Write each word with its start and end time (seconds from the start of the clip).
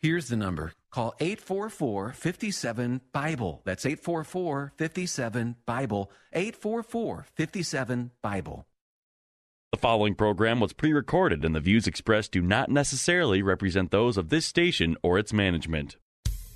Here's 0.00 0.28
the 0.28 0.36
number. 0.36 0.72
Call 0.92 1.14
844 1.18 2.12
57 2.12 3.00
Bible. 3.12 3.62
That's 3.64 3.84
844 3.84 4.72
57 4.76 5.56
Bible. 5.66 6.10
844 6.32 7.26
57 7.34 8.10
Bible. 8.22 8.66
The 9.72 9.78
following 9.78 10.14
program 10.14 10.60
was 10.60 10.72
pre 10.72 10.92
recorded, 10.92 11.44
and 11.44 11.54
the 11.54 11.60
views 11.60 11.86
expressed 11.86 12.32
do 12.32 12.40
not 12.40 12.70
necessarily 12.70 13.42
represent 13.42 13.90
those 13.90 14.16
of 14.16 14.28
this 14.28 14.46
station 14.46 14.96
or 15.02 15.18
its 15.18 15.32
management. 15.32 15.96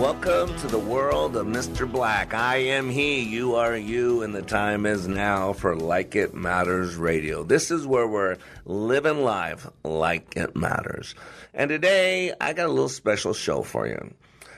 Welcome 0.00 0.56
to 0.60 0.66
the 0.66 0.78
world 0.78 1.36
of 1.36 1.46
Mr. 1.46 1.88
Black. 1.88 2.32
I 2.32 2.56
am 2.56 2.88
he, 2.88 3.20
you 3.20 3.56
are 3.56 3.76
you, 3.76 4.22
and 4.22 4.34
the 4.34 4.40
time 4.40 4.86
is 4.86 5.06
now 5.06 5.52
for 5.52 5.76
Like 5.76 6.16
It 6.16 6.32
Matters 6.32 6.96
Radio. 6.96 7.44
This 7.44 7.70
is 7.70 7.86
where 7.86 8.06
we're 8.06 8.38
living 8.64 9.22
life 9.22 9.68
like 9.84 10.38
it 10.38 10.56
matters. 10.56 11.14
And 11.52 11.68
today, 11.68 12.32
I 12.40 12.54
got 12.54 12.70
a 12.70 12.72
little 12.72 12.88
special 12.88 13.34
show 13.34 13.60
for 13.60 13.86
you. 13.86 14.14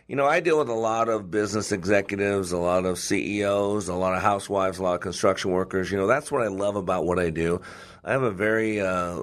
You 0.06 0.14
know, 0.14 0.26
I 0.26 0.38
deal 0.38 0.60
with 0.60 0.68
a 0.68 0.74
lot 0.74 1.08
of 1.08 1.32
business 1.32 1.72
executives, 1.72 2.52
a 2.52 2.58
lot 2.58 2.84
of 2.84 3.00
CEOs, 3.00 3.88
a 3.88 3.94
lot 3.94 4.14
of 4.14 4.22
housewives, 4.22 4.78
a 4.78 4.84
lot 4.84 4.94
of 4.94 5.00
construction 5.00 5.50
workers. 5.50 5.90
You 5.90 5.98
know, 5.98 6.06
that's 6.06 6.30
what 6.30 6.42
I 6.42 6.48
love 6.48 6.76
about 6.76 7.04
what 7.04 7.18
I 7.18 7.30
do. 7.30 7.60
I 8.04 8.12
have 8.12 8.22
a 8.22 8.30
very 8.30 8.80
uh, 8.80 9.22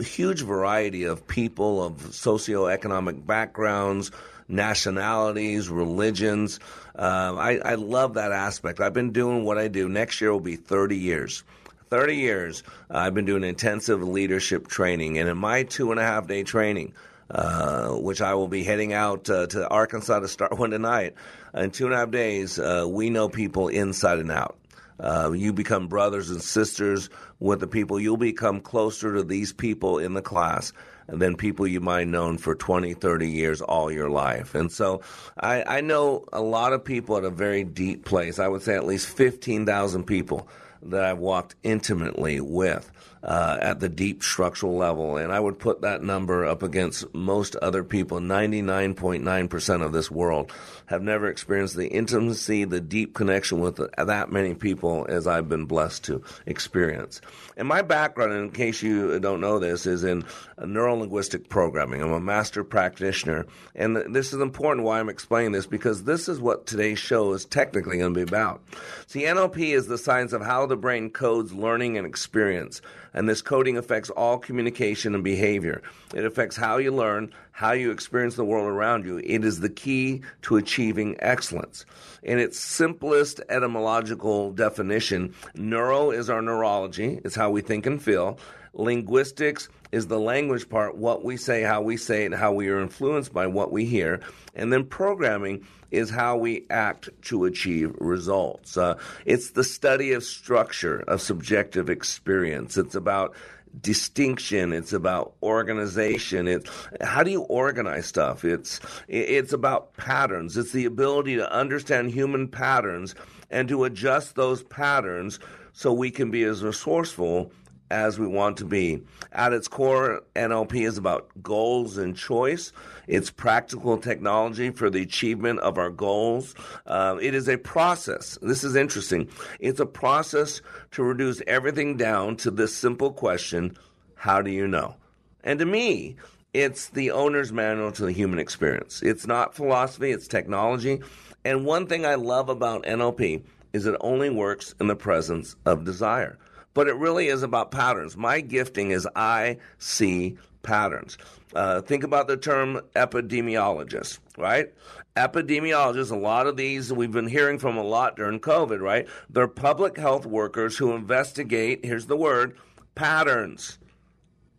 huge 0.00 0.42
variety 0.42 1.02
of 1.02 1.26
people 1.26 1.82
of 1.82 1.94
socioeconomic 1.94 3.26
backgrounds 3.26 4.12
nationalities, 4.48 5.68
religions. 5.68 6.60
Uh, 6.96 7.34
I, 7.36 7.58
I 7.64 7.74
love 7.74 8.14
that 8.14 8.32
aspect. 8.32 8.80
I've 8.80 8.94
been 8.94 9.12
doing 9.12 9.44
what 9.44 9.58
I 9.58 9.68
do. 9.68 9.88
Next 9.88 10.20
year 10.20 10.32
will 10.32 10.40
be 10.40 10.56
30 10.56 10.96
years. 10.96 11.42
30 11.90 12.16
years, 12.16 12.62
uh, 12.90 12.98
I've 12.98 13.14
been 13.14 13.26
doing 13.26 13.44
intensive 13.44 14.02
leadership 14.02 14.68
training. 14.68 15.18
And 15.18 15.28
in 15.28 15.36
my 15.36 15.62
two 15.62 15.92
and 15.92 16.00
a 16.00 16.02
half 16.02 16.26
day 16.26 16.42
training, 16.42 16.94
uh, 17.30 17.90
which 17.90 18.20
I 18.20 18.34
will 18.34 18.48
be 18.48 18.64
heading 18.64 18.92
out 18.92 19.28
uh, 19.30 19.46
to 19.48 19.68
Arkansas 19.68 20.20
to 20.20 20.28
start 20.28 20.58
one 20.58 20.70
tonight, 20.70 21.14
in 21.54 21.70
two 21.70 21.86
and 21.86 21.94
a 21.94 21.98
half 21.98 22.10
days, 22.10 22.58
uh, 22.58 22.86
we 22.88 23.10
know 23.10 23.28
people 23.28 23.68
inside 23.68 24.18
and 24.18 24.30
out. 24.30 24.56
Uh, 24.98 25.30
you 25.32 25.52
become 25.52 25.88
brothers 25.88 26.30
and 26.30 26.42
sisters 26.42 27.10
with 27.38 27.60
the 27.60 27.66
people. 27.66 28.00
You'll 28.00 28.16
become 28.16 28.60
closer 28.60 29.14
to 29.14 29.22
these 29.22 29.52
people 29.52 29.98
in 29.98 30.14
the 30.14 30.22
class 30.22 30.72
than 31.08 31.36
people 31.36 31.66
you 31.66 31.80
might 31.80 32.00
have 32.00 32.08
known 32.08 32.38
for 32.38 32.54
20, 32.54 32.94
30 32.94 33.28
years 33.28 33.60
all 33.60 33.90
your 33.90 34.10
life. 34.10 34.54
And 34.54 34.70
so 34.70 35.02
I, 35.38 35.62
I 35.78 35.80
know 35.80 36.24
a 36.32 36.40
lot 36.40 36.72
of 36.72 36.84
people 36.84 37.16
at 37.16 37.24
a 37.24 37.30
very 37.30 37.64
deep 37.64 38.04
place. 38.04 38.38
I 38.38 38.48
would 38.48 38.62
say 38.62 38.74
at 38.74 38.84
least 38.86 39.08
15,000 39.08 40.04
people 40.04 40.48
that 40.82 41.04
I've 41.04 41.18
walked 41.18 41.54
intimately 41.62 42.40
with 42.40 42.90
uh, 43.26 43.58
at 43.60 43.80
the 43.80 43.88
deep 43.88 44.22
structural 44.22 44.76
level. 44.76 45.16
And 45.16 45.32
I 45.32 45.40
would 45.40 45.58
put 45.58 45.80
that 45.80 46.02
number 46.02 46.46
up 46.46 46.62
against 46.62 47.12
most 47.12 47.56
other 47.56 47.82
people. 47.82 48.20
99.9% 48.20 49.84
of 49.84 49.92
this 49.92 50.10
world 50.10 50.52
have 50.86 51.02
never 51.02 51.26
experienced 51.26 51.76
the 51.76 51.88
intimacy, 51.88 52.64
the 52.64 52.80
deep 52.80 53.14
connection 53.14 53.58
with 53.58 53.80
that 53.96 54.30
many 54.30 54.54
people 54.54 55.06
as 55.08 55.26
I've 55.26 55.48
been 55.48 55.66
blessed 55.66 56.04
to 56.04 56.22
experience. 56.46 57.20
And 57.56 57.66
my 57.66 57.82
background, 57.82 58.32
in 58.32 58.50
case 58.52 58.80
you 58.80 59.18
don't 59.18 59.40
know 59.40 59.58
this, 59.58 59.86
is 59.86 60.04
in 60.04 60.22
neurolinguistic 60.60 61.48
programming. 61.48 62.02
I'm 62.02 62.12
a 62.12 62.20
master 62.20 62.62
practitioner. 62.62 63.46
And 63.74 63.96
this 64.14 64.32
is 64.32 64.40
important 64.40 64.86
why 64.86 65.00
I'm 65.00 65.08
explaining 65.08 65.50
this 65.50 65.66
because 65.66 66.04
this 66.04 66.28
is 66.28 66.38
what 66.38 66.66
today's 66.66 67.00
show 67.00 67.32
is 67.32 67.44
technically 67.44 67.98
going 67.98 68.14
to 68.14 68.24
be 68.24 68.28
about. 68.28 68.62
See, 69.08 69.24
NLP 69.24 69.74
is 69.74 69.88
the 69.88 69.98
science 69.98 70.32
of 70.32 70.42
how 70.42 70.66
the 70.66 70.76
brain 70.76 71.10
codes 71.10 71.52
learning 71.52 71.98
and 71.98 72.06
experience 72.06 72.80
and 73.16 73.28
this 73.28 73.42
coding 73.42 73.76
affects 73.76 74.10
all 74.10 74.38
communication 74.38 75.14
and 75.14 75.24
behavior. 75.24 75.82
It 76.14 76.24
affects 76.24 76.56
how 76.56 76.76
you 76.76 76.92
learn, 76.92 77.32
how 77.50 77.72
you 77.72 77.90
experience 77.90 78.36
the 78.36 78.44
world 78.44 78.68
around 78.68 79.06
you. 79.06 79.18
It 79.24 79.44
is 79.44 79.60
the 79.60 79.70
key 79.70 80.20
to 80.42 80.56
achieving 80.56 81.16
excellence. 81.18 81.86
In 82.22 82.38
its 82.38 82.60
simplest 82.60 83.40
etymological 83.48 84.52
definition, 84.52 85.34
neuro 85.54 86.10
is 86.10 86.28
our 86.28 86.42
neurology, 86.42 87.18
it's 87.24 87.34
how 87.34 87.50
we 87.50 87.62
think 87.62 87.86
and 87.86 88.00
feel. 88.00 88.38
Linguistics 88.76 89.68
is 89.90 90.06
the 90.06 90.20
language 90.20 90.68
part, 90.68 90.96
what 90.96 91.24
we 91.24 91.36
say, 91.36 91.62
how 91.62 91.80
we 91.80 91.96
say 91.96 92.26
it, 92.26 92.34
how 92.34 92.52
we 92.52 92.68
are 92.68 92.80
influenced 92.80 93.32
by 93.32 93.46
what 93.46 93.72
we 93.72 93.86
hear. 93.86 94.20
And 94.54 94.72
then 94.72 94.84
programming 94.84 95.66
is 95.90 96.10
how 96.10 96.36
we 96.36 96.66
act 96.68 97.08
to 97.22 97.46
achieve 97.46 97.94
results. 97.98 98.76
Uh, 98.76 98.98
it's 99.24 99.50
the 99.50 99.64
study 99.64 100.12
of 100.12 100.24
structure, 100.24 100.98
of 101.00 101.22
subjective 101.22 101.88
experience. 101.88 102.76
It's 102.76 102.94
about 102.94 103.34
distinction 103.82 104.72
it's 104.72 104.94
about 104.94 105.34
organization 105.42 106.48
it's 106.48 106.70
how 107.02 107.22
do 107.22 107.30
you 107.30 107.42
organize 107.42 108.06
stuff 108.06 108.42
it's 108.42 108.80
it's 109.06 109.52
about 109.52 109.94
patterns 109.98 110.56
it's 110.56 110.72
the 110.72 110.86
ability 110.86 111.36
to 111.36 111.52
understand 111.52 112.10
human 112.10 112.48
patterns 112.48 113.14
and 113.50 113.68
to 113.68 113.84
adjust 113.84 114.34
those 114.34 114.62
patterns 114.62 115.38
so 115.74 115.92
we 115.92 116.10
can 116.10 116.30
be 116.30 116.42
as 116.44 116.64
resourceful 116.64 117.52
as 117.90 118.18
we 118.18 118.26
want 118.26 118.56
to 118.58 118.64
be. 118.64 119.02
At 119.32 119.52
its 119.52 119.68
core, 119.68 120.22
NLP 120.34 120.86
is 120.86 120.98
about 120.98 121.28
goals 121.42 121.96
and 121.96 122.16
choice. 122.16 122.72
It's 123.06 123.30
practical 123.30 123.98
technology 123.98 124.70
for 124.70 124.90
the 124.90 125.02
achievement 125.02 125.60
of 125.60 125.78
our 125.78 125.90
goals. 125.90 126.54
Uh, 126.86 127.18
it 127.20 127.34
is 127.34 127.48
a 127.48 127.58
process. 127.58 128.38
This 128.42 128.64
is 128.64 128.76
interesting. 128.76 129.28
It's 129.60 129.80
a 129.80 129.86
process 129.86 130.60
to 130.92 131.02
reduce 131.02 131.42
everything 131.46 131.96
down 131.96 132.36
to 132.38 132.50
this 132.50 132.74
simple 132.74 133.12
question 133.12 133.76
How 134.14 134.42
do 134.42 134.50
you 134.50 134.66
know? 134.66 134.96
And 135.44 135.58
to 135.60 135.66
me, 135.66 136.16
it's 136.52 136.88
the 136.88 137.10
owner's 137.10 137.52
manual 137.52 137.92
to 137.92 138.06
the 138.06 138.12
human 138.12 138.38
experience. 138.38 139.02
It's 139.02 139.26
not 139.26 139.54
philosophy, 139.54 140.10
it's 140.10 140.26
technology. 140.26 141.00
And 141.44 141.64
one 141.64 141.86
thing 141.86 142.04
I 142.04 142.16
love 142.16 142.48
about 142.48 142.84
NLP 142.84 143.42
is 143.72 143.86
it 143.86 143.94
only 144.00 144.30
works 144.30 144.74
in 144.80 144.86
the 144.86 144.96
presence 144.96 145.54
of 145.66 145.84
desire 145.84 146.38
but 146.76 146.88
it 146.88 146.94
really 146.96 147.28
is 147.28 147.42
about 147.42 147.70
patterns. 147.70 148.18
My 148.18 148.42
gifting 148.42 148.90
is 148.90 149.08
I 149.16 149.56
see 149.78 150.36
patterns. 150.62 151.16
Uh, 151.54 151.80
think 151.80 152.04
about 152.04 152.28
the 152.28 152.36
term 152.36 152.82
epidemiologist, 152.94 154.18
right? 154.36 154.74
Epidemiologists, 155.16 156.10
a 156.10 156.16
lot 156.16 156.46
of 156.46 156.58
these 156.58 156.92
we've 156.92 157.10
been 157.10 157.28
hearing 157.28 157.58
from 157.58 157.78
a 157.78 157.82
lot 157.82 158.14
during 158.16 158.40
COVID, 158.40 158.80
right? 158.80 159.08
They're 159.30 159.48
public 159.48 159.96
health 159.96 160.26
workers 160.26 160.76
who 160.76 160.92
investigate, 160.92 161.82
here's 161.82 162.06
the 162.06 162.16
word, 162.16 162.58
patterns 162.94 163.78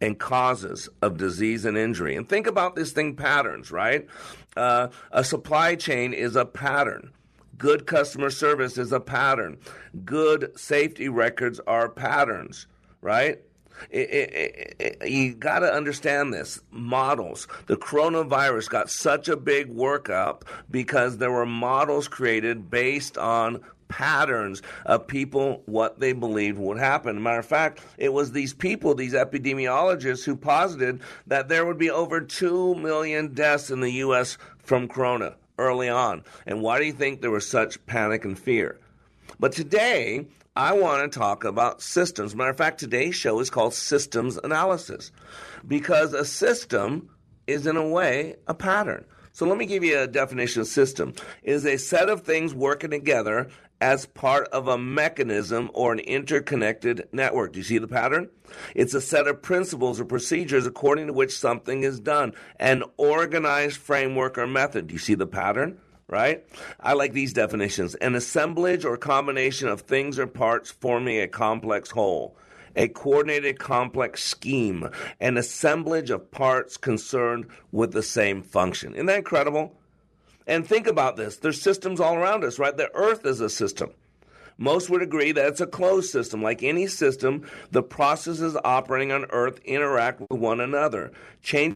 and 0.01 0.18
causes 0.18 0.89
of 1.03 1.18
disease 1.18 1.65
and 1.65 1.77
injury. 1.77 2.15
And 2.15 2.27
think 2.27 2.47
about 2.47 2.75
this 2.75 2.94
thing 2.94 3.15
patterns, 3.15 3.71
right? 3.71 4.07
Uh, 4.56 4.88
a 5.12 5.24
supply 5.24 5.75
chain 5.75 6.13
is 6.13 6.36
a 6.36 6.45
pattern. 6.45 7.12
Good 7.57 7.88
customer 7.88 8.30
service 8.30 8.77
is 8.77 8.92
a 8.92 9.00
pattern. 9.00 9.57
Good 10.06 10.57
safety 10.59 11.09
records 11.09 11.59
are 11.65 11.89
patterns, 11.89 12.68
right? 13.01 13.42
It, 13.89 14.09
it, 14.09 14.75
it, 14.80 15.09
you 15.09 15.36
got 15.36 15.59
to 15.59 15.71
understand 15.71 16.33
this. 16.33 16.62
Models. 16.71 17.48
The 17.68 17.77
coronavirus 17.77 18.69
got 18.69 18.89
such 18.89 19.27
a 19.27 19.38
big 19.38 19.75
workup 19.75 20.44
because 20.69 21.18
there 21.18 21.31
were 21.31 21.45
models 21.45 22.07
created 22.07 22.69
based 22.69 23.18
on 23.18 23.62
patterns 23.88 24.62
of 24.86 25.07
people 25.07 25.63
what 25.65 26.00
they 26.00 26.13
believed 26.13 26.57
would 26.57 26.77
happen. 26.77 27.24
matter 27.24 27.39
of 27.39 27.45
fact, 27.45 27.81
it 27.98 28.12
was 28.12 28.31
these 28.31 28.54
people, 28.54 28.94
these 28.94 29.13
epidemiologists, 29.13 30.25
who 30.25 30.36
posited 30.36 31.01
that 31.25 31.48
there 31.48 31.65
would 31.65 31.77
be 31.77 31.89
over 31.89 32.21
2 32.21 32.75
million 32.75 33.33
deaths 33.33 33.71
in 33.71 33.80
the 33.80 33.92
U.S. 33.92 34.38
from 34.59 34.88
corona 34.88 35.36
early 35.57 35.89
on. 35.89 36.24
And 36.45 36.62
why 36.62 36.80
do 36.80 36.86
you 36.86 36.94
think 36.94 37.21
there 37.21 37.31
was 37.31 37.48
such 37.48 37.83
panic 37.86 38.25
and 38.25 38.38
fear? 38.38 38.80
But 39.39 39.51
today, 39.51 40.27
I 40.56 40.74
want 40.74 41.12
to 41.12 41.19
talk 41.19 41.44
about 41.44 41.81
systems. 41.81 42.36
Matter 42.36 42.50
of 42.50 42.57
fact, 42.57 42.80
today's 42.80 43.15
show 43.15 43.39
is 43.39 43.50
called 43.50 43.74
Systems 43.74 44.38
Analysis 44.44 45.12
because 45.68 46.13
a 46.13 46.25
system 46.25 47.09
is, 47.45 47.68
in 47.68 47.77
a 47.77 47.88
way, 47.88 48.38
a 48.48 48.54
pattern. 48.54 49.06
So 49.33 49.45
let 49.45 49.59
me 49.59 49.68
give 49.68 49.83
you 49.83 50.00
a 50.00 50.07
definition 50.07 50.62
of 50.62 50.68
system. 50.68 51.13
It 51.44 51.51
is 51.51 51.65
a 51.65 51.77
set 51.77 52.09
of 52.09 52.24
things 52.24 52.56
working 52.56 52.89
together 52.89 53.50
as 53.79 54.06
part 54.06 54.47
of 54.50 54.68
a 54.68 54.77
mechanism 54.77 55.69
or 55.74 55.94
an 55.94 56.00
interconnected 56.00 57.07
network. 57.12 57.53
Do 57.53 57.59
you 57.59 57.63
see 57.63 57.77
the 57.77 57.88
pattern? 57.88 58.29
It's 58.75 58.94
a 58.94 59.01
set 59.01 59.27
of 59.27 59.41
principles 59.41 60.00
or 60.00 60.06
procedures 60.06 60.65
according 60.65 61.07
to 61.07 61.13
which 61.13 61.38
something 61.38 61.83
is 61.83 62.00
done, 62.00 62.33
an 62.59 62.83
organized 62.97 63.77
framework 63.77 64.38
or 64.38 64.47
method. 64.47 64.88
Do 64.88 64.94
you 64.94 65.00
see 65.00 65.15
the 65.15 65.27
pattern? 65.27 65.79
right? 66.07 66.45
I 66.79 66.94
like 66.94 67.13
these 67.13 67.33
definitions 67.33 67.95
an 67.95 68.15
assemblage 68.15 68.85
or 68.85 68.97
combination 68.97 69.68
of 69.68 69.81
things 69.81 70.18
or 70.18 70.27
parts 70.27 70.71
forming 70.71 71.21
a 71.21 71.27
complex 71.27 71.91
whole. 71.91 72.38
A 72.75 72.88
coordinated 72.88 73.57
complex 73.57 74.23
scheme, 74.23 74.89
an 75.19 75.38
assemblage 75.38 76.12
of 76.12 76.30
parts 76.30 76.77
concerned 76.77 77.47
with 77.71 77.91
the 77.91 78.03
same 78.03 78.44
function. 78.44 78.94
Isn't 78.94 79.07
that 79.07 79.18
incredible? 79.18 79.75
And 80.47 80.65
think 80.65 80.88
about 80.88 81.17
this 81.17 81.38
there's 81.38 81.61
systems 81.61 81.99
all 81.99 82.15
around 82.15 82.44
us, 82.44 82.57
right? 82.57 82.75
The 82.75 82.89
earth 82.95 83.25
is 83.25 83.41
a 83.41 83.49
system. 83.49 83.91
Most 84.57 84.89
would 84.89 85.03
agree 85.03 85.31
that 85.33 85.45
it's 85.45 85.61
a 85.61 85.67
closed 85.67 86.09
system. 86.09 86.41
Like 86.41 86.63
any 86.63 86.88
system, 86.88 87.47
the 87.69 87.83
processes 87.83 88.57
operating 88.63 89.11
on 89.11 89.25
Earth 89.25 89.59
interact 89.65 90.21
with 90.21 90.39
one 90.39 90.59
another. 90.59 91.11
Change 91.44 91.75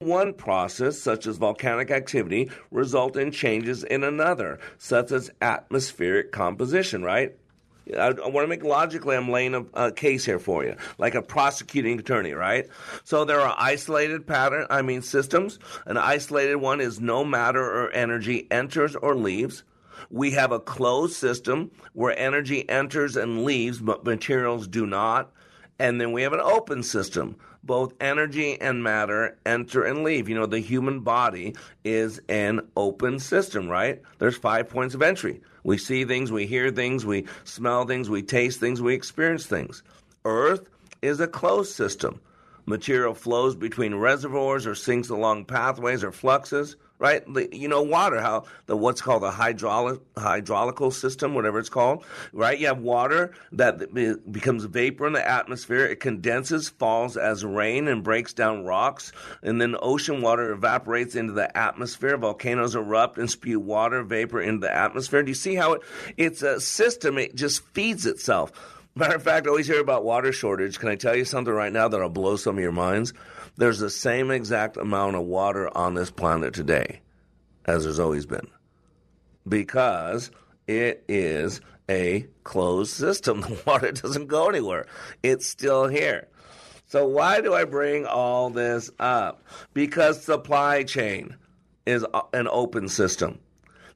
one 0.00 0.34
process, 0.34 0.98
such 0.98 1.26
as 1.26 1.38
volcanic 1.38 1.90
activity, 1.90 2.50
result 2.70 3.16
in 3.16 3.32
changes 3.32 3.82
in 3.82 4.04
another, 4.04 4.60
such 4.76 5.10
as 5.10 5.30
atmospheric 5.40 6.30
composition, 6.30 7.02
right? 7.02 7.34
I, 7.96 8.08
I 8.08 8.28
want 8.28 8.44
to 8.44 8.46
make 8.46 8.64
logically, 8.64 9.16
I'm 9.16 9.30
laying 9.30 9.54
a, 9.54 9.64
a, 9.74 9.92
case 9.92 10.24
here 10.24 10.38
for 10.38 10.64
you, 10.64 10.76
like 10.98 11.14
a 11.14 11.22
prosecuting 11.22 11.98
attorney, 11.98 12.32
right? 12.32 12.66
So 13.04 13.24
there 13.24 13.40
are 13.40 13.54
isolated 13.58 14.26
pattern, 14.26 14.66
I 14.70 14.82
mean 14.82 15.02
systems. 15.02 15.58
An 15.86 15.96
isolated 15.96 16.56
one 16.56 16.80
is 16.80 17.00
no 17.00 17.24
matter 17.24 17.62
or 17.62 17.90
energy 17.92 18.46
enters 18.50 18.96
or 18.96 19.14
leaves. 19.14 19.64
We 20.10 20.30
have 20.32 20.52
a 20.52 20.60
closed 20.60 21.14
system 21.14 21.70
where 21.92 22.18
energy 22.18 22.68
enters 22.68 23.16
and 23.16 23.44
leaves, 23.44 23.78
but 23.78 24.04
materials 24.04 24.68
do 24.68 24.86
not. 24.86 25.32
And 25.78 26.00
then 26.00 26.12
we 26.12 26.22
have 26.22 26.32
an 26.32 26.40
open 26.40 26.82
system 26.82 27.36
both 27.62 27.94
energy 28.00 28.60
and 28.60 28.82
matter 28.82 29.38
enter 29.44 29.84
and 29.84 30.04
leave. 30.04 30.28
You 30.28 30.34
know, 30.36 30.46
the 30.46 30.60
human 30.60 31.00
body 31.00 31.54
is 31.84 32.20
an 32.28 32.60
open 32.76 33.18
system, 33.18 33.68
right? 33.68 34.02
There's 34.18 34.36
five 34.36 34.68
points 34.68 34.94
of 34.94 35.02
entry. 35.02 35.40
We 35.64 35.78
see 35.78 36.04
things, 36.04 36.32
we 36.32 36.46
hear 36.46 36.70
things, 36.70 37.04
we 37.04 37.26
smell 37.44 37.84
things, 37.84 38.08
we 38.08 38.22
taste 38.22 38.60
things, 38.60 38.80
we 38.80 38.94
experience 38.94 39.46
things. 39.46 39.82
Earth 40.24 40.68
is 41.02 41.20
a 41.20 41.28
closed 41.28 41.74
system. 41.74 42.20
Material 42.66 43.14
flows 43.14 43.54
between 43.54 43.94
reservoirs 43.94 44.66
or 44.66 44.74
sinks 44.74 45.08
along 45.08 45.46
pathways 45.46 46.04
or 46.04 46.12
fluxes 46.12 46.76
right? 46.98 47.22
You 47.52 47.68
know, 47.68 47.82
water, 47.82 48.20
how 48.20 48.44
the 48.66 48.76
what's 48.76 49.00
called 49.00 49.22
the 49.22 49.30
hydraulic 49.30 50.00
hydraulical 50.16 50.90
system, 50.90 51.34
whatever 51.34 51.58
it's 51.58 51.68
called, 51.68 52.04
right? 52.32 52.58
You 52.58 52.66
have 52.66 52.80
water 52.80 53.34
that 53.52 53.94
becomes 54.30 54.64
vapor 54.64 55.06
in 55.06 55.12
the 55.12 55.26
atmosphere. 55.26 55.86
It 55.86 56.00
condenses, 56.00 56.68
falls 56.68 57.16
as 57.16 57.44
rain, 57.44 57.88
and 57.88 58.02
breaks 58.02 58.32
down 58.32 58.64
rocks. 58.64 59.12
And 59.42 59.60
then 59.60 59.76
ocean 59.80 60.22
water 60.22 60.52
evaporates 60.52 61.14
into 61.14 61.32
the 61.32 61.56
atmosphere. 61.56 62.16
Volcanoes 62.16 62.74
erupt 62.74 63.18
and 63.18 63.30
spew 63.30 63.60
water 63.60 64.02
vapor 64.02 64.40
into 64.40 64.66
the 64.66 64.74
atmosphere. 64.74 65.22
Do 65.22 65.30
you 65.30 65.34
see 65.34 65.54
how 65.54 65.74
it, 65.74 65.82
it's 66.16 66.42
a 66.42 66.60
system? 66.60 67.18
It 67.18 67.34
just 67.34 67.64
feeds 67.68 68.06
itself. 68.06 68.52
Matter 68.94 69.16
of 69.16 69.22
fact, 69.22 69.46
I 69.46 69.50
always 69.50 69.66
hear 69.66 69.80
about 69.80 70.04
water 70.04 70.32
shortage. 70.32 70.78
Can 70.78 70.88
I 70.88 70.96
tell 70.96 71.14
you 71.16 71.24
something 71.24 71.52
right 71.52 71.72
now 71.72 71.88
that'll 71.88 72.08
blow 72.08 72.36
some 72.36 72.56
of 72.56 72.62
your 72.62 72.72
minds? 72.72 73.12
There's 73.56 73.78
the 73.78 73.90
same 73.90 74.30
exact 74.30 74.76
amount 74.76 75.16
of 75.16 75.24
water 75.24 75.76
on 75.76 75.94
this 75.94 76.10
planet 76.10 76.54
today 76.54 77.00
as 77.64 77.84
there's 77.84 78.00
always 78.00 78.26
been 78.26 78.48
because 79.46 80.30
it 80.66 81.04
is 81.08 81.60
a 81.88 82.26
closed 82.44 82.92
system. 82.92 83.40
The 83.48 83.62
water 83.66 83.92
doesn't 83.92 84.26
go 84.26 84.48
anywhere, 84.48 84.86
it's 85.22 85.46
still 85.46 85.86
here. 85.86 86.28
So, 86.86 87.06
why 87.06 87.42
do 87.42 87.52
I 87.52 87.64
bring 87.64 88.06
all 88.06 88.48
this 88.48 88.90
up? 88.98 89.44
Because 89.74 90.22
supply 90.24 90.84
chain 90.84 91.36
is 91.86 92.04
an 92.32 92.48
open 92.48 92.88
system. 92.88 93.38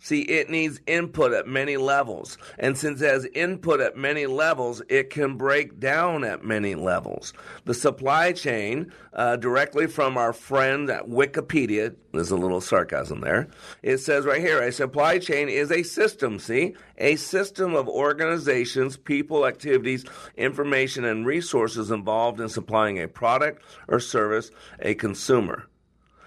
See, 0.05 0.23
it 0.23 0.51
needs 0.51 0.81
input 0.89 1.33
at 1.33 1.47
many 1.47 1.77
levels. 1.77 2.37
And 2.59 2.77
since 2.77 3.01
it 3.01 3.07
has 3.07 3.25
input 3.25 3.79
at 3.79 3.97
many 3.97 4.27
levels, 4.27 4.83
it 4.89 5.11
can 5.11 5.37
break 5.37 5.79
down 5.79 6.25
at 6.25 6.45
many 6.45 6.75
levels. 6.75 7.33
The 7.67 7.75
supply 7.75 8.33
chain, 8.33 8.93
uh, 9.13 9.37
directly 9.37 9.87
from 9.87 10.19
our 10.19 10.33
friend 10.33 10.91
at 10.91 11.07
Wikipedia, 11.09 11.95
there's 12.13 12.33
a 12.33 12.37
little 12.37 12.61
sarcasm 12.61 13.21
there. 13.21 13.47
It 13.85 13.99
says 13.99 14.25
right 14.25 14.41
here 14.41 14.61
a 14.61 14.73
supply 14.73 15.21
chain 15.21 15.49
is 15.49 15.71
a 15.71 15.85
system, 15.85 16.41
see? 16.41 16.75
A 16.99 17.15
system 17.15 17.77
of 17.77 17.89
organizations, 17.89 18.97
people, 18.97 19.47
activities, 19.47 20.05
information, 20.37 21.05
and 21.05 21.25
resources 21.25 21.93
involved 21.93 22.41
in 22.41 22.49
supplying 22.49 23.01
a 23.01 23.07
product 23.07 23.63
or 23.87 24.01
service 24.01 24.51
a 24.81 24.95
consumer. 24.95 25.69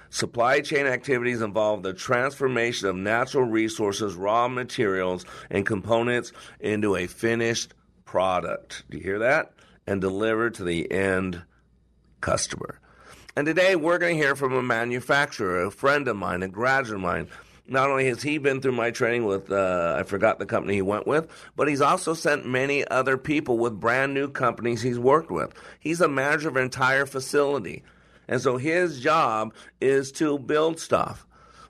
Supply 0.10 0.62
chain 0.62 0.86
activities 0.86 1.42
involve 1.42 1.84
the 1.84 1.94
transformation 1.94 2.88
of 2.88 2.96
natural 2.96 3.46
resources, 3.46 4.16
raw 4.16 4.48
materials, 4.48 5.26
and 5.50 5.66
components 5.66 6.32
into 6.60 6.96
a 6.96 7.08
finished 7.08 7.74
product. 8.06 8.84
Do 8.90 8.98
you 8.98 9.04
hear 9.04 9.20
that? 9.20 9.54
And 9.88 10.02
delivered 10.02 10.56
to 10.56 10.64
the 10.64 10.92
end 10.92 11.42
customer. 12.22 12.80
And 13.36 13.46
today 13.46 13.76
we're 13.76 13.98
going 13.98 14.16
to 14.16 14.24
hear 14.24 14.36
from 14.36 14.54
a 14.54 14.64
manufacturer, 14.64 15.66
a 15.66 15.72
friend 15.72 16.08
of 16.08 16.16
mine, 16.16 16.42
a 16.42 16.48
graduate 16.48 16.96
of 16.96 17.02
mine. 17.02 17.28
Not 17.68 17.90
only 17.90 18.06
has 18.08 18.22
he 18.22 18.38
been 18.38 18.62
through 18.62 18.74
my 18.74 18.92
training 18.92 19.26
with, 19.26 19.52
uh, 19.52 19.98
I 20.00 20.04
forgot 20.04 20.38
the 20.40 20.46
company 20.46 20.76
he 20.76 20.82
went 20.82 21.08
with, 21.08 21.28
but 21.56 21.68
he's 21.68 21.82
also 21.82 22.14
sent 22.14 22.46
many 22.46 22.88
other 22.88 23.18
people 23.18 23.58
with 23.58 23.80
brand 23.80 24.14
new 24.14 24.30
companies 24.30 24.84
he's 24.84 25.00
worked 25.00 25.32
with. 25.32 25.54
He's 25.80 26.00
a 26.00 26.08
manager 26.08 26.48
of 26.48 26.56
an 26.56 26.64
entire 26.64 27.06
facility. 27.06 27.84
And 28.28 28.42
so 28.42 28.58
his 28.58 29.00
job 29.00 29.54
is 29.80 30.12
to 30.14 30.40
build 30.40 30.80
stuff. 30.80 31.26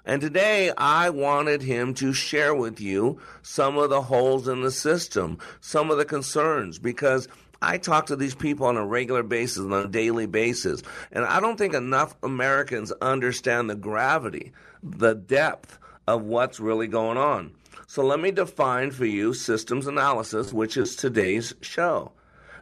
And 0.06 0.22
today 0.22 0.72
I 0.78 1.10
wanted 1.10 1.64
him 1.64 1.96
to 1.96 2.14
share 2.14 2.54
with 2.54 2.80
you 2.80 3.20
some 3.42 3.78
of 3.78 3.90
the 3.90 4.04
holes 4.04 4.48
in 4.48 4.62
the 4.62 4.72
system, 4.72 5.40
some 5.62 5.90
of 5.90 5.98
the 5.98 6.06
concerns, 6.06 6.78
because 6.78 7.28
I 7.62 7.80
talk 7.80 8.08
to 8.08 8.16
these 8.16 8.36
people 8.36 8.68
on 8.68 8.78
a 8.78 8.86
regular 8.86 9.24
basis, 9.24 9.60
on 9.60 9.74
a 9.74 9.88
daily 9.88 10.28
basis, 10.28 10.84
and 11.12 11.26
I 11.26 11.40
don't 11.40 11.58
think 11.58 11.74
enough 11.74 12.16
Americans 12.22 12.92
understand 13.02 13.70
the 13.70 13.76
gravity, 13.76 14.52
the 14.84 15.16
depth 15.16 15.80
of 16.08 16.22
what's 16.22 16.60
really 16.60 16.88
going 16.88 17.18
on. 17.18 17.54
So 17.88 18.04
let 18.04 18.20
me 18.20 18.32
define 18.32 18.92
for 18.92 19.06
you 19.06 19.34
systems 19.34 19.88
analysis, 19.88 20.54
which 20.54 20.78
is 20.78 20.96
today's 20.96 21.56
show. 21.62 22.12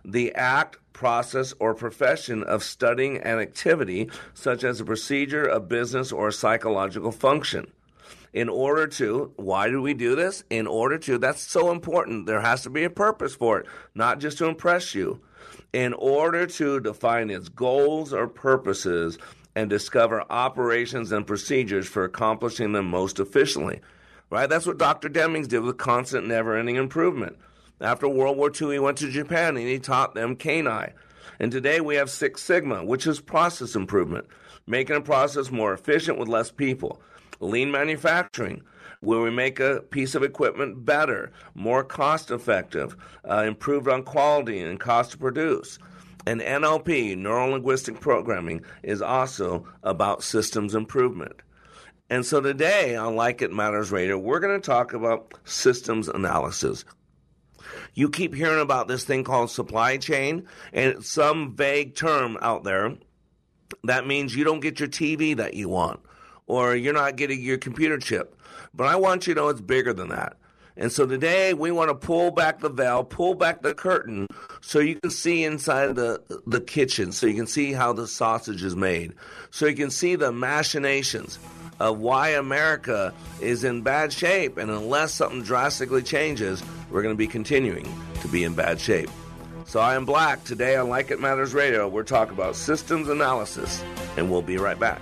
The 0.05 0.33
act 0.35 0.77
process, 0.93 1.53
or 1.59 1.73
profession 1.73 2.43
of 2.43 2.63
studying 2.63 3.17
an 3.17 3.39
activity, 3.39 4.09
such 4.33 4.63
as 4.63 4.79
a 4.79 4.85
procedure, 4.85 5.45
a 5.45 5.59
business, 5.59 6.11
or 6.11 6.29
a 6.29 6.33
psychological 6.33 7.11
function. 7.11 7.67
In 8.31 8.49
order 8.49 8.87
to, 8.87 9.31
why 9.35 9.69
do 9.69 9.81
we 9.81 9.93
do 9.93 10.15
this? 10.15 10.43
In 10.49 10.65
order 10.65 10.97
to, 10.99 11.17
that's 11.17 11.41
so 11.41 11.71
important. 11.71 12.25
There 12.25 12.41
has 12.41 12.63
to 12.63 12.69
be 12.69 12.83
a 12.83 12.89
purpose 12.89 13.35
for 13.35 13.59
it, 13.59 13.67
not 13.93 14.19
just 14.19 14.39
to 14.39 14.45
impress 14.45 14.95
you. 14.95 15.21
In 15.71 15.93
order 15.93 16.47
to 16.47 16.79
define 16.79 17.29
its 17.29 17.49
goals 17.49 18.13
or 18.13 18.27
purposes 18.27 19.19
and 19.55 19.69
discover 19.69 20.23
operations 20.31 21.11
and 21.11 21.27
procedures 21.27 21.87
for 21.87 22.03
accomplishing 22.03 22.71
them 22.71 22.87
most 22.87 23.19
efficiently. 23.19 23.81
Right? 24.31 24.49
That's 24.49 24.65
what 24.65 24.79
Dr. 24.79 25.09
Demings 25.09 25.47
did 25.47 25.59
with 25.59 25.77
constant, 25.77 26.27
never 26.27 26.57
ending 26.57 26.77
improvement. 26.77 27.37
After 27.83 28.07
World 28.07 28.37
War 28.37 28.49
II, 28.49 28.71
he 28.71 28.79
went 28.79 28.97
to 28.99 29.11
Japan 29.11 29.57
and 29.57 29.67
he 29.67 29.77
taught 29.77 30.15
them 30.15 30.37
Kanai. 30.37 30.93
And 31.37 31.51
today 31.51 31.81
we 31.81 31.95
have 31.95 32.09
Six 32.09 32.41
Sigma, 32.41 32.85
which 32.85 33.05
is 33.05 33.19
process 33.19 33.75
improvement, 33.75 34.25
making 34.65 34.95
a 34.95 35.01
process 35.01 35.51
more 35.51 35.73
efficient 35.73 36.17
with 36.17 36.29
less 36.29 36.49
people. 36.49 37.01
Lean 37.41 37.71
manufacturing, 37.71 38.63
where 39.01 39.19
we 39.19 39.29
make 39.29 39.59
a 39.59 39.81
piece 39.89 40.15
of 40.15 40.23
equipment 40.23 40.85
better, 40.85 41.33
more 41.55 41.83
cost 41.83 42.31
effective, 42.31 42.95
uh, 43.29 43.43
improved 43.45 43.89
on 43.89 44.03
quality 44.03 44.59
and 44.59 44.79
cost 44.79 45.11
to 45.11 45.17
produce. 45.17 45.77
And 46.25 46.39
NLP, 46.39 47.17
neuro 47.17 47.51
linguistic 47.51 47.99
programming, 47.99 48.63
is 48.81 49.01
also 49.01 49.67
about 49.83 50.23
systems 50.23 50.73
improvement. 50.73 51.41
And 52.09 52.25
so 52.25 52.39
today 52.39 52.95
on 52.95 53.17
Like 53.17 53.41
It 53.41 53.51
Matters 53.51 53.91
Radio, 53.91 54.17
we're 54.17 54.39
going 54.39 54.59
to 54.59 54.65
talk 54.65 54.93
about 54.93 55.33
systems 55.43 56.07
analysis. 56.07 56.85
You 57.93 58.09
keep 58.09 58.33
hearing 58.33 58.61
about 58.61 58.87
this 58.87 59.03
thing 59.03 59.23
called 59.23 59.51
supply 59.51 59.97
chain, 59.97 60.47
and 60.71 61.03
some 61.03 61.55
vague 61.55 61.95
term 61.95 62.37
out 62.41 62.63
there. 62.63 62.95
That 63.83 64.07
means 64.07 64.35
you 64.35 64.43
don't 64.43 64.59
get 64.59 64.79
your 64.79 64.89
TV 64.89 65.35
that 65.37 65.53
you 65.53 65.69
want, 65.69 65.99
or 66.47 66.75
you're 66.75 66.93
not 66.93 67.15
getting 67.15 67.41
your 67.41 67.57
computer 67.57 67.97
chip. 67.97 68.39
But 68.73 68.87
I 68.87 68.95
want 68.95 69.27
you 69.27 69.33
to 69.33 69.41
know 69.41 69.49
it's 69.49 69.61
bigger 69.61 69.93
than 69.93 70.09
that. 70.09 70.37
And 70.75 70.91
so 70.91 71.05
today 71.05 71.53
we 71.53 71.71
want 71.71 71.89
to 71.89 71.95
pull 71.95 72.31
back 72.31 72.59
the 72.59 72.69
veil, 72.69 73.03
pull 73.03 73.35
back 73.35 73.61
the 73.61 73.75
curtain 73.75 74.27
so 74.61 74.79
you 74.79 74.95
can 74.95 75.11
see 75.11 75.43
inside 75.43 75.95
the, 75.95 76.21
the 76.47 76.61
kitchen, 76.61 77.11
so 77.11 77.27
you 77.27 77.35
can 77.35 77.45
see 77.45 77.73
how 77.73 77.93
the 77.93 78.07
sausage 78.07 78.63
is 78.63 78.75
made, 78.75 79.13
so 79.51 79.67
you 79.67 79.75
can 79.75 79.91
see 79.91 80.15
the 80.15 80.31
machinations 80.31 81.37
of 81.79 81.99
why 81.99 82.29
America 82.29 83.13
is 83.41 83.63
in 83.63 83.81
bad 83.81 84.13
shape. 84.13 84.57
And 84.57 84.69
unless 84.71 85.13
something 85.13 85.43
drastically 85.43 86.03
changes, 86.03 86.63
we're 86.89 87.01
going 87.01 87.15
to 87.15 87.17
be 87.17 87.27
continuing 87.27 87.87
to 88.21 88.27
be 88.27 88.43
in 88.43 88.53
bad 88.53 88.79
shape. 88.79 89.09
So 89.65 89.79
I 89.79 89.95
am 89.95 90.05
Black. 90.05 90.43
Today 90.43 90.75
on 90.75 90.89
Like 90.89 91.09
It 91.09 91.19
Matters 91.19 91.53
Radio, 91.53 91.87
we're 91.87 92.03
talking 92.03 92.33
about 92.33 92.55
systems 92.55 93.09
analysis, 93.09 93.83
and 94.17 94.29
we'll 94.29 94.41
be 94.41 94.57
right 94.57 94.79
back. 94.79 95.01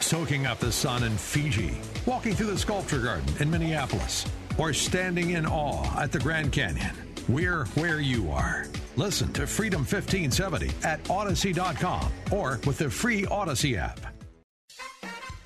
Soaking 0.00 0.46
up 0.46 0.58
the 0.58 0.72
sun 0.72 1.04
in 1.04 1.16
Fiji, 1.16 1.76
walking 2.06 2.34
through 2.34 2.50
the 2.50 2.58
sculpture 2.58 3.00
garden 3.00 3.32
in 3.40 3.50
Minneapolis, 3.50 4.26
or 4.58 4.72
standing 4.72 5.30
in 5.30 5.46
awe 5.46 6.00
at 6.00 6.12
the 6.12 6.18
Grand 6.18 6.52
Canyon. 6.52 6.94
We're 7.28 7.64
where 7.76 8.00
you 8.00 8.30
are. 8.30 8.66
Listen 8.96 9.32
to 9.34 9.46
Freedom 9.46 9.80
1570 9.80 10.70
at 10.84 11.08
Odyssey.com 11.08 12.12
or 12.30 12.60
with 12.66 12.78
the 12.78 12.90
free 12.90 13.24
Odyssey 13.26 13.76
app. 13.76 14.00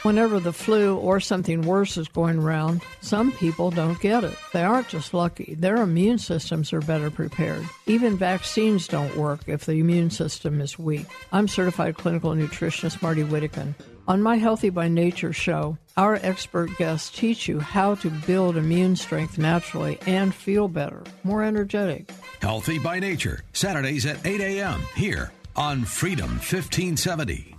Whenever 0.02 0.38
the 0.38 0.52
flu 0.52 0.96
or 0.98 1.18
something 1.18 1.62
worse 1.62 1.96
is 1.96 2.06
going 2.06 2.38
around, 2.38 2.80
some 3.00 3.32
people 3.32 3.70
don't 3.72 4.00
get 4.00 4.22
it. 4.22 4.36
They 4.52 4.62
aren't 4.62 4.88
just 4.88 5.12
lucky, 5.12 5.56
their 5.58 5.78
immune 5.78 6.18
systems 6.18 6.72
are 6.72 6.80
better 6.80 7.10
prepared. 7.10 7.64
Even 7.86 8.16
vaccines 8.16 8.86
don't 8.86 9.16
work 9.16 9.40
if 9.48 9.64
the 9.66 9.72
immune 9.72 10.10
system 10.10 10.60
is 10.60 10.78
weak. 10.78 11.06
I'm 11.32 11.48
certified 11.48 11.96
clinical 11.96 12.32
nutritionist 12.32 13.02
Martie 13.02 13.24
Whittekin. 13.24 13.74
On 14.08 14.22
my 14.22 14.36
Healthy 14.36 14.70
by 14.70 14.86
Nature 14.86 15.32
show, 15.32 15.76
our 15.96 16.20
expert 16.22 16.70
guests 16.78 17.10
teach 17.10 17.48
you 17.48 17.58
how 17.58 17.96
to 17.96 18.08
build 18.08 18.56
immune 18.56 18.94
strength 18.94 19.36
naturally 19.36 19.98
and 20.06 20.32
feel 20.32 20.68
better, 20.68 21.02
more 21.25 21.42
energetic. 21.42 22.12
Healthy 22.40 22.78
by 22.78 23.00
Nature, 23.00 23.40
Saturdays 23.52 24.06
at 24.06 24.25
8 24.25 24.40
a.m. 24.40 24.80
here 24.94 25.32
on 25.56 25.84
Freedom 25.84 26.30
1570. 26.30 27.56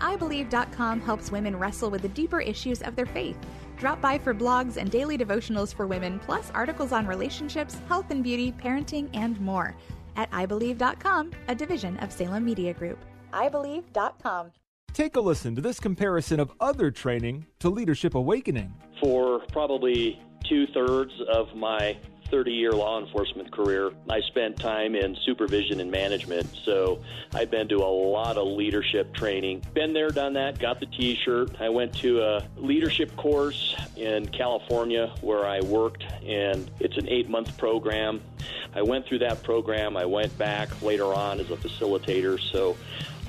iBelieve.com 0.00 1.00
helps 1.00 1.32
women 1.32 1.56
wrestle 1.56 1.90
with 1.90 2.02
the 2.02 2.08
deeper 2.08 2.40
issues 2.40 2.80
of 2.82 2.94
their 2.94 3.06
faith. 3.06 3.36
Drop 3.76 4.00
by 4.00 4.16
for 4.16 4.32
blogs 4.32 4.76
and 4.76 4.92
daily 4.92 5.18
devotionals 5.18 5.74
for 5.74 5.88
women, 5.88 6.20
plus 6.20 6.52
articles 6.54 6.92
on 6.92 7.04
relationships, 7.04 7.78
health 7.88 8.06
and 8.10 8.22
beauty, 8.22 8.52
parenting, 8.52 9.10
and 9.12 9.40
more. 9.40 9.74
At 10.14 10.30
iBelieve.com, 10.30 11.32
a 11.48 11.54
division 11.56 11.96
of 11.96 12.12
Salem 12.12 12.44
Media 12.44 12.72
Group. 12.72 13.04
iBelieve.com. 13.32 14.52
Take 14.94 15.16
a 15.16 15.20
listen 15.20 15.56
to 15.56 15.60
this 15.60 15.80
comparison 15.80 16.38
of 16.38 16.52
other 16.60 16.92
training 16.92 17.46
to 17.58 17.68
Leadership 17.68 18.14
Awakening. 18.14 18.72
For 19.00 19.40
probably 19.50 20.22
two 20.44 20.68
thirds 20.68 21.10
of 21.28 21.52
my 21.56 21.96
30 22.30 22.52
year 22.52 22.70
law 22.70 23.04
enforcement 23.04 23.50
career, 23.50 23.90
I 24.08 24.20
spent 24.20 24.56
time 24.56 24.94
in 24.94 25.16
supervision 25.26 25.80
and 25.80 25.90
management. 25.90 26.48
So 26.64 27.02
I've 27.32 27.50
been 27.50 27.66
to 27.70 27.78
a 27.78 27.90
lot 27.90 28.36
of 28.36 28.46
leadership 28.46 29.12
training. 29.14 29.64
Been 29.74 29.94
there, 29.94 30.10
done 30.10 30.32
that, 30.34 30.60
got 30.60 30.78
the 30.78 30.86
t 30.86 31.16
shirt. 31.16 31.60
I 31.60 31.70
went 31.70 31.92
to 31.96 32.22
a 32.22 32.46
leadership 32.56 33.16
course 33.16 33.74
in 33.96 34.28
California 34.28 35.12
where 35.22 35.44
I 35.44 35.58
worked, 35.58 36.04
and 36.24 36.70
it's 36.78 36.96
an 36.96 37.08
eight 37.08 37.28
month 37.28 37.58
program. 37.58 38.22
I 38.76 38.82
went 38.82 39.06
through 39.06 39.20
that 39.20 39.42
program. 39.42 39.96
I 39.96 40.04
went 40.04 40.36
back 40.38 40.82
later 40.82 41.12
on 41.12 41.40
as 41.40 41.50
a 41.50 41.56
facilitator. 41.56 42.40
So 42.52 42.76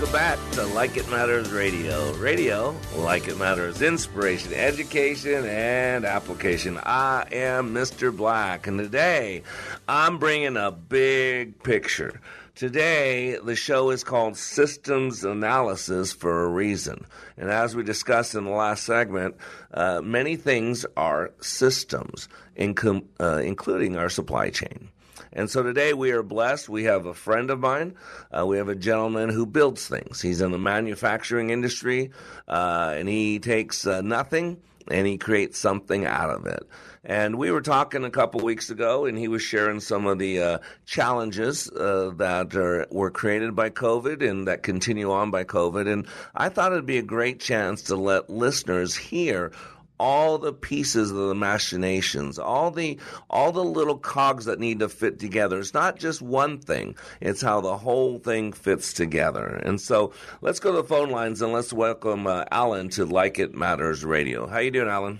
Welcome 0.00 0.18
back 0.18 0.50
to 0.52 0.64
Like 0.64 0.96
It 0.96 1.10
Matters 1.10 1.52
Radio. 1.52 2.14
Radio, 2.14 2.74
like 2.96 3.28
it 3.28 3.36
matters, 3.36 3.82
inspiration, 3.82 4.54
education, 4.54 5.44
and 5.44 6.06
application. 6.06 6.78
I 6.82 7.26
am 7.30 7.74
Mr. 7.74 8.16
Black, 8.16 8.66
and 8.66 8.78
today 8.78 9.42
I'm 9.86 10.16
bringing 10.16 10.56
a 10.56 10.70
big 10.70 11.62
picture. 11.62 12.18
Today, 12.54 13.36
the 13.44 13.54
show 13.54 13.90
is 13.90 14.02
called 14.02 14.38
Systems 14.38 15.22
Analysis 15.22 16.14
for 16.14 16.44
a 16.44 16.48
reason. 16.48 17.04
And 17.36 17.50
as 17.50 17.76
we 17.76 17.82
discussed 17.82 18.34
in 18.34 18.44
the 18.44 18.52
last 18.52 18.84
segment, 18.84 19.36
uh, 19.74 20.00
many 20.02 20.36
things 20.36 20.86
are 20.96 21.32
systems, 21.42 22.26
uh, 22.58 23.42
including 23.44 23.96
our 23.96 24.08
supply 24.08 24.48
chain. 24.48 24.88
And 25.32 25.48
so 25.48 25.62
today 25.62 25.92
we 25.92 26.10
are 26.10 26.22
blessed. 26.22 26.68
We 26.68 26.84
have 26.84 27.06
a 27.06 27.14
friend 27.14 27.50
of 27.50 27.60
mine. 27.60 27.94
Uh, 28.36 28.46
we 28.46 28.56
have 28.58 28.68
a 28.68 28.74
gentleman 28.74 29.28
who 29.30 29.46
builds 29.46 29.86
things. 29.86 30.20
He's 30.20 30.40
in 30.40 30.50
the 30.50 30.58
manufacturing 30.58 31.50
industry, 31.50 32.10
uh, 32.48 32.94
and 32.96 33.08
he 33.08 33.38
takes 33.38 33.86
uh, 33.86 34.00
nothing 34.00 34.60
and 34.90 35.06
he 35.06 35.18
creates 35.18 35.58
something 35.58 36.04
out 36.04 36.30
of 36.30 36.46
it. 36.46 36.66
And 37.04 37.38
we 37.38 37.50
were 37.50 37.62
talking 37.62 38.04
a 38.04 38.10
couple 38.10 38.40
weeks 38.40 38.68
ago, 38.68 39.06
and 39.06 39.16
he 39.16 39.28
was 39.28 39.40
sharing 39.40 39.80
some 39.80 40.06
of 40.06 40.18
the 40.18 40.42
uh, 40.42 40.58
challenges 40.84 41.70
uh, 41.70 42.12
that 42.16 42.54
are, 42.54 42.86
were 42.90 43.10
created 43.10 43.56
by 43.56 43.70
COVID 43.70 44.28
and 44.28 44.48
that 44.48 44.62
continue 44.62 45.10
on 45.10 45.30
by 45.30 45.44
COVID. 45.44 45.90
And 45.90 46.06
I 46.34 46.50
thought 46.50 46.72
it'd 46.72 46.84
be 46.84 46.98
a 46.98 47.02
great 47.02 47.40
chance 47.40 47.84
to 47.84 47.96
let 47.96 48.28
listeners 48.28 48.94
hear 48.96 49.52
all 50.00 50.38
the 50.38 50.52
pieces 50.52 51.10
of 51.10 51.16
the 51.18 51.34
machinations, 51.34 52.38
all 52.38 52.70
the 52.70 52.98
all 53.28 53.52
the 53.52 53.62
little 53.62 53.98
cogs 53.98 54.46
that 54.46 54.58
need 54.58 54.78
to 54.78 54.88
fit 54.88 55.18
together. 55.18 55.60
It's 55.60 55.74
not 55.74 55.98
just 55.98 56.22
one 56.22 56.58
thing; 56.58 56.96
it's 57.20 57.42
how 57.42 57.60
the 57.60 57.76
whole 57.76 58.18
thing 58.18 58.52
fits 58.52 58.94
together. 58.94 59.46
And 59.46 59.78
so, 59.78 60.12
let's 60.40 60.58
go 60.58 60.72
to 60.72 60.78
the 60.78 60.88
phone 60.88 61.10
lines 61.10 61.42
and 61.42 61.52
let's 61.52 61.72
welcome 61.72 62.26
uh, 62.26 62.46
Alan 62.50 62.88
to 62.90 63.04
Like 63.04 63.38
It 63.38 63.54
Matters 63.54 64.02
Radio. 64.02 64.46
How 64.46 64.60
you 64.60 64.70
doing, 64.70 64.88
Alan? 64.88 65.18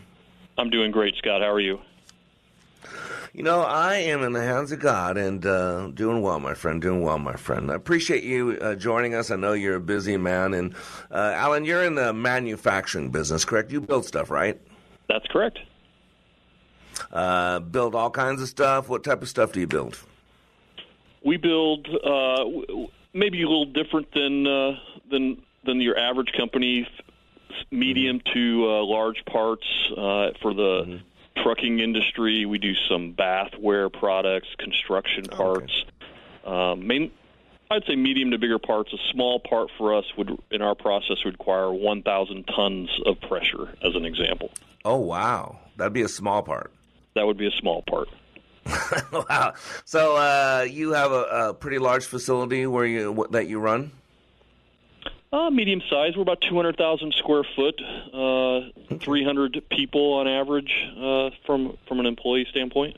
I'm 0.57 0.71
doing 0.71 0.91
great, 0.91 1.15
Scott. 1.17 1.43
How 1.43 1.51
are 1.51 1.61
you? 1.61 1.79
You 3.35 3.45
know, 3.45 3.61
I 3.61 3.97
am 3.97 4.25
in 4.25 4.33
the 4.33 4.43
hands 4.43 4.73
of 4.73 4.81
God 4.81 5.17
and 5.17 5.45
uh, 5.47 5.89
doing 5.89 6.21
well, 6.21 6.41
my 6.41 6.55
friend. 6.55 6.83
Doing 6.83 7.03
well, 7.03 7.19
my 7.19 7.37
friend. 7.37 7.71
I 7.71 7.75
appreciate 7.77 8.25
you 8.25 8.59
uh, 8.61 8.75
joining 8.75 9.15
us. 9.15 9.31
I 9.31 9.37
know 9.37 9.53
you're 9.53 9.77
a 9.77 9.81
busy 9.81 10.17
man, 10.17 10.53
and 10.53 10.75
uh, 11.13 11.33
Alan, 11.37 11.65
you're 11.65 11.85
in 11.85 11.95
the 11.95 12.13
manufacturing 12.13 13.11
business, 13.11 13.45
correct? 13.45 13.71
You 13.71 13.81
build 13.81 14.05
stuff, 14.05 14.31
right? 14.31 14.61
That's 15.11 15.27
correct. 15.27 15.59
Uh, 17.13 17.59
build 17.59 17.97
all 17.97 18.11
kinds 18.11 18.41
of 18.41 18.49
stuff. 18.49 18.89
What 18.89 19.03
type 19.03 19.23
of 19.23 19.29
stuff 19.29 19.53
do 19.53 19.59
you 19.59 19.67
build? 19.67 19.99
We 21.25 21.37
build 21.37 21.89
uh, 21.89 22.45
maybe 23.13 23.43
a 23.43 23.49
little 23.49 23.67
different 23.67 24.13
than 24.13 24.47
uh, 24.47 24.79
than 25.11 25.43
than 25.65 25.81
your 25.81 25.99
average 25.99 26.33
company. 26.37 26.89
Medium 27.73 28.21
mm-hmm. 28.21 28.33
to 28.33 28.71
uh, 28.71 28.85
large 28.85 29.25
parts 29.25 29.67
uh, 29.91 30.31
for 30.41 30.55
the 30.55 30.85
mm-hmm. 30.85 31.43
trucking 31.43 31.81
industry. 31.81 32.47
We 32.47 32.59
do 32.59 32.75
some 32.89 33.13
bathware 33.13 33.93
products, 33.93 34.49
construction 34.59 35.25
parts. 35.25 35.85
Okay. 36.47 36.57
Um, 36.57 36.87
main, 36.87 37.11
I'd 37.71 37.85
say 37.87 37.95
medium 37.95 38.33
to 38.33 38.39
bigger 38.39 38.59
parts. 38.59 38.93
A 38.93 38.99
small 39.13 39.39
part 39.39 39.71
for 39.79 39.95
us 39.95 40.05
would, 40.19 40.37
in 40.51 40.61
our 40.61 40.75
process, 40.75 41.25
would 41.25 41.35
require 41.35 41.73
1,000 41.73 42.45
tons 42.49 42.91
of 43.07 43.21
pressure, 43.21 43.69
as 43.83 43.95
an 43.95 44.05
example. 44.05 44.51
Oh 44.85 44.97
wow, 44.97 45.59
that'd 45.77 45.93
be 45.93 46.03
a 46.03 46.09
small 46.09 46.43
part. 46.43 46.73
That 47.15 47.27
would 47.27 47.37
be 47.37 47.47
a 47.47 47.53
small 47.53 47.83
part. 47.83 48.09
wow. 49.13 49.55
So 49.85 50.17
uh, 50.17 50.67
you 50.69 50.93
have 50.93 51.13
a, 51.13 51.49
a, 51.49 51.55
pretty 51.55 51.79
large 51.79 52.07
facility 52.07 52.67
where 52.67 52.87
you 52.87 53.27
that 53.31 53.47
you 53.47 53.59
run. 53.59 53.93
Uh, 55.33 55.51
medium 55.51 55.81
size. 55.89 56.17
We're 56.17 56.23
about 56.23 56.41
200,000 56.41 57.15
square 57.15 57.45
foot, 57.55 57.81
uh, 58.13 58.97
300 58.99 59.63
people 59.71 60.15
on 60.15 60.27
average 60.27 60.73
uh, 60.97 61.31
from 61.47 61.77
from 61.87 62.01
an 62.01 62.07
employee 62.07 62.47
standpoint. 62.51 62.97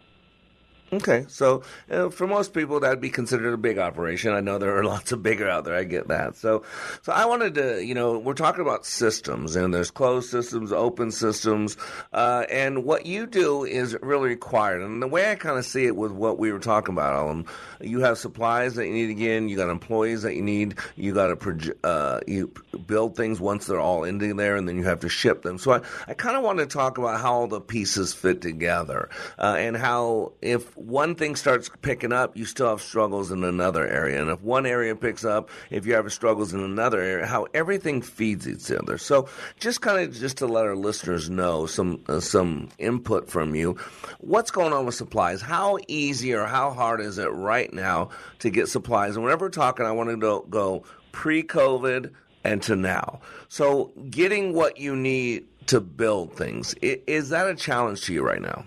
Okay, 0.93 1.25
so 1.27 1.63
for 2.11 2.27
most 2.27 2.53
people 2.53 2.81
that'd 2.81 3.01
be 3.01 3.09
considered 3.09 3.55
a 3.55 3.57
big 3.57 3.79
operation. 3.79 4.35
I 4.35 4.41
know 4.41 4.59
there 4.59 4.77
are 4.77 4.85
lots 4.93 5.11
of 5.11 5.23
bigger 5.23 5.49
out 5.49 5.65
there. 5.65 5.75
I 5.75 5.85
get 5.85 6.09
that. 6.09 6.37
So, 6.37 6.65
so 7.01 7.13
I 7.13 7.25
wanted 7.25 7.55
to, 7.55 7.83
you 7.83 7.95
know, 7.95 8.19
we're 8.19 8.35
talking 8.35 8.61
about 8.61 8.85
systems, 8.85 9.57
and 9.57 9.73
there's 9.73 9.91
closed 9.91 10.29
systems, 10.29 10.71
open 10.71 11.11
systems, 11.11 11.79
uh, 12.13 12.45
and 12.51 12.85
what 12.85 13.07
you 13.07 13.27
do 13.27 13.65
is 13.65 13.97
really 14.03 14.29
required. 14.29 14.83
And 14.83 15.03
the 15.03 15.07
way 15.07 15.31
I 15.31 15.35
kind 15.35 15.59
of 15.59 15.65
see 15.65 15.87
it 15.87 15.97
with 15.97 16.13
what 16.13 16.39
we 16.39 16.53
were 16.53 16.59
talking 16.59 16.93
about, 16.93 17.15
Alan, 17.15 17.47
you 17.81 18.01
have 18.01 18.19
supplies 18.19 18.75
that 18.75 18.87
you 18.87 18.93
need 18.93 19.09
again, 19.09 19.49
you 19.49 19.57
got 19.57 19.71
employees 19.71 20.23
that 20.23 20.35
you 20.35 20.43
need, 20.43 20.75
you 20.97 21.15
got 21.15 21.29
to 21.29 21.77
uh, 21.85 22.21
you 22.27 22.53
build 22.87 23.17
things 23.17 23.41
once 23.41 23.67
they're 23.67 23.81
all 23.81 24.05
into 24.05 24.35
there, 24.35 24.57
and 24.57 24.69
then 24.69 24.77
you 24.77 24.85
have 24.85 25.01
to 25.01 25.09
ship 25.09 25.41
them. 25.41 25.57
So 25.57 25.73
I, 25.73 25.81
I 26.07 26.13
kind 26.13 26.37
of 26.37 26.43
want 26.43 26.59
to 26.59 26.67
talk 26.67 26.99
about 26.99 27.19
how 27.19 27.33
all 27.33 27.47
the 27.47 27.63
pieces 27.63 28.13
fit 28.13 28.43
together, 28.43 29.09
uh, 29.39 29.57
and 29.59 29.75
how 29.75 30.33
if 30.43 30.77
one 30.87 31.15
thing 31.15 31.37
starts 31.37 31.71
picking 31.81 32.13
up, 32.13 32.37
you 32.37 32.45
still 32.45 32.69
have 32.69 32.83
struggles 32.83 33.31
in 33.31 33.45
another 33.45 33.87
area. 33.87 34.21
And 34.21 34.31
if 34.31 34.41
one 34.43 34.67
area 34.67 34.95
picks 34.97 35.25
up, 35.25 35.51
if 35.71 35.87
you 35.87 35.95
have 35.95 36.13
struggles 36.13 36.53
in 36.53 36.61
another 36.61 37.01
area, 37.01 37.27
how 37.27 37.47
everything 37.55 38.03
feeds 38.03 38.49
each 38.49 38.71
other. 38.71 38.99
So 38.99 39.29
just 39.59 39.81
kind 39.81 40.03
of 40.03 40.15
just 40.15 40.39
to 40.39 40.47
let 40.47 40.67
our 40.67 40.77
listeners 40.77 41.31
know 41.31 41.67
some 41.67 42.03
uh, 42.09 42.21
some 42.21 42.69
input 42.79 43.31
from 43.31 43.55
you. 43.55 43.77
What's 44.19 44.51
going 44.51 44.73
on 44.73 44.87
with 44.87 44.95
supplies? 44.95 45.41
How 45.41 45.79
easy 45.89 46.35
or 46.35 46.47
how 46.47 46.71
hard 46.71 47.01
is 47.01 47.19
it 47.19 47.29
right 47.29 47.73
now 47.73 48.11
to 48.41 48.51
get 48.51 48.69
supplies? 48.69 49.15
And 49.15 49.25
whenever 49.25 49.47
we're 49.47 49.51
talking, 49.51 49.87
I 49.87 49.93
want 49.93 50.11
to 50.11 50.45
go, 50.49 50.85
pre-COVID 51.13 52.11
and 52.45 52.63
to 52.63 52.75
now. 52.75 53.21
So 53.49 53.93
getting 54.11 54.55
what 54.55 54.79
you 54.79 54.97
need 54.97 55.47
to 55.67 55.81
build 55.81 56.37
things 56.37 56.75
is 56.83 57.29
that 57.29 57.49
a 57.49 57.55
challenge 57.55 58.03
to 58.07 58.15
you 58.15 58.25
right 58.25 58.43
now? 58.43 58.65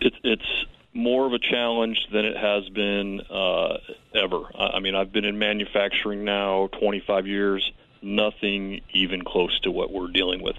It, 0.00 0.14
it's 0.24 0.66
more 0.94 1.26
of 1.26 1.32
a 1.32 1.38
challenge 1.38 2.06
than 2.12 2.24
it 2.24 2.36
has 2.36 2.68
been 2.68 3.20
uh, 3.30 3.78
ever. 4.14 4.42
I 4.54 4.80
mean, 4.80 4.94
I've 4.94 5.12
been 5.12 5.24
in 5.24 5.38
manufacturing 5.38 6.24
now 6.24 6.68
25 6.78 7.26
years. 7.26 7.72
Nothing 8.02 8.80
even 8.92 9.22
close 9.22 9.58
to 9.60 9.70
what 9.70 9.92
we're 9.92 10.08
dealing 10.08 10.42
with 10.42 10.56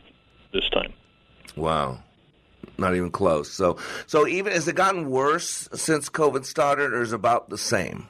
this 0.54 0.68
time. 0.70 0.94
Wow, 1.56 2.00
not 2.78 2.96
even 2.96 3.12
close. 3.12 3.52
So, 3.52 3.77
so 4.07 4.27
even 4.27 4.53
has 4.53 4.68
it 4.68 4.75
gotten 4.75 5.10
worse 5.10 5.68
since 5.74 6.10
COVID 6.10 6.46
started, 6.46 6.94
or 6.94 7.01
is 7.01 7.12
it 7.12 7.16
about 7.16 7.50
the 7.50 7.57
same? 7.57 8.07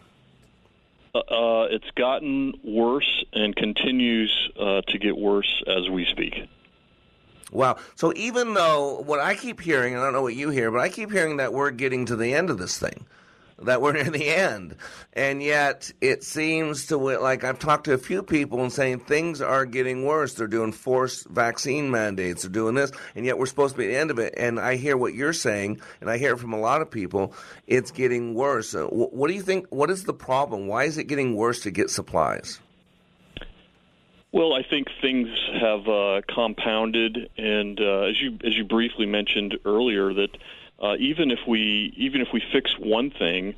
Uh, 1.16 1.20
uh 1.20 1.68
it's 1.72 1.90
gotten 1.96 2.54
worse 2.64 3.24
and 3.34 3.56
continues 3.56 4.50
uh, 4.60 4.82
to 4.88 5.00
get 5.00 5.18
worse 5.18 5.64
as 5.68 5.90
we 5.90 6.06
speak. 6.06 6.48
Wow. 7.54 7.78
So 7.96 8.14
even 8.16 8.56
though 8.56 9.02
what 9.06 9.20
I 9.20 9.36
keep 9.36 9.62
hearing, 9.62 9.96
I 9.96 10.04
don't 10.04 10.14
know 10.14 10.24
what 10.24 10.36
you 10.36 10.50
hear, 10.50 10.72
but 10.72 10.82
I 10.82 10.90
keep 10.90 11.12
hearing 11.12 11.38
that 11.38 11.54
we're 11.54 11.70
getting 11.70 12.08
to 12.08 12.16
the 12.16 12.34
end 12.34 12.50
of 12.50 12.58
this 12.58 12.80
thing, 12.80 13.06
that 13.60 13.80
we're 13.80 13.92
near 13.94 14.06
the 14.06 14.28
end. 14.28 14.76
And 15.14 15.42
yet 15.42 15.92
it 16.02 16.24
seems 16.24 16.88
to, 16.88 16.98
like 16.98 17.44
I've 17.44 17.60
talked 17.60 17.86
to 17.86 17.94
a 17.94 18.00
few 18.00 18.24
people 18.24 18.62
and 18.62 18.74
saying 18.74 19.02
things 19.02 19.40
are 19.40 19.66
getting 19.66 20.04
worse. 20.04 20.34
They're 20.34 20.48
doing 20.48 20.72
forced 20.72 21.28
vaccine 21.28 21.92
mandates, 21.92 22.42
they're 22.42 22.52
doing 22.52 22.74
this, 22.74 22.92
and 23.14 23.24
yet 23.24 23.38
we're 23.38 23.46
supposed 23.46 23.76
to 23.76 23.78
be 23.78 23.86
at 23.86 23.92
the 23.92 24.00
end 24.00 24.10
of 24.10 24.18
it. 24.18 24.34
And 24.36 24.60
I 24.60 24.76
hear 24.76 24.98
what 24.98 25.14
you're 25.14 25.32
saying, 25.32 25.80
and 26.02 26.10
I 26.10 26.18
hear 26.18 26.34
it 26.34 26.40
from 26.40 26.54
a 26.54 26.60
lot 26.60 26.82
of 26.82 26.90
people, 26.90 27.36
it's 27.68 27.92
getting 27.92 28.34
worse. 28.34 28.74
Uh, 28.74 28.86
what 28.88 29.28
do 29.28 29.36
you 29.36 29.44
think? 29.44 29.68
What 29.70 29.92
is 29.92 30.06
the 30.06 30.14
problem? 30.14 30.66
Why 30.66 30.86
is 30.86 30.98
it 30.98 31.04
getting 31.04 31.36
worse 31.36 31.62
to 31.62 31.72
get 31.72 31.92
supplies? 31.92 32.60
Well, 34.34 34.54
I 34.54 34.64
think 34.64 34.88
things 35.00 35.30
have 35.62 35.88
uh, 35.88 36.22
compounded, 36.28 37.30
and 37.38 37.80
uh, 37.80 38.10
as 38.10 38.20
you 38.20 38.40
as 38.44 38.58
you 38.58 38.64
briefly 38.64 39.06
mentioned 39.06 39.60
earlier, 39.64 40.12
that 40.12 40.36
uh, 40.82 40.96
even 40.98 41.30
if 41.30 41.38
we 41.48 41.94
even 41.98 42.20
if 42.20 42.30
we 42.34 42.42
fix 42.52 42.76
one 42.80 43.12
thing, 43.12 43.54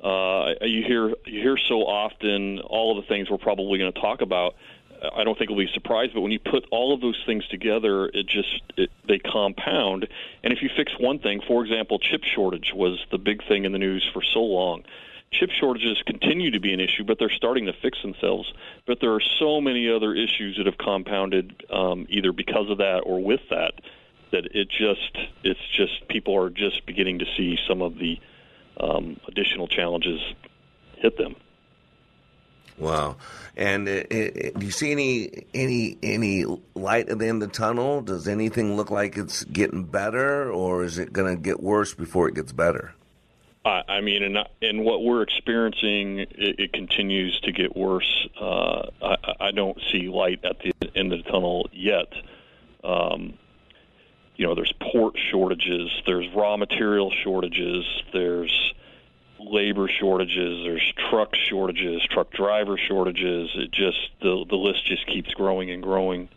uh, 0.00 0.52
you 0.60 0.84
hear 0.84 1.08
you 1.26 1.40
hear 1.40 1.56
so 1.56 1.80
often 1.80 2.60
all 2.60 2.96
of 2.96 3.04
the 3.04 3.08
things 3.08 3.28
we're 3.28 3.38
probably 3.38 3.80
going 3.80 3.92
to 3.92 4.00
talk 4.00 4.20
about. 4.20 4.54
I 5.12 5.24
don't 5.24 5.36
think 5.36 5.50
we'll 5.50 5.58
be 5.58 5.72
surprised, 5.72 6.14
but 6.14 6.20
when 6.20 6.30
you 6.30 6.38
put 6.38 6.64
all 6.70 6.94
of 6.94 7.00
those 7.00 7.20
things 7.26 7.48
together, 7.48 8.06
it 8.06 8.28
just 8.28 8.62
it, 8.76 8.90
they 9.08 9.18
compound. 9.18 10.06
And 10.44 10.52
if 10.52 10.62
you 10.62 10.70
fix 10.76 10.92
one 10.96 11.18
thing, 11.18 11.40
for 11.40 11.64
example, 11.64 11.98
chip 11.98 12.22
shortage 12.22 12.72
was 12.72 13.04
the 13.10 13.18
big 13.18 13.44
thing 13.48 13.64
in 13.64 13.72
the 13.72 13.78
news 13.78 14.08
for 14.12 14.22
so 14.22 14.42
long 14.42 14.84
chip 15.32 15.50
shortages 15.50 16.02
continue 16.06 16.50
to 16.50 16.60
be 16.60 16.72
an 16.72 16.80
issue, 16.80 17.04
but 17.04 17.18
they're 17.18 17.30
starting 17.30 17.66
to 17.66 17.72
fix 17.72 18.00
themselves. 18.02 18.52
But 18.86 19.00
there 19.00 19.14
are 19.14 19.22
so 19.38 19.60
many 19.60 19.88
other 19.88 20.14
issues 20.14 20.56
that 20.56 20.66
have 20.66 20.78
compounded 20.78 21.64
um, 21.70 22.06
either 22.08 22.32
because 22.32 22.68
of 22.68 22.78
that 22.78 23.02
or 23.06 23.20
with 23.22 23.40
that 23.50 23.74
that 24.32 24.46
it 24.54 24.68
just 24.68 25.16
it's 25.42 25.60
just 25.76 26.06
people 26.08 26.36
are 26.36 26.50
just 26.50 26.86
beginning 26.86 27.18
to 27.18 27.26
see 27.36 27.58
some 27.68 27.82
of 27.82 27.98
the 27.98 28.18
um, 28.78 29.18
additional 29.26 29.66
challenges 29.66 30.20
hit 30.96 31.16
them. 31.16 31.36
Wow! 32.78 33.16
And 33.56 33.88
uh, 33.88 33.92
uh, 33.92 34.04
do 34.56 34.60
you 34.60 34.70
see 34.70 34.92
any 34.92 35.46
any 35.52 35.98
any 36.02 36.44
light 36.74 37.08
at 37.08 37.18
the 37.18 37.26
end 37.26 37.42
of 37.42 37.50
the 37.50 37.54
tunnel? 37.54 38.00
Does 38.00 38.26
anything 38.26 38.76
look 38.76 38.90
like 38.90 39.16
it's 39.16 39.44
getting 39.44 39.84
better, 39.84 40.50
or 40.50 40.84
is 40.84 40.98
it 40.98 41.12
going 41.12 41.36
to 41.36 41.40
get 41.40 41.60
worse 41.60 41.92
before 41.92 42.28
it 42.28 42.34
gets 42.34 42.52
better? 42.52 42.94
I, 43.64 43.82
I 43.88 44.00
mean, 44.00 44.22
and 44.22 44.38
and 44.62 44.84
what 44.84 45.02
we're 45.02 45.22
experiencing, 45.22 46.20
it, 46.20 46.58
it 46.58 46.72
continues 46.72 47.38
to 47.40 47.52
get 47.52 47.76
worse. 47.76 48.28
Uh, 48.40 48.86
I, 49.02 49.16
I 49.40 49.50
don't 49.50 49.78
see 49.92 50.08
light 50.08 50.44
at 50.44 50.60
the 50.60 50.72
end 50.94 51.12
of 51.12 51.24
the 51.24 51.30
tunnel 51.30 51.68
yet. 51.72 52.12
Um, 52.82 53.34
you 54.36 54.46
know, 54.46 54.54
there's 54.54 54.72
port 54.80 55.18
shortages, 55.30 55.90
there's 56.06 56.26
raw 56.34 56.56
material 56.56 57.12
shortages, 57.22 57.84
there's 58.14 58.72
labor 59.38 59.88
shortages, 59.88 60.64
there's 60.64 60.92
truck 61.10 61.34
shortages, 61.34 62.02
truck 62.10 62.30
driver 62.30 62.78
shortages. 62.78 63.50
It 63.54 63.70
just 63.70 63.98
the 64.22 64.46
the 64.48 64.56
list 64.56 64.86
just 64.86 65.06
keeps 65.06 65.34
growing 65.34 65.70
and 65.70 65.82
growing 65.82 66.30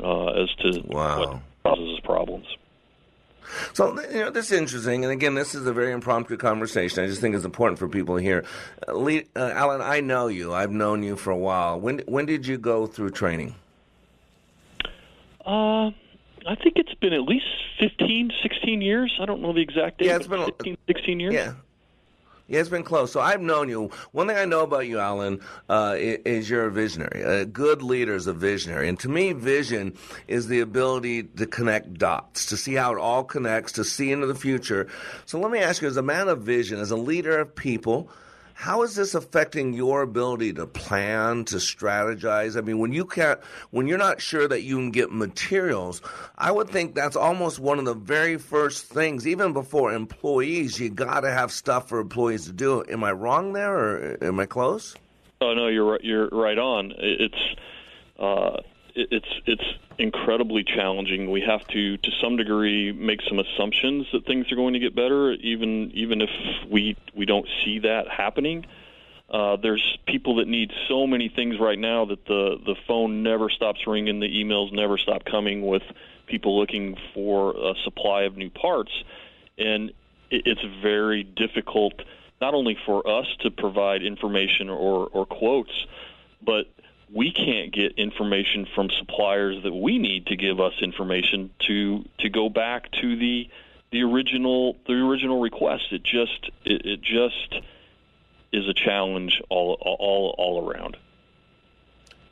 uh, 0.00 0.26
as 0.28 0.54
to 0.60 0.82
wow. 0.86 1.18
what 1.18 1.42
causes 1.64 1.98
problems. 2.00 2.46
So 3.72 4.00
you 4.02 4.20
know, 4.20 4.30
this 4.30 4.50
is 4.50 4.58
interesting, 4.58 5.04
and 5.04 5.12
again, 5.12 5.34
this 5.34 5.54
is 5.54 5.66
a 5.66 5.72
very 5.72 5.92
impromptu 5.92 6.36
conversation. 6.36 7.04
I 7.04 7.06
just 7.06 7.20
think 7.20 7.34
it's 7.34 7.44
important 7.44 7.78
for 7.78 7.88
people 7.88 8.16
to 8.16 8.22
hear. 8.22 8.44
Uh, 8.86 8.94
Lee, 8.94 9.24
uh, 9.36 9.50
Alan, 9.54 9.80
I 9.80 10.00
know 10.00 10.28
you. 10.28 10.52
I've 10.52 10.70
known 10.72 11.02
you 11.02 11.16
for 11.16 11.30
a 11.30 11.36
while. 11.36 11.80
When 11.80 12.00
when 12.06 12.26
did 12.26 12.46
you 12.46 12.58
go 12.58 12.86
through 12.86 13.10
training? 13.10 13.54
Uh, 15.44 15.90
I 16.46 16.54
think 16.62 16.76
it's 16.76 16.94
been 16.94 17.12
at 17.12 17.22
least 17.22 17.46
15, 17.80 18.30
16 18.42 18.82
years. 18.82 19.18
I 19.20 19.26
don't 19.26 19.42
know 19.42 19.52
the 19.52 19.60
exact 19.60 19.98
date. 19.98 20.06
Yeah, 20.06 20.16
it's 20.16 20.26
been 20.26 20.44
15, 20.44 20.76
16 20.86 21.20
years. 21.20 21.34
Yeah, 21.34 21.54
yeah, 22.50 22.58
it's 22.58 22.68
been 22.68 22.82
close. 22.82 23.12
So 23.12 23.20
I've 23.20 23.40
known 23.40 23.68
you. 23.68 23.90
One 24.10 24.26
thing 24.26 24.36
I 24.36 24.44
know 24.44 24.62
about 24.62 24.88
you, 24.88 24.98
Alan, 24.98 25.40
uh, 25.68 25.94
is 25.96 26.50
you're 26.50 26.66
a 26.66 26.70
visionary. 26.70 27.22
A 27.22 27.46
good 27.46 27.80
leader 27.80 28.16
is 28.16 28.26
a 28.26 28.32
visionary. 28.32 28.88
And 28.88 28.98
to 28.98 29.08
me, 29.08 29.32
vision 29.32 29.96
is 30.26 30.48
the 30.48 30.58
ability 30.58 31.22
to 31.22 31.46
connect 31.46 31.94
dots, 31.94 32.46
to 32.46 32.56
see 32.56 32.74
how 32.74 32.92
it 32.92 32.98
all 32.98 33.22
connects, 33.22 33.72
to 33.72 33.84
see 33.84 34.10
into 34.10 34.26
the 34.26 34.34
future. 34.34 34.88
So 35.26 35.38
let 35.38 35.52
me 35.52 35.60
ask 35.60 35.80
you, 35.80 35.86
as 35.86 35.96
a 35.96 36.02
man 36.02 36.26
of 36.26 36.42
vision, 36.42 36.80
as 36.80 36.90
a 36.90 36.96
leader 36.96 37.38
of 37.38 37.54
people, 37.54 38.10
How 38.60 38.82
is 38.82 38.94
this 38.94 39.14
affecting 39.14 39.72
your 39.72 40.02
ability 40.02 40.52
to 40.52 40.66
plan, 40.66 41.46
to 41.46 41.56
strategize? 41.56 42.58
I 42.58 42.60
mean, 42.60 42.78
when 42.78 42.92
you 42.92 43.06
can't, 43.06 43.40
when 43.70 43.86
you're 43.86 43.96
not 43.96 44.20
sure 44.20 44.46
that 44.46 44.60
you 44.60 44.76
can 44.76 44.90
get 44.90 45.10
materials, 45.10 46.02
I 46.36 46.50
would 46.50 46.68
think 46.68 46.94
that's 46.94 47.16
almost 47.16 47.58
one 47.58 47.78
of 47.78 47.86
the 47.86 47.94
very 47.94 48.36
first 48.36 48.84
things, 48.84 49.26
even 49.26 49.54
before 49.54 49.94
employees, 49.94 50.78
you 50.78 50.90
got 50.90 51.20
to 51.20 51.30
have 51.30 51.52
stuff 51.52 51.88
for 51.88 52.00
employees 52.00 52.44
to 52.48 52.52
do. 52.52 52.84
Am 52.86 53.02
I 53.02 53.12
wrong 53.12 53.54
there, 53.54 53.74
or 53.74 54.18
am 54.22 54.38
I 54.38 54.44
close? 54.44 54.94
Oh 55.40 55.54
no, 55.54 55.68
you're 55.68 55.92
right, 55.92 56.04
you're 56.04 56.28
right 56.28 56.58
on. 56.58 56.92
It's 56.98 57.56
uh, 58.18 58.60
it's 58.94 59.28
it's 59.46 59.64
incredibly 59.98 60.64
challenging. 60.64 61.30
We 61.30 61.42
have 61.42 61.66
to, 61.68 61.96
to 61.96 62.10
some 62.22 62.36
degree, 62.36 62.92
make 62.92 63.20
some 63.28 63.38
assumptions 63.38 64.06
that 64.12 64.26
things 64.26 64.50
are 64.50 64.56
going 64.56 64.74
to 64.74 64.80
get 64.80 64.94
better, 64.94 65.32
even 65.32 65.90
even 65.92 66.22
if 66.22 66.30
we 66.68 66.96
we 67.14 67.26
don't 67.26 67.46
see 67.64 67.80
that 67.80 68.08
happening. 68.08 68.66
Uh, 69.28 69.56
there's 69.56 69.98
people 70.06 70.36
that 70.36 70.48
need 70.48 70.72
so 70.88 71.06
many 71.06 71.28
things 71.28 71.58
right 71.60 71.78
now 71.78 72.04
that 72.06 72.24
the 72.26 72.58
the 72.64 72.74
phone 72.86 73.22
never 73.22 73.48
stops 73.48 73.86
ringing, 73.86 74.20
the 74.20 74.44
emails 74.44 74.72
never 74.72 74.98
stop 74.98 75.24
coming 75.24 75.66
with 75.66 75.82
people 76.26 76.58
looking 76.58 76.96
for 77.14 77.52
a 77.52 77.74
supply 77.84 78.22
of 78.22 78.36
new 78.36 78.50
parts, 78.50 78.92
and 79.58 79.90
it, 80.30 80.42
it's 80.46 80.64
very 80.82 81.22
difficult 81.22 81.94
not 82.40 82.54
only 82.54 82.76
for 82.86 83.06
us 83.06 83.26
to 83.40 83.50
provide 83.50 84.02
information 84.02 84.70
or, 84.70 85.06
or 85.12 85.26
quotes, 85.26 85.86
but 86.42 86.66
we 87.12 87.32
can't 87.32 87.72
get 87.72 87.98
information 87.98 88.66
from 88.74 88.88
suppliers 88.90 89.62
that 89.64 89.72
we 89.72 89.98
need 89.98 90.26
to 90.26 90.36
give 90.36 90.60
us 90.60 90.74
information 90.80 91.50
to 91.66 92.04
to 92.18 92.28
go 92.28 92.48
back 92.48 92.90
to 92.92 93.16
the 93.16 93.48
the 93.90 94.02
original 94.02 94.76
the 94.86 94.92
original 94.92 95.40
request. 95.40 95.92
It 95.92 96.02
just 96.02 96.50
it, 96.64 96.86
it 96.86 97.02
just 97.02 97.60
is 98.52 98.68
a 98.68 98.74
challenge 98.74 99.42
all 99.48 99.76
all 99.80 100.34
all 100.38 100.68
around. 100.68 100.96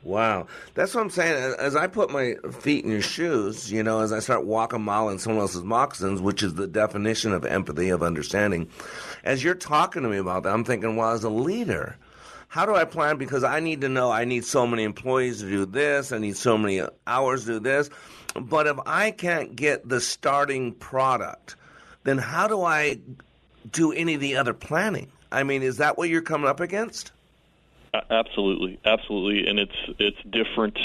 Wow, 0.01 0.47
that's 0.75 0.95
what 0.95 1.01
I'm 1.01 1.09
saying. 1.09 1.55
As 1.59 1.75
I 1.75 1.87
put 1.87 2.09
my 2.09 2.35
feet 2.61 2.85
in 2.85 2.91
your 2.91 3.01
shoes, 3.01 3.69
you 3.69 3.83
know, 3.83 3.99
as 3.99 4.13
I 4.13 4.19
start 4.19 4.45
walking 4.45 4.81
mile 4.81 5.09
in 5.09 5.19
someone 5.19 5.41
else's 5.41 5.63
moccasins, 5.63 6.21
which 6.21 6.41
is 6.41 6.53
the 6.53 6.67
definition 6.67 7.33
of 7.33 7.43
empathy 7.43 7.89
of 7.89 8.01
understanding. 8.01 8.69
As 9.25 9.43
you're 9.43 9.55
talking 9.55 10.03
to 10.03 10.09
me 10.09 10.15
about 10.15 10.43
that, 10.43 10.53
I'm 10.53 10.63
thinking, 10.63 10.95
well, 10.95 11.11
as 11.11 11.25
a 11.25 11.29
leader, 11.29 11.97
how 12.49 12.65
do 12.65 12.75
I 12.75 12.83
plan? 12.83 13.17
Because 13.17 13.43
I 13.43 13.59
need 13.59 13.81
to 13.81 13.89
know 13.89 14.11
I 14.11 14.25
need 14.25 14.43
so 14.43 14.67
many 14.67 14.83
employees 14.83 15.39
to 15.41 15.49
do 15.49 15.65
this, 15.65 16.11
I 16.11 16.17
need 16.17 16.35
so 16.35 16.57
many 16.57 16.81
hours 17.07 17.45
to 17.45 17.53
do 17.53 17.59
this. 17.59 17.89
But 18.35 18.67
if 18.67 18.77
I 18.85 19.11
can't 19.11 19.55
get 19.55 19.87
the 19.87 20.01
starting 20.01 20.73
product, 20.73 21.55
then 22.03 22.17
how 22.17 22.47
do 22.47 22.61
I 22.63 22.99
do 23.71 23.91
any 23.91 24.15
of 24.15 24.21
the 24.21 24.35
other 24.35 24.53
planning? 24.53 25.11
I 25.31 25.43
mean, 25.43 25.61
is 25.61 25.77
that 25.77 25.97
what 25.97 26.09
you're 26.09 26.23
coming 26.23 26.49
up 26.49 26.59
against? 26.59 27.11
Absolutely, 28.09 28.79
absolutely, 28.83 29.47
and 29.47 29.59
it's 29.59 29.75
it's 29.99 30.21
different 30.29 30.77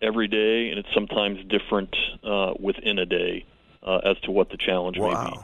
every 0.00 0.28
day, 0.28 0.70
and 0.70 0.78
it's 0.78 0.92
sometimes 0.94 1.44
different 1.46 1.94
uh, 2.22 2.54
within 2.58 2.98
a 2.98 3.06
day 3.06 3.44
uh, 3.82 3.98
as 4.04 4.18
to 4.20 4.30
what 4.30 4.50
the 4.50 4.56
challenge 4.56 4.98
wow. 4.98 5.24
may 5.24 5.30
be. 5.30 5.38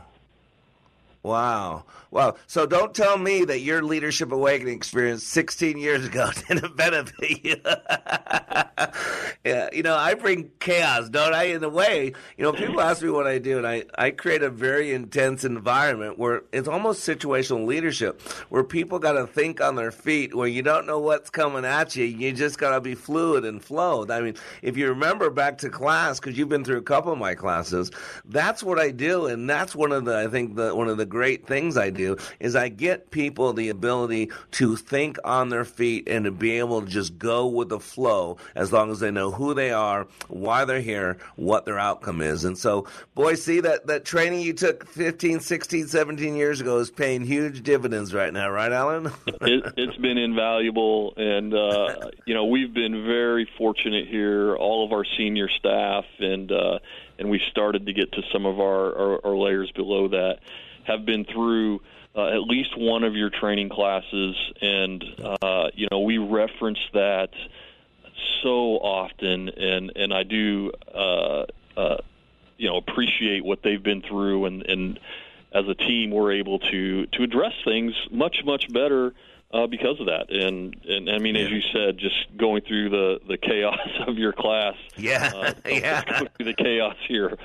Wow. 1.26 1.86
Wow. 2.12 2.36
So 2.46 2.66
don't 2.66 2.94
tell 2.94 3.18
me 3.18 3.44
that 3.46 3.58
your 3.58 3.82
leadership 3.82 4.30
awakening 4.30 4.76
experience 4.76 5.24
16 5.24 5.76
years 5.76 6.06
ago 6.06 6.30
didn't 6.48 6.76
benefit 6.76 7.44
you. 7.44 7.56
yeah, 9.44 9.68
you 9.72 9.82
know, 9.82 9.96
I 9.96 10.14
bring 10.14 10.52
chaos, 10.60 11.08
don't 11.08 11.34
I? 11.34 11.44
In 11.44 11.64
a 11.64 11.68
way, 11.68 12.12
you 12.36 12.44
know, 12.44 12.52
people 12.52 12.80
ask 12.80 13.02
me 13.02 13.10
what 13.10 13.26
I 13.26 13.38
do, 13.38 13.58
and 13.58 13.66
I, 13.66 13.84
I 13.98 14.12
create 14.12 14.42
a 14.44 14.50
very 14.50 14.92
intense 14.92 15.44
environment 15.44 16.16
where 16.16 16.42
it's 16.52 16.68
almost 16.68 17.06
situational 17.06 17.66
leadership, 17.66 18.22
where 18.50 18.62
people 18.62 19.00
got 19.00 19.12
to 19.12 19.26
think 19.26 19.60
on 19.60 19.74
their 19.74 19.90
feet, 19.90 20.32
where 20.32 20.48
you 20.48 20.62
don't 20.62 20.86
know 20.86 21.00
what's 21.00 21.28
coming 21.28 21.64
at 21.64 21.96
you. 21.96 22.04
You 22.04 22.32
just 22.32 22.58
got 22.58 22.70
to 22.70 22.80
be 22.80 22.94
fluid 22.94 23.44
and 23.44 23.62
flow. 23.62 24.06
I 24.08 24.20
mean, 24.20 24.36
if 24.62 24.76
you 24.76 24.88
remember 24.88 25.28
back 25.30 25.58
to 25.58 25.70
class, 25.70 26.20
because 26.20 26.38
you've 26.38 26.48
been 26.48 26.64
through 26.64 26.78
a 26.78 26.82
couple 26.82 27.12
of 27.12 27.18
my 27.18 27.34
classes, 27.34 27.90
that's 28.26 28.62
what 28.62 28.78
I 28.78 28.92
do, 28.92 29.26
and 29.26 29.50
that's 29.50 29.74
one 29.74 29.90
of 29.90 30.04
the, 30.04 30.16
I 30.16 30.28
think, 30.28 30.54
the 30.54 30.74
one 30.74 30.88
of 30.88 30.96
the 30.96 31.15
great 31.16 31.46
things 31.46 31.78
I 31.78 31.88
do 31.88 32.18
is 32.40 32.54
I 32.54 32.68
get 32.68 33.10
people 33.10 33.54
the 33.54 33.70
ability 33.70 34.30
to 34.50 34.76
think 34.76 35.16
on 35.24 35.48
their 35.48 35.64
feet 35.64 36.06
and 36.10 36.26
to 36.26 36.30
be 36.30 36.58
able 36.58 36.82
to 36.82 36.86
just 36.86 37.16
go 37.18 37.46
with 37.46 37.70
the 37.70 37.80
flow 37.80 38.36
as 38.54 38.70
long 38.70 38.90
as 38.90 39.00
they 39.00 39.10
know 39.10 39.30
who 39.30 39.54
they 39.54 39.70
are, 39.70 40.08
why 40.28 40.66
they're 40.66 40.82
here, 40.82 41.16
what 41.36 41.64
their 41.64 41.78
outcome 41.78 42.20
is. 42.20 42.44
And 42.44 42.58
so, 42.58 42.86
boy, 43.14 43.34
see 43.34 43.60
that, 43.60 43.86
that 43.86 44.04
training 44.04 44.40
you 44.40 44.52
took 44.52 44.86
15, 44.86 45.40
16, 45.40 45.86
17 45.86 46.36
years 46.36 46.60
ago 46.60 46.80
is 46.80 46.90
paying 46.90 47.22
huge 47.22 47.62
dividends 47.62 48.12
right 48.12 48.30
now, 48.30 48.50
right, 48.50 48.70
Alan? 48.70 49.10
it, 49.26 49.64
has 49.78 49.96
been 49.96 50.18
invaluable. 50.18 51.14
And, 51.16 51.54
uh, 51.54 52.10
you 52.26 52.34
know, 52.34 52.44
we've 52.44 52.74
been 52.74 53.06
very 53.06 53.48
fortunate 53.56 54.06
here, 54.06 54.54
all 54.54 54.84
of 54.84 54.92
our 54.92 55.06
senior 55.16 55.48
staff, 55.48 56.04
and, 56.18 56.52
uh, 56.52 56.80
and 57.18 57.30
we 57.30 57.40
started 57.50 57.86
to 57.86 57.94
get 57.94 58.12
to 58.12 58.22
some 58.34 58.44
of 58.44 58.60
our, 58.60 58.94
our, 58.94 59.26
our 59.28 59.36
layers 59.38 59.70
below 59.70 60.08
that 60.08 60.40
have 60.86 61.04
been 61.04 61.24
through 61.24 61.80
uh, 62.16 62.28
at 62.28 62.42
least 62.42 62.76
one 62.78 63.04
of 63.04 63.14
your 63.14 63.28
training 63.28 63.68
classes, 63.68 64.34
and 64.60 65.04
uh, 65.42 65.68
you 65.74 65.88
know 65.90 66.00
we 66.00 66.18
reference 66.18 66.78
that 66.94 67.30
so 68.42 68.78
often, 68.78 69.50
and 69.50 69.92
and 69.94 70.14
I 70.14 70.22
do 70.22 70.72
uh, 70.94 71.44
uh, 71.76 71.96
you 72.56 72.68
know 72.68 72.76
appreciate 72.76 73.44
what 73.44 73.62
they've 73.62 73.82
been 73.82 74.02
through, 74.02 74.46
and 74.46 74.62
and 74.62 75.00
as 75.52 75.68
a 75.68 75.74
team 75.74 76.10
we're 76.10 76.32
able 76.32 76.58
to 76.58 77.06
to 77.06 77.22
address 77.22 77.52
things 77.64 77.94
much 78.10 78.44
much 78.44 78.72
better. 78.72 79.14
Uh, 79.52 79.68
because 79.68 80.00
of 80.00 80.06
that, 80.06 80.28
and 80.28 80.74
and 80.88 81.08
I 81.08 81.18
mean, 81.18 81.36
yeah. 81.36 81.42
as 81.42 81.50
you 81.50 81.60
said, 81.72 81.98
just 81.98 82.36
going 82.36 82.62
through 82.62 82.90
the 82.90 83.20
the 83.28 83.36
chaos 83.36 83.78
of 84.06 84.18
your 84.18 84.32
class. 84.32 84.74
Yeah, 84.96 85.30
uh, 85.32 85.52
yeah. 85.66 86.02
Go 86.20 86.26
through 86.36 86.46
the 86.46 86.54
chaos 86.54 86.96
here. 87.06 87.38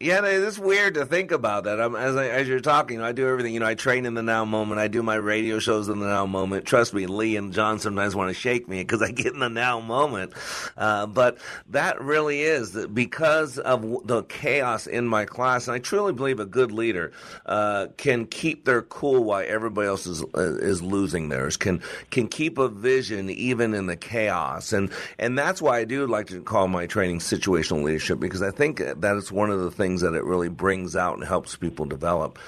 Yeah, 0.00 0.24
it's 0.24 0.60
weird 0.60 0.94
to 0.94 1.04
think 1.06 1.32
about 1.32 1.64
that. 1.64 1.80
I'm, 1.80 1.96
as 1.96 2.14
I, 2.14 2.28
as 2.28 2.46
you're 2.46 2.60
talking, 2.60 3.00
I 3.00 3.10
do 3.10 3.26
everything. 3.26 3.52
You 3.52 3.58
know, 3.58 3.66
I 3.66 3.74
train 3.74 4.06
in 4.06 4.14
the 4.14 4.22
now 4.22 4.44
moment. 4.44 4.78
I 4.78 4.86
do 4.86 5.02
my 5.02 5.16
radio 5.16 5.58
shows 5.58 5.88
in 5.88 5.98
the 5.98 6.06
now 6.06 6.24
moment. 6.24 6.66
Trust 6.66 6.94
me, 6.94 7.06
Lee 7.06 7.34
and 7.34 7.52
John 7.52 7.80
sometimes 7.80 8.14
want 8.14 8.30
to 8.30 8.34
shake 8.34 8.68
me 8.68 8.78
because 8.78 9.02
I 9.02 9.10
get 9.10 9.32
in 9.32 9.40
the 9.40 9.48
now 9.48 9.80
moment. 9.80 10.34
Uh, 10.76 11.06
but 11.06 11.38
that 11.70 12.00
really 12.00 12.42
is 12.42 12.86
because 12.86 13.58
of 13.58 14.06
the 14.06 14.22
chaos 14.22 14.86
in 14.86 15.08
my 15.08 15.24
class, 15.24 15.66
and 15.66 15.74
I 15.74 15.80
truly 15.80 16.12
believe 16.12 16.38
a 16.38 16.46
good 16.46 16.70
leader 16.70 17.10
uh, 17.46 17.88
can 17.96 18.26
keep 18.26 18.66
their 18.66 18.82
cool 18.82 19.24
while 19.24 19.44
everybody 19.44 19.88
else 19.88 20.06
is 20.06 20.22
uh, 20.22 20.58
is 20.58 20.80
losing 20.80 21.28
theirs. 21.28 21.56
Can 21.56 21.82
can 22.12 22.28
keep 22.28 22.58
a 22.58 22.68
vision 22.68 23.30
even 23.30 23.74
in 23.74 23.86
the 23.86 23.96
chaos, 23.96 24.72
and 24.72 24.92
and 25.18 25.36
that's 25.36 25.60
why 25.60 25.78
I 25.78 25.84
do 25.84 26.06
like 26.06 26.28
to 26.28 26.40
call 26.40 26.68
my 26.68 26.86
training 26.86 27.18
situational 27.18 27.82
leadership 27.82 28.20
because 28.20 28.42
I 28.42 28.52
think 28.52 28.78
that 28.78 29.16
is 29.16 29.32
one 29.32 29.50
of 29.50 29.58
the 29.58 29.72
things 29.72 29.87
things 29.88 30.02
that 30.02 30.14
it 30.14 30.24
really 30.24 30.50
brings 30.50 30.94
out 30.94 31.16
and 31.16 31.26
helps 31.26 31.56
people 31.56 31.86
develop. 31.86 32.38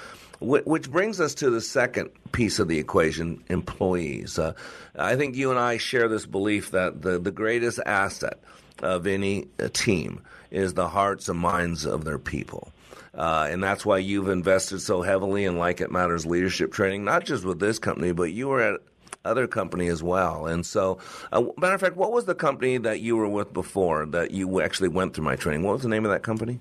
Which 0.42 0.90
brings 0.90 1.20
us 1.20 1.34
to 1.36 1.50
the 1.50 1.60
second 1.60 2.10
piece 2.32 2.58
of 2.58 2.68
the 2.68 2.78
equation 2.78 3.42
employees. 3.48 4.38
Uh, 4.38 4.54
I 4.96 5.16
think 5.16 5.36
you 5.36 5.50
and 5.50 5.58
I 5.58 5.76
share 5.76 6.08
this 6.08 6.24
belief 6.24 6.70
that 6.70 7.02
the, 7.02 7.18
the 7.18 7.30
greatest 7.30 7.78
asset 7.84 8.40
of 8.82 9.06
any 9.06 9.48
uh, 9.58 9.68
team 9.72 10.22
is 10.50 10.72
the 10.72 10.88
hearts 10.88 11.28
and 11.28 11.38
minds 11.38 11.84
of 11.84 12.04
their 12.04 12.18
people. 12.18 12.72
Uh, 13.14 13.48
and 13.50 13.62
that's 13.62 13.84
why 13.84 13.98
you've 13.98 14.30
invested 14.30 14.80
so 14.80 15.02
heavily 15.02 15.44
in 15.44 15.58
Like 15.58 15.82
It 15.82 15.90
Matters 15.90 16.24
leadership 16.24 16.72
training, 16.72 17.04
not 17.04 17.24
just 17.24 17.44
with 17.44 17.58
this 17.58 17.78
company, 17.78 18.12
but 18.12 18.32
you 18.32 18.48
were 18.48 18.62
at 18.62 18.80
other 19.24 19.46
company 19.46 19.88
as 19.88 20.02
well. 20.02 20.46
And 20.46 20.64
so, 20.64 20.98
uh, 21.32 21.42
matter 21.58 21.74
of 21.74 21.80
fact, 21.80 21.96
what 21.96 22.12
was 22.12 22.24
the 22.24 22.34
company 22.34 22.78
that 22.78 23.00
you 23.00 23.16
were 23.16 23.28
with 23.28 23.52
before 23.52 24.06
that 24.06 24.30
you 24.30 24.62
actually 24.62 24.88
went 24.88 25.14
through 25.14 25.24
my 25.24 25.36
training? 25.36 25.64
What 25.64 25.74
was 25.74 25.82
the 25.82 25.88
name 25.88 26.06
of 26.06 26.10
that 26.12 26.22
company? 26.22 26.60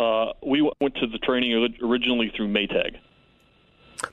Uh, 0.00 0.32
we 0.42 0.62
went 0.62 0.94
to 0.94 1.06
the 1.06 1.18
training 1.18 1.76
originally 1.82 2.32
through 2.34 2.48
Maytag. 2.48 2.96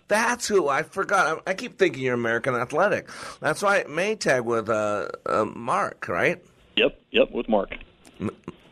That's 0.10 0.45
who 0.45 0.67
I 0.67 0.84
forgot. 0.84 1.43
I, 1.47 1.54
keep 1.54 1.78
thinking 1.78 2.04
you're 2.04 2.13
American 2.13 2.56
Athletic. 2.56 3.08
That's 3.39 3.63
right, 3.63 3.88
Maytag 3.88 4.43
with 4.43 4.69
uh, 4.69 5.08
uh, 5.26 5.45
Mark, 5.45 6.10
right? 6.10 6.43
Yep, 6.76 7.00
yep, 7.12 7.32
with 7.32 7.47
Mark 7.47 7.69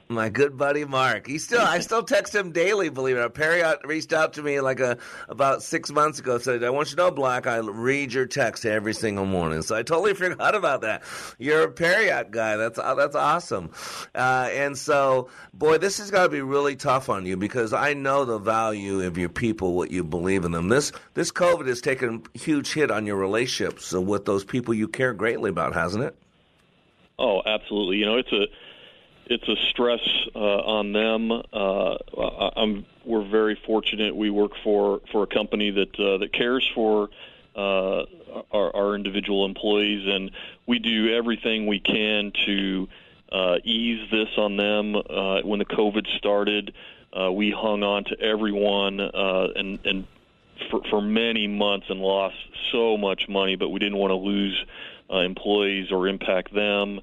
my 0.08 0.30
good 0.30 0.58
buddy 0.58 0.86
Mark. 0.86 1.28
He 1.28 1.38
still, 1.38 1.62
I 1.62 1.80
still 1.80 2.04
text 2.04 2.36
him 2.36 2.52
daily. 2.52 2.90
Believe 2.90 3.16
it 3.16 3.20
or 3.20 3.24
not, 3.24 3.34
Perry 3.34 3.64
reached 3.84 4.14
out 4.14 4.34
to 4.34 4.44
me 4.44 4.60
like 4.62 4.80
a 4.80 4.98
about 5.30 5.64
six 5.64 5.92
months 5.92 6.20
ago. 6.20 6.38
Said, 6.38 6.64
"I 6.64 6.70
want 6.70 6.90
you 6.90 6.98
to 6.98 7.04
know, 7.04 7.12
Black. 7.12 7.48
I 7.48 7.58
read 7.58 8.14
your 8.14 8.26
text 8.26 8.66
every 8.66 8.94
single 8.94 9.26
morning." 9.26 9.62
So 9.62 9.76
I 9.76 9.84
totally 9.84 10.14
forgot 10.16 10.56
about 10.56 10.82
that. 10.82 11.04
You're 11.38 11.64
a 11.64 11.72
Perriott 11.72 12.32
guy. 12.32 12.56
That's 12.58 12.78
uh, 12.78 12.96
that's 12.96 13.16
awesome. 13.16 13.72
Uh, 14.14 14.50
and 14.52 14.78
so, 14.78 15.30
boy, 15.54 15.78
this 15.78 15.98
has 15.98 16.12
got 16.12 16.24
to 16.24 16.30
be 16.30 16.42
really 16.42 16.76
tough 16.76 17.10
on 17.10 17.26
you 17.26 17.38
because 17.38 17.74
I 17.74 17.94
know 17.94 18.26
the 18.26 18.38
value 18.38 19.02
of 19.02 19.18
your 19.18 19.30
people, 19.30 19.74
what 19.74 19.92
you 19.92 20.04
believe 20.04 20.46
in 20.46 20.52
them. 20.52 20.70
This 20.70 20.92
this 21.16 21.32
COVID 21.32 21.68
has 21.68 21.82
taken 21.82 22.24
a 22.34 22.38
huge 22.38 22.74
hit 22.74 22.92
on 22.92 23.06
your 23.06 23.18
relationships 23.18 23.92
with 23.92 24.26
those 24.26 24.44
people 24.44 24.74
you 24.74 24.88
care 24.88 25.14
greatly 25.14 25.50
about, 25.50 25.74
hasn't 25.74 26.04
it? 26.04 26.16
Oh, 27.18 27.42
absolutely. 27.46 27.98
You 27.98 28.06
know, 28.06 28.18
it's 28.18 28.32
a 28.32 28.46
it's 29.28 29.48
a 29.48 29.56
stress 29.70 30.02
uh, 30.36 30.40
on 30.40 30.94
them. 30.94 31.32
Uh, 31.32 31.98
we're 33.06 33.28
very 33.28 33.60
fortunate. 33.66 34.16
We 34.16 34.30
work 34.30 34.52
for, 34.64 35.02
for 35.12 35.24
a 35.24 35.28
company 35.28 35.72
that 35.72 36.00
uh, 36.00 36.18
that 36.20 36.34
cares 36.34 36.70
for 36.74 37.10
uh, 37.56 38.04
our, 38.52 38.76
our 38.76 38.96
individual 38.96 39.46
employees, 39.46 40.08
and 40.08 40.32
we 40.66 40.80
do 40.80 41.14
everything 41.16 41.68
we 41.68 41.80
can 41.80 42.32
to 42.46 42.88
uh, 43.32 43.58
ease 43.64 44.10
this 44.12 44.30
on 44.38 44.58
them. 44.58 44.96
Uh, 44.96 45.42
when 45.42 45.60
the 45.60 45.66
COVID 45.66 46.06
started, 46.18 46.74
we 47.32 47.52
hung 47.52 47.82
on 47.82 48.04
to 48.06 48.20
everyone 48.20 49.00
and, 49.00 49.80
and 49.86 50.06
for, 50.70 50.82
for 50.90 51.02
many 51.02 51.48
months 51.48 51.88
and 51.90 52.00
lost 52.00 52.36
so 52.72 52.98
much 52.98 53.28
money, 53.30 53.56
but 53.56 53.70
we 53.70 53.80
didn't 53.80 53.98
want 53.98 54.12
to 54.12 54.16
lose 54.16 54.66
employees 55.10 55.92
or 55.92 56.08
impact 56.08 56.54
them. 56.54 57.00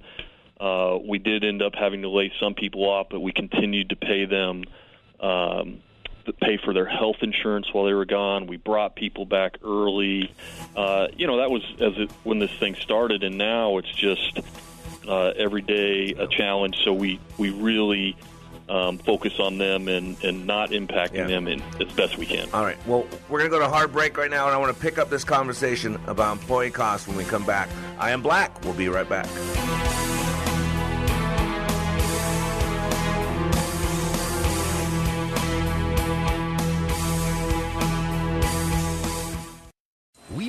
Uh, 0.62 0.96
we 1.05 1.18
did 1.18 1.42
end 1.42 1.61
up 1.61 1.75
having 1.75 2.03
to 2.03 2.09
lay 2.09 2.33
some 2.38 2.55
people 2.55 2.88
off, 2.88 3.09
but 3.11 3.18
we 3.18 3.33
continued 3.33 3.88
to 3.88 3.96
pay 3.96 4.27
them, 4.27 4.62
um, 5.18 5.81
to 6.25 6.33
pay 6.33 6.57
for 6.57 6.72
their 6.72 6.87
health 6.87 7.16
insurance 7.20 7.66
while 7.72 7.85
they 7.85 7.94
were 7.94 8.05
gone. 8.05 8.46
We 8.46 8.59
brought 8.59 8.94
people 8.94 9.27
back 9.27 9.57
early. 9.64 10.33
Uh, 10.77 11.09
you 11.16 11.27
know, 11.27 11.38
that 11.38 11.51
was 11.51 11.62
as 11.81 11.94
it, 11.96 12.12
when 12.22 12.38
this 12.38 12.53
thing 12.53 12.77
started, 12.77 13.25
and 13.25 13.37
now 13.37 13.79
it's 13.79 13.90
just 13.90 14.38
uh, 15.09 15.33
every 15.37 15.62
day 15.62 16.14
a 16.16 16.29
challenge. 16.29 16.77
So 16.85 16.92
we 16.92 17.18
we 17.38 17.51
really 17.51 18.16
um, 18.68 18.98
focus 18.98 19.40
on 19.40 19.59
them 19.59 19.88
and, 19.88 20.22
and 20.22 20.46
not 20.46 20.70
impacting 20.70 21.14
yeah. 21.14 21.27
them 21.27 21.48
in, 21.48 21.61
as 21.81 21.92
best 21.94 22.18
we 22.18 22.27
can. 22.27 22.48
All 22.55 22.64
right. 22.64 22.79
Well, 22.87 23.05
we're 23.29 23.40
going 23.40 23.51
to 23.51 23.57
go 23.57 23.59
to 23.59 23.68
hard 23.68 23.92
break 23.92 24.16
right 24.16 24.31
now, 24.31 24.46
and 24.46 24.55
I 24.55 24.59
want 24.59 24.72
to 24.72 24.81
pick 24.81 24.98
up 24.98 25.11
this 25.11 25.25
conversation 25.25 25.98
about 26.07 26.38
employee 26.38 26.70
costs 26.70 27.09
when 27.09 27.16
we 27.16 27.25
come 27.25 27.44
back. 27.44 27.68
I 27.98 28.12
am 28.12 28.22
Black. 28.22 28.62
We'll 28.64 28.75
be 28.75 28.88
right 28.88 29.09
back. 29.09 29.27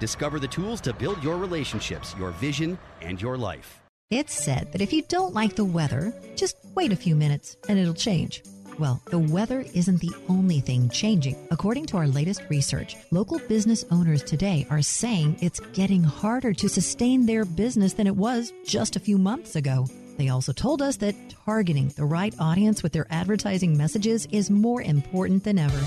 Discover 0.00 0.40
the 0.40 0.48
tools 0.48 0.80
to 0.82 0.92
build 0.92 1.22
your 1.22 1.36
relationships, 1.36 2.14
your 2.18 2.30
vision, 2.32 2.78
and 3.00 3.20
your 3.20 3.36
life. 3.36 3.80
It's 4.10 4.44
said 4.44 4.70
that 4.72 4.82
if 4.82 4.92
you 4.92 5.02
don't 5.02 5.34
like 5.34 5.56
the 5.56 5.64
weather, 5.64 6.12
just 6.36 6.56
wait 6.74 6.92
a 6.92 6.96
few 6.96 7.16
minutes 7.16 7.56
and 7.68 7.78
it'll 7.78 7.94
change. 7.94 8.42
Well, 8.78 9.00
the 9.06 9.18
weather 9.18 9.64
isn't 9.72 10.00
the 10.00 10.14
only 10.28 10.60
thing 10.60 10.88
changing. 10.88 11.36
According 11.50 11.86
to 11.86 11.96
our 11.96 12.08
latest 12.08 12.42
research, 12.48 12.96
local 13.12 13.38
business 13.38 13.84
owners 13.90 14.22
today 14.22 14.66
are 14.68 14.82
saying 14.82 15.38
it's 15.40 15.60
getting 15.72 16.02
harder 16.02 16.52
to 16.54 16.68
sustain 16.68 17.24
their 17.24 17.44
business 17.44 17.92
than 17.92 18.06
it 18.06 18.16
was 18.16 18.52
just 18.66 18.96
a 18.96 19.00
few 19.00 19.16
months 19.16 19.56
ago. 19.56 19.86
They 20.16 20.28
also 20.28 20.52
told 20.52 20.82
us 20.82 20.96
that 20.98 21.14
targeting 21.44 21.88
the 21.88 22.04
right 22.04 22.34
audience 22.38 22.82
with 22.82 22.92
their 22.92 23.06
advertising 23.10 23.76
messages 23.76 24.26
is 24.32 24.50
more 24.50 24.82
important 24.82 25.44
than 25.44 25.58
ever. 25.58 25.78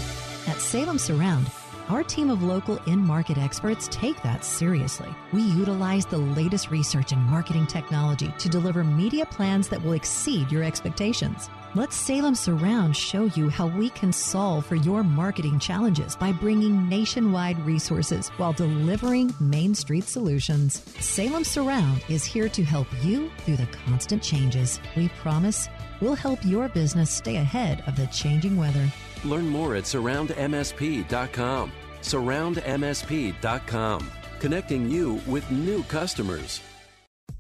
At 0.47 0.59
Salem 0.59 0.97
Surround, 0.97 1.47
our 1.89 2.03
team 2.03 2.29
of 2.29 2.43
local 2.43 2.77
in 2.85 2.99
market 2.99 3.37
experts 3.37 3.87
take 3.91 4.21
that 4.23 4.43
seriously. 4.43 5.09
We 5.31 5.41
utilize 5.41 6.05
the 6.05 6.17
latest 6.17 6.69
research 6.69 7.11
and 7.11 7.21
marketing 7.21 7.67
technology 7.67 8.33
to 8.39 8.49
deliver 8.49 8.83
media 8.83 9.25
plans 9.25 9.69
that 9.69 9.81
will 9.81 9.93
exceed 9.93 10.51
your 10.51 10.63
expectations. 10.63 11.49
Let 11.75 11.93
Salem 11.93 12.35
Surround 12.35 12.95
show 12.95 13.25
you 13.25 13.49
how 13.49 13.67
we 13.67 13.89
can 13.91 14.11
solve 14.11 14.65
for 14.65 14.75
your 14.75 15.03
marketing 15.03 15.59
challenges 15.59 16.15
by 16.15 16.31
bringing 16.31 16.89
nationwide 16.89 17.59
resources 17.65 18.29
while 18.37 18.53
delivering 18.53 19.33
Main 19.39 19.75
Street 19.75 20.05
solutions. 20.05 20.83
Salem 20.99 21.43
Surround 21.43 22.03
is 22.09 22.25
here 22.25 22.49
to 22.49 22.63
help 22.63 22.87
you 23.03 23.29
through 23.39 23.57
the 23.57 23.67
constant 23.85 24.23
changes. 24.23 24.79
We 24.95 25.09
promise 25.19 25.69
we'll 26.01 26.15
help 26.15 26.43
your 26.43 26.67
business 26.69 27.11
stay 27.11 27.35
ahead 27.35 27.83
of 27.85 27.95
the 27.95 28.07
changing 28.07 28.57
weather. 28.57 28.91
Learn 29.25 29.47
more 29.47 29.75
at 29.75 29.83
surroundmsp.com. 29.83 31.71
Surroundmsp.com, 32.01 34.11
connecting 34.39 34.89
you 34.89 35.21
with 35.27 35.51
new 35.51 35.83
customers. 35.83 36.61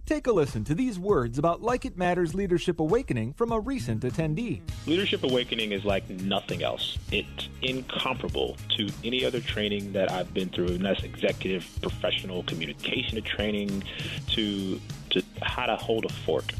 Take 0.07 0.27
a 0.27 0.31
listen 0.31 0.63
to 0.63 0.73
these 0.73 0.97
words 0.97 1.37
about 1.37 1.61
Like 1.61 1.83
It 1.83 1.97
Matters 1.97 2.33
Leadership 2.33 2.79
Awakening 2.79 3.33
from 3.33 3.51
a 3.51 3.59
recent 3.59 4.03
attendee. 4.03 4.61
Leadership 4.85 5.21
Awakening 5.21 5.73
is 5.73 5.83
like 5.83 6.09
nothing 6.09 6.63
else. 6.63 6.97
It's 7.11 7.49
incomparable 7.61 8.55
to 8.77 8.87
any 9.03 9.25
other 9.25 9.41
training 9.41 9.91
that 9.91 10.09
I've 10.09 10.33
been 10.33 10.47
through, 10.47 10.67
and 10.67 10.85
that's 10.85 11.03
executive 11.03 11.67
professional 11.81 12.43
communication 12.43 13.21
training 13.21 13.83
to, 14.27 14.79
to 15.09 15.21
how 15.41 15.65
to 15.65 15.75
hold 15.75 16.05
a 16.05 16.13
fork. 16.13 16.53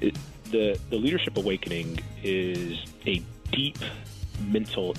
It, 0.00 0.16
the, 0.52 0.78
the 0.90 0.96
Leadership 0.96 1.36
Awakening 1.36 1.98
is 2.22 2.78
a 3.08 3.20
deep 3.50 3.78
mental 4.40 4.94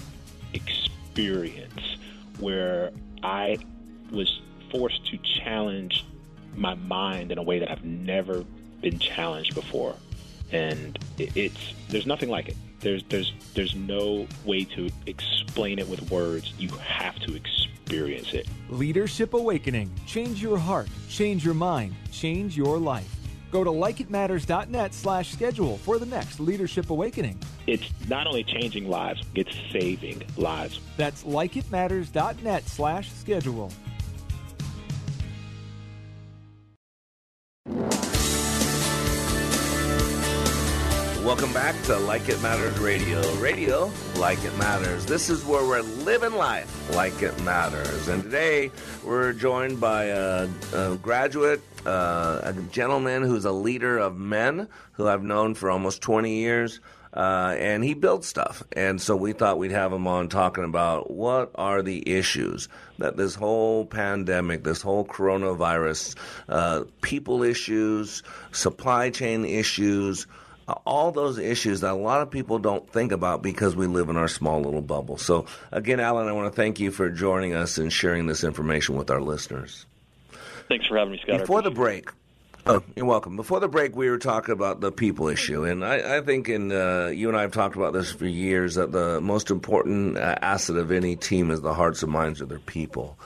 experience 0.53 1.97
where 2.39 2.91
I 3.23 3.57
was 4.11 4.41
forced 4.71 5.05
to 5.07 5.17
challenge 5.17 6.05
my 6.55 6.75
mind 6.75 7.31
in 7.31 7.37
a 7.37 7.43
way 7.43 7.59
that 7.59 7.71
I've 7.71 7.83
never 7.83 8.45
been 8.81 8.99
challenged 8.99 9.55
before, 9.55 9.95
and 10.51 10.97
it's 11.17 11.73
there's 11.89 12.05
nothing 12.05 12.29
like 12.29 12.49
it. 12.49 12.57
There's 12.79 13.03
there's 13.09 13.33
there's 13.53 13.75
no 13.75 14.27
way 14.45 14.63
to 14.65 14.89
explain 15.05 15.79
it 15.79 15.87
with 15.87 16.09
words. 16.11 16.53
You 16.57 16.69
have 16.69 17.15
to 17.19 17.35
experience 17.35 18.33
it. 18.33 18.47
Leadership 18.69 19.33
Awakening. 19.33 19.91
Change 20.05 20.41
your 20.41 20.57
heart, 20.57 20.87
change 21.09 21.43
your 21.43 21.53
mind, 21.53 21.95
change 22.11 22.55
your 22.55 22.77
life. 22.77 23.13
Go 23.51 23.63
to 23.63 23.69
likeitmatters.net 23.69 24.93
slash 24.93 25.31
schedule 25.31 25.77
for 25.77 25.97
the 25.97 26.05
next 26.05 26.39
Leadership 26.39 26.89
Awakening. 26.89 27.39
It's 27.67 27.89
not 28.07 28.27
only 28.27 28.43
changing 28.43 28.87
lives, 28.89 29.23
it's 29.33 29.55
saving 29.71 30.23
lives. 30.37 30.79
That's 30.97 31.23
likeitmatters.net 31.23 32.67
slash 32.67 33.11
schedule. 33.11 33.71
Welcome 41.25 41.53
back 41.53 41.81
to 41.85 41.97
Like 41.97 42.29
It 42.29 42.39
Matters 42.43 42.77
Radio. 42.77 43.19
Radio, 43.37 43.91
like 44.17 44.43
it 44.45 44.55
matters. 44.59 45.07
This 45.07 45.31
is 45.31 45.43
where 45.43 45.65
we're 45.65 45.81
living 45.81 46.35
life 46.35 46.95
like 46.95 47.19
it 47.23 47.41
matters. 47.41 48.09
And 48.09 48.21
today 48.21 48.69
we're 49.03 49.33
joined 49.33 49.81
by 49.81 50.03
a, 50.05 50.47
a 50.75 50.97
graduate, 50.97 51.63
uh, 51.83 52.41
a 52.43 52.53
gentleman 52.71 53.23
who's 53.23 53.45
a 53.45 53.51
leader 53.51 53.97
of 53.97 54.19
men 54.19 54.67
who 54.91 55.07
I've 55.07 55.23
known 55.23 55.55
for 55.55 55.71
almost 55.71 56.03
20 56.03 56.31
years. 56.31 56.79
Uh, 57.15 57.55
and 57.57 57.83
he 57.83 57.93
builds 57.93 58.27
stuff. 58.27 58.61
And 58.73 59.01
so 59.01 59.15
we 59.15 59.31
thought 59.31 59.57
we'd 59.57 59.71
have 59.71 59.93
him 59.93 60.05
on 60.05 60.27
talking 60.27 60.65
about 60.65 61.09
what 61.09 61.51
are 61.55 61.81
the 61.81 62.07
issues 62.11 62.67
that 62.97 63.15
this 63.15 63.35
whole 63.35 63.85
pandemic, 63.85 64.63
this 64.63 64.81
whole 64.81 65.05
coronavirus, 65.05 66.15
uh, 66.49 66.83
people 67.01 67.41
issues, 67.41 68.21
supply 68.51 69.11
chain 69.11 69.45
issues, 69.45 70.27
all 70.85 71.11
those 71.11 71.37
issues 71.37 71.81
that 71.81 71.91
a 71.91 71.95
lot 71.95 72.21
of 72.21 72.31
people 72.31 72.59
don't 72.59 72.89
think 72.89 73.11
about 73.11 73.41
because 73.41 73.75
we 73.75 73.87
live 73.87 74.09
in 74.09 74.17
our 74.17 74.27
small 74.27 74.61
little 74.61 74.81
bubble. 74.81 75.17
So, 75.17 75.45
again, 75.71 75.99
Alan, 75.99 76.27
I 76.27 76.31
want 76.31 76.51
to 76.51 76.55
thank 76.55 76.79
you 76.79 76.91
for 76.91 77.09
joining 77.09 77.53
us 77.53 77.77
and 77.77 77.93
sharing 77.93 78.25
this 78.25 78.43
information 78.43 78.95
with 78.95 79.11
our 79.11 79.21
listeners. 79.21 79.85
Thanks 80.67 80.87
for 80.87 80.97
having 80.97 81.13
me, 81.13 81.19
Scott. 81.21 81.39
Before 81.41 81.61
the 81.61 81.71
break, 81.71 82.09
Oh, 82.67 82.81
you're 82.95 83.05
welcome. 83.05 83.35
Before 83.35 83.59
the 83.59 83.67
break, 83.67 83.95
we 83.95 84.09
were 84.09 84.17
talking 84.17 84.51
about 84.51 84.81
the 84.81 84.91
people 84.91 85.27
issue, 85.27 85.65
and 85.65 85.85
I, 85.85 86.17
I 86.17 86.21
think, 86.21 86.49
in 86.49 86.71
uh, 86.71 87.11
you 87.13 87.27
and 87.27 87.37
I 87.37 87.41
have 87.41 87.51
talked 87.51 87.75
about 87.75 87.93
this 87.93 88.11
for 88.11 88.25
years, 88.25 88.73
that 88.73 88.91
the 88.91 89.21
most 89.21 89.51
important 89.51 90.17
uh, 90.17 90.33
asset 90.41 90.77
of 90.77 90.91
any 90.91 91.15
team 91.15 91.51
is 91.51 91.61
the 91.61 91.75
hearts 91.75 92.01
and 92.01 92.11
minds 92.11 92.41
of 92.41 92.49
their 92.49 92.57
people. 92.57 93.19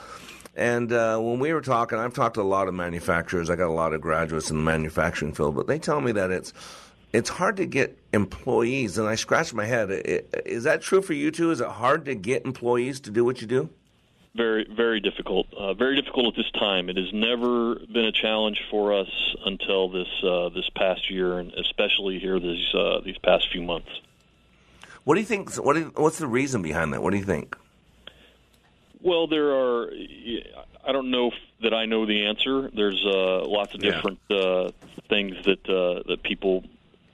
And 0.54 0.92
uh, 0.92 1.18
when 1.20 1.38
we 1.38 1.54
were 1.54 1.62
talking, 1.62 1.98
I've 1.98 2.12
talked 2.12 2.34
to 2.34 2.42
a 2.42 2.42
lot 2.42 2.68
of 2.68 2.74
manufacturers. 2.74 3.48
I 3.48 3.56
got 3.56 3.68
a 3.68 3.72
lot 3.72 3.94
of 3.94 4.02
graduates 4.02 4.50
in 4.50 4.58
the 4.58 4.62
manufacturing 4.62 5.32
field, 5.32 5.56
but 5.56 5.66
they 5.66 5.78
tell 5.78 6.02
me 6.02 6.12
that 6.12 6.30
it's 6.30 6.52
it's 7.14 7.30
hard 7.30 7.56
to 7.56 7.66
get 7.66 7.96
employees. 8.12 8.98
And 8.98 9.08
I 9.08 9.14
scratch 9.14 9.54
my 9.54 9.64
head. 9.64 9.90
Is 10.44 10.64
that 10.64 10.82
true 10.82 11.00
for 11.00 11.14
you 11.14 11.30
too? 11.30 11.50
Is 11.50 11.62
it 11.62 11.68
hard 11.68 12.04
to 12.04 12.14
get 12.14 12.44
employees 12.44 13.00
to 13.00 13.10
do 13.10 13.24
what 13.24 13.40
you 13.40 13.46
do? 13.46 13.70
Very 14.34 14.66
very 14.70 15.00
difficult 15.00 15.52
uh, 15.54 15.74
very 15.74 15.96
difficult 15.96 16.26
at 16.28 16.36
this 16.36 16.50
time. 16.52 16.88
It 16.88 16.96
has 16.96 17.12
never 17.12 17.74
been 17.74 18.04
a 18.04 18.12
challenge 18.12 18.60
for 18.70 18.94
us 18.94 19.08
until 19.44 19.88
this 19.88 20.08
uh, 20.22 20.48
this 20.50 20.68
past 20.76 21.10
year 21.10 21.38
and 21.38 21.52
especially 21.54 22.18
here 22.18 22.38
these 22.38 22.74
uh, 22.74 23.00
these 23.04 23.18
past 23.18 23.50
few 23.50 23.62
months. 23.62 23.88
What 25.04 25.14
do 25.14 25.20
you 25.20 25.26
think 25.26 25.54
what 25.56 25.74
do 25.74 25.80
you, 25.80 25.92
what's 25.96 26.18
the 26.18 26.28
reason 26.28 26.62
behind 26.62 26.92
that? 26.92 27.02
What 27.02 27.10
do 27.10 27.16
you 27.16 27.24
think? 27.24 27.56
Well 29.00 29.26
there 29.26 29.50
are 29.50 29.90
I 30.84 30.92
don't 30.92 31.10
know 31.10 31.32
that 31.62 31.74
I 31.74 31.86
know 31.86 32.06
the 32.06 32.26
answer. 32.26 32.70
There's 32.74 33.04
uh, 33.04 33.44
lots 33.46 33.74
of 33.74 33.80
different 33.80 34.20
yeah. 34.28 34.36
Uh, 34.36 34.70
things 35.08 35.36
that 35.44 35.68
uh, 35.68 36.02
that 36.06 36.22
people 36.22 36.64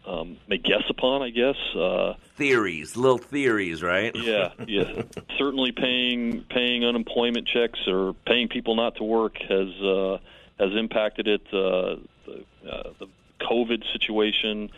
um, 0.07 0.37
may 0.47 0.59
guess 0.59 0.83
upon, 0.88 1.23
I 1.23 1.31
guess. 1.31 1.57
Uh, 1.75 2.14
theories, 2.37 2.97
little 2.97 3.19
theories, 3.19 3.83
right? 3.83 4.14
yeah, 4.14 4.53
yeah. 4.66 5.03
Certainly, 5.38 5.73
paying 5.73 6.42
paying 6.49 6.85
unemployment 6.85 7.47
checks 7.47 7.81
or 7.87 8.14
paying 8.27 8.49
people 8.49 8.77
not 8.77 8.97
to 8.97 9.05
work 9.05 9.37
has 9.49 9.69
uh, 9.83 10.19
has 10.59 10.73
impacted 10.75 11.27
it. 11.27 11.42
Uh, 11.53 11.97
the, 12.25 12.45
uh, 12.71 12.92
the 12.99 13.07
COVID 13.40 13.83
situation, 13.92 14.71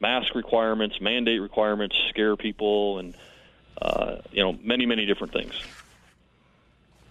mask 0.00 0.34
requirements, 0.34 1.00
mandate 1.00 1.40
requirements 1.40 1.96
scare 2.08 2.36
people, 2.36 2.98
and 2.98 3.14
uh, 3.80 4.16
you 4.32 4.42
know 4.42 4.58
many 4.62 4.86
many 4.86 5.06
different 5.06 5.32
things. 5.32 5.52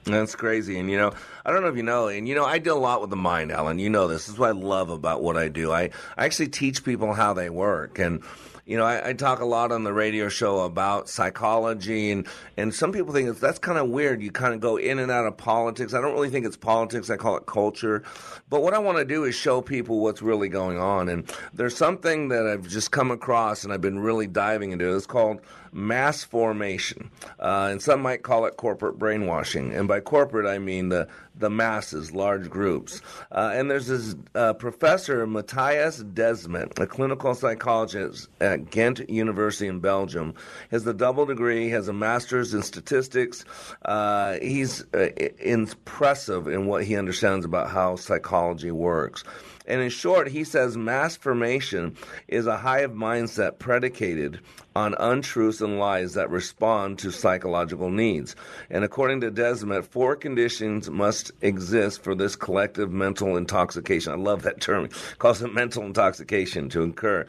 That's 0.03 0.35
crazy. 0.35 0.79
And, 0.79 0.89
you 0.89 0.97
know, 0.97 1.13
I 1.45 1.51
don't 1.51 1.61
know 1.61 1.67
if 1.67 1.77
you 1.77 1.83
know, 1.83 2.07
and, 2.07 2.27
you 2.27 2.33
know, 2.33 2.45
I 2.45 2.57
deal 2.57 2.77
a 2.77 2.79
lot 2.79 3.01
with 3.01 3.11
the 3.11 3.15
mind, 3.15 3.51
Alan. 3.51 3.77
You 3.77 3.89
know 3.89 4.07
this. 4.07 4.25
This 4.25 4.33
is 4.33 4.39
what 4.39 4.49
I 4.49 4.53
love 4.53 4.89
about 4.89 5.21
what 5.21 5.37
I 5.37 5.47
do. 5.47 5.71
I, 5.71 5.91
I 6.17 6.25
actually 6.25 6.47
teach 6.49 6.83
people 6.83 7.13
how 7.13 7.33
they 7.33 7.49
work. 7.49 7.99
And, 7.99 8.23
you 8.65 8.77
know, 8.77 8.85
I, 8.85 9.09
I, 9.09 9.13
talk 9.13 9.41
a 9.41 9.45
lot 9.45 9.71
on 9.71 9.83
the 9.83 9.91
radio 9.91 10.29
show 10.29 10.59
about 10.59 11.09
psychology, 11.09 12.11
and, 12.11 12.27
and 12.57 12.73
some 12.73 12.91
people 12.91 13.11
think 13.11 13.39
that's 13.39 13.59
kind 13.59 13.77
of 13.77 13.89
weird. 13.89 14.21
You 14.21 14.31
kind 14.31 14.53
of 14.53 14.59
go 14.59 14.77
in 14.77 14.99
and 14.99 15.11
out 15.11 15.25
of 15.25 15.35
politics. 15.35 15.93
I 15.93 16.01
don't 16.01 16.13
really 16.13 16.29
think 16.29 16.45
it's 16.45 16.57
politics. 16.57 17.09
I 17.09 17.17
call 17.17 17.35
it 17.37 17.47
culture. 17.47 18.03
But 18.49 18.61
what 18.61 18.73
I 18.73 18.79
want 18.79 18.97
to 18.99 19.05
do 19.05 19.23
is 19.23 19.35
show 19.35 19.61
people 19.61 19.99
what's 19.99 20.21
really 20.21 20.47
going 20.47 20.77
on. 20.77 21.09
And 21.09 21.29
there's 21.53 21.75
something 21.75 22.29
that 22.29 22.47
I've 22.47 22.67
just 22.67 22.91
come 22.91 23.11
across, 23.11 23.63
and 23.63 23.73
I've 23.73 23.81
been 23.81 23.99
really 23.99 24.27
diving 24.27 24.71
into. 24.71 24.95
It's 24.95 25.05
called 25.05 25.41
mass 25.73 26.23
formation, 26.23 27.11
uh, 27.39 27.69
and 27.71 27.81
some 27.81 28.01
might 28.01 28.23
call 28.23 28.45
it 28.45 28.57
corporate 28.57 28.99
brainwashing. 28.99 29.73
And 29.73 29.87
by 29.87 29.99
corporate, 29.99 30.45
I 30.45 30.59
mean 30.59 30.89
the 30.89 31.07
the 31.35 31.49
masses, 31.49 32.11
large 32.11 32.49
groups. 32.49 33.01
Uh, 33.31 33.51
and 33.53 33.69
there's 33.69 33.87
this 33.87 34.15
uh, 34.35 34.53
professor, 34.53 35.25
Mattias 35.25 36.03
Desmet, 36.13 36.77
a 36.79 36.85
clinical 36.85 37.33
psychologist 37.33 38.27
at 38.39 38.69
Ghent 38.69 39.09
University 39.09 39.67
in 39.67 39.79
Belgium. 39.79 40.33
He 40.69 40.75
has 40.75 40.85
a 40.85 40.93
double 40.93 41.25
degree, 41.25 41.69
has 41.69 41.87
a 41.87 41.93
master's 41.93 42.53
in 42.53 42.63
statistics. 42.63 43.45
Uh, 43.83 44.37
he's 44.41 44.83
uh, 44.93 45.09
impressive 45.39 46.47
in 46.47 46.67
what 46.67 46.83
he 46.83 46.95
understands 46.95 47.45
about 47.45 47.69
how 47.69 47.95
psychology 47.95 48.71
works. 48.71 49.23
And 49.67 49.81
in 49.81 49.89
short, 49.89 50.27
he 50.27 50.43
says 50.43 50.75
mass 50.75 51.15
formation 51.15 51.95
is 52.27 52.47
a 52.47 52.57
hive 52.57 52.91
mindset 52.91 53.59
predicated 53.59 54.39
on 54.75 54.95
untruths 54.99 55.61
and 55.61 55.77
lies 55.77 56.15
that 56.15 56.29
respond 56.29 56.99
to 56.99 57.11
psychological 57.11 57.89
needs. 57.89 58.35
And 58.69 58.83
according 58.83 59.21
to 59.21 59.31
Desmet, 59.31 59.85
four 59.85 60.15
conditions 60.15 60.89
must 60.89 61.31
exist 61.41 62.03
for 62.03 62.15
this 62.15 62.35
collective 62.35 62.91
mental 62.91 63.37
intoxication. 63.37 64.13
I 64.13 64.15
love 64.15 64.43
that 64.43 64.61
term. 64.61 64.85
He 64.85 65.15
calls 65.19 65.41
it 65.41 65.53
mental 65.53 65.83
intoxication 65.83 66.69
to 66.69 66.83
occur. 66.83 67.27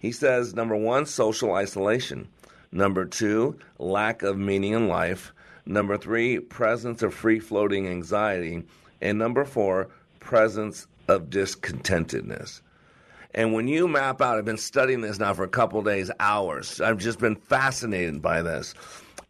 He 0.00 0.12
says 0.12 0.54
number 0.54 0.76
one, 0.76 1.06
social 1.06 1.52
isolation. 1.54 2.28
Number 2.70 3.04
two, 3.04 3.58
lack 3.78 4.22
of 4.22 4.38
meaning 4.38 4.72
in 4.72 4.88
life. 4.88 5.32
Number 5.66 5.96
three, 5.96 6.38
presence 6.38 7.02
of 7.02 7.14
free 7.14 7.38
floating 7.38 7.86
anxiety. 7.86 8.64
And 9.00 9.18
number 9.18 9.44
four, 9.44 9.88
presence 10.20 10.86
of 11.12 11.30
discontentedness. 11.30 12.60
And 13.34 13.52
when 13.54 13.68
you 13.68 13.88
map 13.88 14.20
out, 14.20 14.36
I've 14.38 14.44
been 14.44 14.58
studying 14.58 15.00
this 15.00 15.18
now 15.18 15.32
for 15.32 15.44
a 15.44 15.48
couple 15.48 15.82
days, 15.82 16.10
hours. 16.20 16.80
I've 16.80 16.98
just 16.98 17.18
been 17.18 17.36
fascinated 17.36 18.20
by 18.20 18.42
this, 18.42 18.74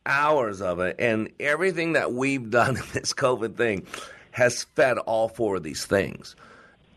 hours 0.07 0.61
of 0.61 0.81
it. 0.81 0.97
And 0.99 1.31
everything 1.39 1.93
that 1.93 2.13
we've 2.13 2.51
done 2.51 2.77
in 2.77 2.83
this 2.93 3.13
COVID 3.13 3.57
thing 3.57 3.87
has 4.33 4.65
fed 4.65 4.99
all 4.99 5.29
four 5.29 5.57
of 5.57 5.63
these 5.63 5.85
things. 5.85 6.35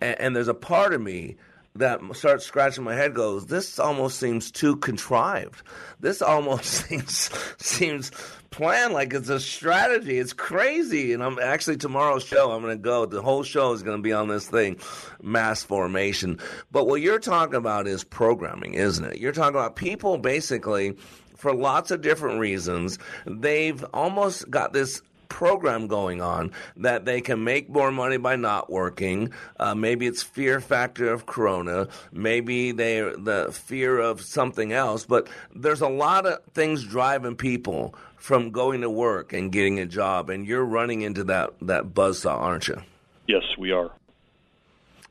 And, 0.02 0.19
and 0.19 0.36
there's 0.36 0.48
a 0.48 0.54
part 0.54 0.93
of 0.93 1.02
me 1.02 1.36
that 1.76 2.00
starts 2.13 2.45
scratching 2.45 2.86
my 2.86 2.95
head 2.95 3.13
goes 3.13 3.48
this 3.48 3.80
almost 3.80 4.17
seems 4.17 4.50
too 4.50 4.78
contrived 4.78 5.62
this 6.00 6.21
almost 6.21 6.65
seems 6.88 7.30
seems 7.58 8.12
plan 8.56 8.94
like 8.94 9.13
it's 9.13 9.28
a 9.28 9.39
strategy. 9.39 10.18
It's 10.18 10.32
crazy. 10.32 11.12
And 11.12 11.22
I'm 11.22 11.38
actually 11.39 11.76
tomorrow's 11.76 12.24
show, 12.24 12.52
I'm 12.52 12.62
to 12.63 12.78
go. 12.78 13.06
The 13.06 13.22
whole 13.22 13.44
show 13.44 13.74
is 13.74 13.84
to 13.98 14.02
be 14.02 14.13
on 14.13 14.30
this 14.30 14.48
thing, 14.48 14.78
mass 15.22 15.62
formation. 15.62 16.39
But 16.72 16.88
what 16.88 17.02
you're 17.02 17.20
talking 17.20 17.56
about 17.56 17.86
is 17.86 18.06
programming, 18.06 18.76
isn't 18.76 19.04
it? 19.04 19.18
You're 19.18 19.34
talking 19.34 19.56
about 19.56 19.76
people 19.76 20.18
basically, 20.18 20.96
for 21.36 21.54
lots 21.54 21.91
of 21.91 22.02
different 22.02 22.39
reasons, 22.39 22.98
they've 23.26 23.84
almost 23.94 24.50
got 24.50 24.72
this 24.72 25.02
program 25.28 25.88
going 25.88 26.22
on 26.22 26.52
that 26.78 27.04
they 27.04 27.20
can 27.20 27.44
make 27.44 27.68
more 27.70 27.91
money 27.91 28.15
by 28.15 28.38
not 28.38 28.72
working. 28.72 29.34
Uh, 29.60 29.76
maybe 29.76 30.08
it's 30.08 30.24
fear 30.24 30.62
factor 30.62 31.12
of 31.12 31.26
corona. 31.26 31.89
Maybe 32.13 32.72
they 32.72 33.02
the 33.02 33.50
fear 33.52 34.00
of 34.00 34.22
something 34.22 34.72
else. 34.72 35.06
But 35.06 35.28
there's 35.54 35.82
a 35.82 35.89
lot 35.89 36.26
of 36.26 36.41
things 36.54 36.86
driving 36.86 37.36
people 37.36 37.96
from 38.26 38.50
going 38.50 38.82
to 38.82 38.90
work 38.90 39.34
and 39.34 39.52
getting 39.52 39.80
a 39.80 39.86
job, 39.86 40.32
and 40.32 40.48
you're 40.48 40.66
running 40.66 41.02
into 41.02 41.24
that 41.24 41.52
that 41.62 41.94
buzzsaw, 41.94 42.34
aren't 42.34 42.68
you? 42.68 42.82
Yes, 43.28 43.44
we 43.56 43.72
are. 43.72 43.92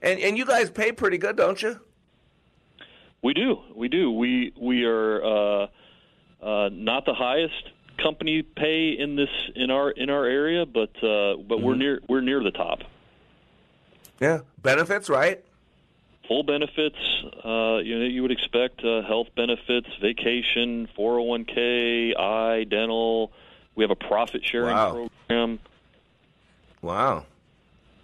And 0.02 0.18
and 0.18 0.36
you 0.36 0.44
guys 0.44 0.68
pay 0.68 0.90
pretty 0.90 1.16
good, 1.16 1.36
don't 1.36 1.62
you? 1.62 1.78
We 3.22 3.32
do. 3.32 3.58
We 3.72 3.86
do. 3.86 4.10
We 4.10 4.52
we 4.60 4.84
are 4.84 5.22
uh, 5.24 5.66
uh, 6.42 6.70
not 6.72 7.06
the 7.06 7.14
highest 7.14 7.70
company 8.02 8.42
pay 8.42 8.96
in 8.98 9.14
this 9.14 9.30
in 9.54 9.70
our 9.70 9.92
in 9.92 10.10
our 10.10 10.26
area, 10.26 10.66
but 10.66 10.90
uh, 10.96 11.36
but 11.36 11.58
mm-hmm. 11.58 11.62
we're 11.62 11.76
near 11.76 12.00
we're 12.08 12.20
near 12.20 12.42
the 12.42 12.50
top. 12.50 12.80
Yeah, 14.20 14.40
benefits, 14.60 15.08
right? 15.08 15.44
Full 16.28 16.42
benefits. 16.42 16.96
Uh, 17.44 17.78
you 17.78 17.98
know, 17.98 18.04
you 18.04 18.22
would 18.22 18.32
expect 18.32 18.84
uh, 18.84 19.02
health 19.02 19.28
benefits, 19.36 19.88
vacation, 20.00 20.88
401k, 20.96 22.18
eye, 22.18 22.64
dental. 22.64 23.32
We 23.74 23.84
have 23.84 23.90
a 23.90 23.96
profit 23.96 24.44
sharing 24.44 24.74
wow. 24.74 25.08
program. 25.28 25.58
Wow. 26.82 27.26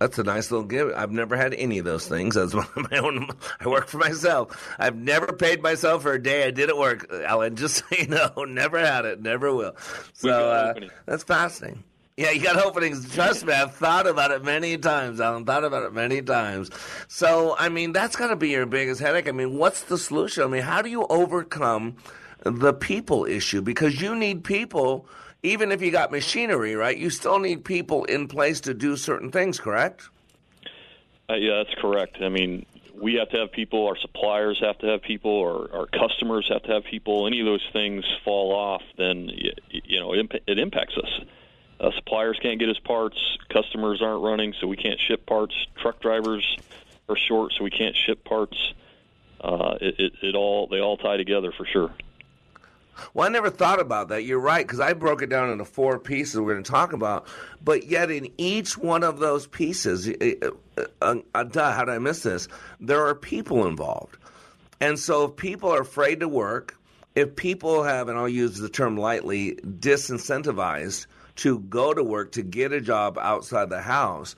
That's 0.01 0.19
a 0.19 0.23
nice 0.23 0.51
little 0.51 0.67
gift. 0.67 0.95
I've 0.97 1.13
never 1.13 1.37
had 1.37 1.53
any 1.53 1.79
of 1.79 1.85
those 1.85 2.09
things. 2.09 2.35
That's 2.35 2.55
my 2.91 2.99
own. 2.99 3.29
I 3.61 3.69
work 3.69 3.87
for 3.89 3.99
myself. 3.99 4.75
I've 4.79 4.97
never 4.97 5.27
paid 5.35 5.63
myself 5.63 6.03
for 6.03 6.15
a 6.15 6.23
day 6.23 6.47
I 6.47 6.51
didn't 6.51 6.79
work, 6.79 7.07
Alan. 7.13 7.55
Just 7.61 7.77
so 7.77 7.85
you 7.97 8.07
know, 8.07 8.33
never 8.49 8.79
had 8.79 9.05
it, 9.05 9.21
never 9.21 9.55
will. 9.55 9.77
So 10.15 10.31
uh, 10.31 10.75
that's 11.05 11.23
fascinating. 11.23 11.85
Yeah, 12.21 12.33
you 12.33 12.43
got 12.43 12.63
openings. 12.63 13.11
Trust 13.15 13.47
me, 13.47 13.55
I've 13.55 13.75
thought 13.75 14.07
about 14.07 14.31
it 14.31 14.45
many 14.45 14.77
times. 14.77 15.23
I've 15.23 15.47
thought 15.47 15.65
about 15.65 15.85
it 15.85 15.95
many 15.95 16.21
times. 16.21 16.71
So, 17.09 17.57
I 17.59 17.71
mean, 17.71 17.93
that's 17.93 18.15
got 18.15 18.27
to 18.27 18.37
be 18.37 18.51
your 18.51 18.67
biggest 18.67 19.01
headache. 19.01 19.27
I 19.27 19.33
mean, 19.33 19.57
what's 19.57 19.85
the 19.85 19.97
solution? 19.97 20.43
I 20.43 20.47
mean, 20.49 20.61
how 20.61 20.83
do 20.83 20.91
you 20.91 21.07
overcome 21.09 21.97
the 22.45 22.75
people 22.75 23.25
issue? 23.25 23.63
Because 23.63 24.03
you 24.03 24.15
need 24.15 24.45
people, 24.45 25.09
even 25.43 25.73
if 25.73 25.81
you 25.81 25.91
got 25.91 26.13
machinery, 26.13 26.75
right? 26.75 26.95
You 26.95 27.09
still 27.09 27.39
need 27.39 27.65
people 27.65 28.05
in 28.05 28.29
place 28.29 28.61
to 28.61 28.75
do 28.75 28.99
certain 28.99 29.31
things, 29.31 29.59
correct? 29.59 30.11
Uh, 31.31 31.37
yeah, 31.37 31.63
that's 31.65 31.81
correct. 31.81 32.19
I 32.21 32.29
mean, 32.29 32.67
we 33.01 33.15
have 33.15 33.31
to 33.31 33.39
have 33.39 33.51
people, 33.51 33.87
our 33.87 33.97
suppliers 33.97 34.59
have 34.61 34.77
to 34.81 34.89
have 34.89 35.01
people, 35.01 35.31
or 35.31 35.71
our 35.73 35.87
customers 35.87 36.47
have 36.51 36.65
to 36.65 36.73
have 36.73 36.85
people. 36.85 37.27
Any 37.27 37.41
of 37.41 37.47
those 37.47 37.67
things 37.73 38.05
fall 38.27 38.55
off, 38.55 38.83
then 38.99 39.31
you 39.71 40.01
know 40.01 40.13
it, 40.13 40.43
it 40.47 40.59
impacts 40.59 40.99
us. 40.99 41.09
Uh, 41.81 41.91
suppliers 41.97 42.39
can't 42.43 42.59
get 42.59 42.69
us 42.69 42.79
parts. 42.79 43.17
Customers 43.49 44.03
aren't 44.03 44.23
running, 44.23 44.55
so 44.61 44.67
we 44.67 44.77
can't 44.77 45.01
ship 45.01 45.25
parts. 45.25 45.55
Truck 45.81 46.01
drivers 46.01 46.45
are 47.09 47.17
short, 47.17 47.53
so 47.57 47.65
we 47.65 47.71
can't 47.71 47.97
ship 47.97 48.23
parts. 48.23 48.75
Uh, 49.41 49.79
it, 49.81 49.99
it, 49.99 50.13
it 50.23 50.35
all 50.35 50.67
they 50.67 50.81
all 50.81 50.99
tie 50.99 51.17
together 51.17 51.53
for 51.53 51.65
sure. 51.65 51.91
Well, 53.15 53.27
I 53.27 53.31
never 53.31 53.49
thought 53.49 53.81
about 53.81 54.09
that. 54.09 54.25
You're 54.25 54.41
right, 54.41 54.67
because 54.67 54.79
I 54.79 54.93
broke 54.93 55.23
it 55.23 55.31
down 55.31 55.49
into 55.49 55.65
four 55.65 55.99
pieces 55.99 56.39
we're 56.39 56.53
going 56.53 56.63
to 56.63 56.71
talk 56.71 56.93
about. 56.93 57.27
But 57.65 57.87
yet, 57.87 58.11
in 58.11 58.31
each 58.37 58.77
one 58.77 59.03
of 59.03 59.19
those 59.19 59.47
pieces, 59.47 60.07
uh, 60.07 60.51
uh, 61.01 61.15
uh, 61.35 61.45
duh, 61.45 61.73
how 61.73 61.87
did 61.87 61.95
I 61.95 61.99
miss 61.99 62.23
this? 62.23 62.47
There 62.79 63.07
are 63.07 63.15
people 63.15 63.67
involved. 63.67 64.19
And 64.83 64.99
so, 64.99 65.25
if 65.25 65.37
people 65.37 65.71
are 65.71 65.81
afraid 65.81 66.21
to 66.21 66.29
work, 66.29 66.79
if 67.15 67.37
people 67.37 67.83
have, 67.85 68.09
and 68.09 68.19
I'll 68.19 68.29
use 68.29 68.59
the 68.59 68.69
term 68.69 68.99
lightly, 68.99 69.55
disincentivized 69.55 71.07
to 71.41 71.59
go 71.59 71.95
to 71.95 72.03
work, 72.03 72.33
to 72.33 72.43
get 72.43 72.73
a 72.73 72.81
job 72.81 73.19
outside 73.19 73.71
the 73.71 73.81
house, 73.81 74.37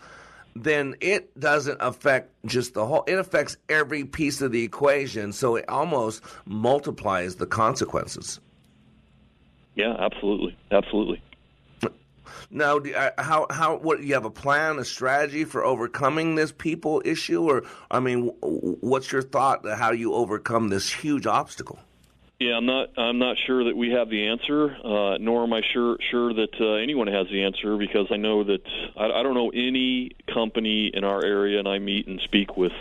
then 0.55 0.95
it 1.01 1.39
doesn't 1.39 1.79
affect 1.81 2.31
just 2.47 2.75
the 2.75 2.87
whole, 2.87 3.05
it 3.07 3.19
affects 3.19 3.57
every 3.69 4.05
piece 4.05 4.41
of 4.41 4.53
the 4.53 4.63
equation. 4.63 5.33
So 5.33 5.57
it 5.57 5.69
almost 5.69 6.23
multiplies 6.47 7.37
the 7.37 7.47
consequences. 7.47 8.41
Yeah, 9.75 9.97
absolutely. 9.99 10.57
Absolutely. 10.71 11.23
Now, 12.51 12.77
uh, 12.79 13.11
how 13.17 13.47
how 13.49 13.79
what 13.79 14.03
you 14.03 14.13
have 14.13 14.27
a 14.27 14.31
plan, 14.31 14.79
a 14.79 14.85
strategy 14.85 15.45
for 15.45 15.65
overcoming 15.65 16.35
this 16.35 16.53
people 16.53 17.01
issue, 17.03 17.49
or 17.49 17.65
I 17.91 18.01
mean, 18.01 18.27
what's 18.43 19.11
your 19.11 19.23
thought 19.23 19.67
how 19.67 19.93
you 19.93 20.13
overcome 20.13 20.69
this 20.69 20.93
huge 20.93 21.27
obstacle? 21.27 21.79
Yeah, 22.43 22.57
I'm 22.57 22.67
not. 22.67 22.89
I'm 22.97 23.19
not 23.19 23.37
sure 23.47 23.65
that 23.65 23.77
we 23.77 23.91
have 23.91 24.09
the 24.11 24.27
answer, 24.29 24.77
uh, 24.85 25.19
nor 25.19 25.45
am 25.45 25.53
I 25.53 25.63
sure 25.73 25.97
sure 26.11 26.35
that 26.35 26.61
uh, 26.61 26.75
anyone 26.75 27.07
has 27.07 27.29
the 27.29 27.45
answer 27.45 27.77
because 27.77 28.09
I 28.11 28.17
know 28.17 28.43
that 28.43 28.67
I, 28.97 29.05
I 29.05 29.23
don't 29.23 29.35
know 29.35 29.51
any 29.51 30.11
company 30.33 30.91
in 30.93 31.05
our 31.05 31.25
area, 31.25 31.61
and 31.61 31.69
I 31.69 31.79
meet 31.79 32.09
and 32.09 32.21
speak 32.21 32.57
with 32.57 32.73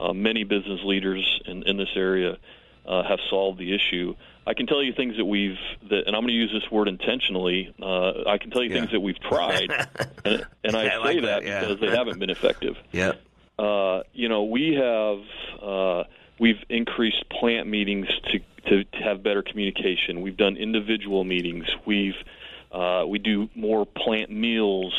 uh, 0.00 0.12
many 0.12 0.42
business 0.42 0.80
leaders 0.82 1.40
in, 1.46 1.62
in 1.62 1.76
this 1.76 1.90
area 1.94 2.38
uh, 2.84 3.04
have 3.04 3.20
solved 3.30 3.60
the 3.60 3.74
issue. 3.74 4.16
I 4.44 4.54
can 4.54 4.66
tell 4.66 4.82
you 4.82 4.92
things 4.92 5.16
that 5.18 5.24
we've 5.24 5.58
that, 5.88 6.08
and 6.08 6.16
I'm 6.16 6.22
going 6.22 6.28
to 6.28 6.32
use 6.34 6.52
this 6.52 6.68
word 6.70 6.88
intentionally. 6.88 7.72
Uh, 7.80 8.28
I 8.28 8.38
can 8.38 8.50
tell 8.50 8.64
you 8.64 8.70
yeah. 8.70 8.80
things 8.80 8.90
that 8.90 9.00
we've 9.00 9.20
tried, 9.20 9.70
and, 10.24 10.46
and 10.64 10.76
I, 10.76 10.86
I 10.86 10.96
like 10.96 11.14
say 11.14 11.20
that, 11.20 11.26
that 11.26 11.44
yeah. 11.44 11.60
because 11.60 11.78
they 11.80 11.96
haven't 11.96 12.18
been 12.18 12.30
effective. 12.30 12.76
Yeah. 12.90 13.12
Uh, 13.58 14.02
you 14.12 14.28
know, 14.28 14.44
we 14.44 14.74
have 14.74 15.20
uh, 15.62 16.04
we've 16.38 16.62
increased 16.68 17.24
plant 17.30 17.66
meetings 17.66 18.06
to 18.30 18.40
to, 18.66 18.84
to 18.84 18.98
have 18.98 19.22
better 19.22 19.42
communication. 19.42 20.20
We've 20.20 20.36
done 20.36 20.56
individual 20.56 21.24
meetings. 21.24 21.66
We've 21.84 22.16
uh, 22.72 23.04
we 23.06 23.18
do 23.18 23.48
more 23.54 23.86
plant 23.86 24.30
meals. 24.30 24.92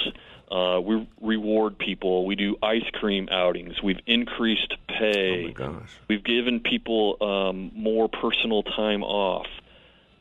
Uh, 0.49 0.79
we 0.81 1.07
reward 1.21 1.77
people. 1.77 2.25
We 2.25 2.35
do 2.35 2.55
ice 2.63 2.89
cream 2.93 3.27
outings. 3.29 3.83
We've 3.83 3.99
increased 4.05 4.75
pay. 4.87 5.43
Oh 5.43 5.47
my 5.47 5.51
gosh. 5.51 5.89
We've 6.07 6.23
given 6.23 6.61
people 6.61 7.17
um, 7.21 7.71
more 7.75 8.07
personal 8.07 8.63
time 8.63 9.03
off. 9.03 9.47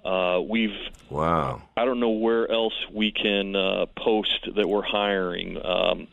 Uh, 0.04 0.40
we've 0.40 0.76
wow. 1.10 1.62
I 1.76 1.84
don't 1.84 2.00
know 2.00 2.10
where 2.10 2.50
else 2.50 2.74
we 2.92 3.10
can 3.10 3.56
uh, 3.56 3.86
post 3.96 4.48
that 4.54 4.68
we're 4.68 4.82
hiring. 4.82 5.56
Um, 5.56 5.62
wow. 5.64 6.06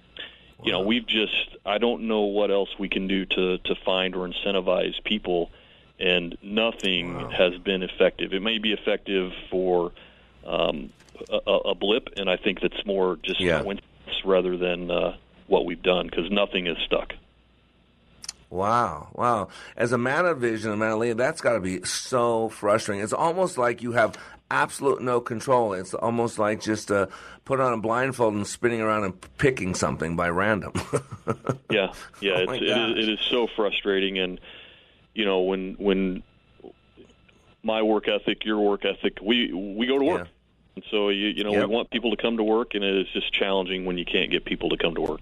You 0.64 0.72
know, 0.72 0.82
we've 0.82 1.06
just 1.06 1.58
I 1.66 1.78
don't 1.78 2.04
know 2.04 2.22
what 2.22 2.52
else 2.52 2.70
we 2.78 2.90
can 2.90 3.08
do 3.08 3.26
to 3.26 3.58
to 3.58 3.76
find 3.84 4.16
or 4.16 4.28
incentivize 4.28 5.04
people 5.04 5.52
and 6.00 6.38
nothing 6.42 7.16
wow. 7.16 7.30
has 7.30 7.58
been 7.60 7.84
effective. 7.84 8.34
It 8.34 8.42
may 8.42 8.58
be 8.58 8.74
effective 8.74 9.32
for 9.50 9.92
um, 10.46 10.92
a, 11.30 11.52
a, 11.52 11.76
blip, 11.76 12.10
and 12.18 12.30
I 12.30 12.38
think 12.38 12.60
that's 12.62 12.86
more 12.86 13.18
just 13.24 13.40
yeah. 13.40 13.62
coincidence 13.62 14.26
rather 14.26 14.58
than 14.58 14.92
uh, 14.92 15.16
what 15.48 15.66
we've 15.66 15.82
done 15.82 16.08
because 16.08 16.30
nothing 16.32 16.68
is 16.68 16.78
stuck. 16.86 17.14
Wow, 18.50 19.10
wow. 19.14 19.48
As 19.76 19.94
a 19.94 19.98
man 19.98 20.28
of 20.28 20.38
vision, 20.38 20.72
a 20.72 20.78
man 20.78 20.92
of 20.92 21.00
leader, 21.00 21.16
that's 21.16 21.42
got 21.42 21.54
to 21.54 21.60
be 21.60 21.84
so 21.86 22.50
frustrating. 22.50 23.04
It's 23.04 23.14
almost 23.14 23.58
like 23.58 23.82
you 23.82 23.94
have 23.94 24.16
absolute 24.52 25.02
no 25.02 25.20
control. 25.20 25.74
It's 25.74 25.96
almost 25.96 26.38
like 26.38 26.62
just 26.62 26.92
uh, 26.92 27.08
put 27.46 27.60
on 27.60 27.74
a 27.74 27.78
blindfold 27.78 28.36
and 28.36 28.46
spinning 28.46 28.82
around 28.82 29.06
and 29.06 29.38
picking 29.40 29.74
something 29.74 30.16
by 30.16 30.30
random. 30.30 30.74
yeah, 31.72 31.94
yeah, 32.22 32.44
oh 32.48 32.52
it's, 32.52 32.62
it, 32.62 32.64
is, 32.64 33.08
it 33.08 33.10
is 33.14 33.20
so 33.32 33.48
frustrating. 33.56 34.20
And 34.20 34.40
you 35.14 35.26
know 35.26 35.42
when 35.42 35.76
when 35.80 36.24
my 37.64 37.82
work 37.82 38.08
ethic, 38.08 38.46
your 38.46 38.60
work 38.60 38.86
ethic, 38.86 39.20
we 39.22 39.52
we 39.54 39.88
go 39.88 39.98
to 39.98 40.06
work. 40.06 40.28
Yeah. 40.28 40.32
And 40.76 40.86
so 40.90 41.10
you 41.10 41.28
you 41.28 41.44
know 41.44 41.52
yep. 41.52 41.68
we 41.68 41.76
want 41.76 41.90
people 41.92 42.16
to 42.16 42.22
come 42.22 42.38
to 42.38 42.44
work, 42.44 42.74
and 42.74 42.84
it 42.84 42.96
is 42.96 43.08
just 43.14 43.34
challenging 43.34 43.86
when 43.86 43.98
you 43.98 44.06
can't 44.06 44.32
get 44.32 44.46
people 44.46 44.70
to 44.70 44.78
come 44.78 44.96
to 44.96 45.02
work. 45.02 45.22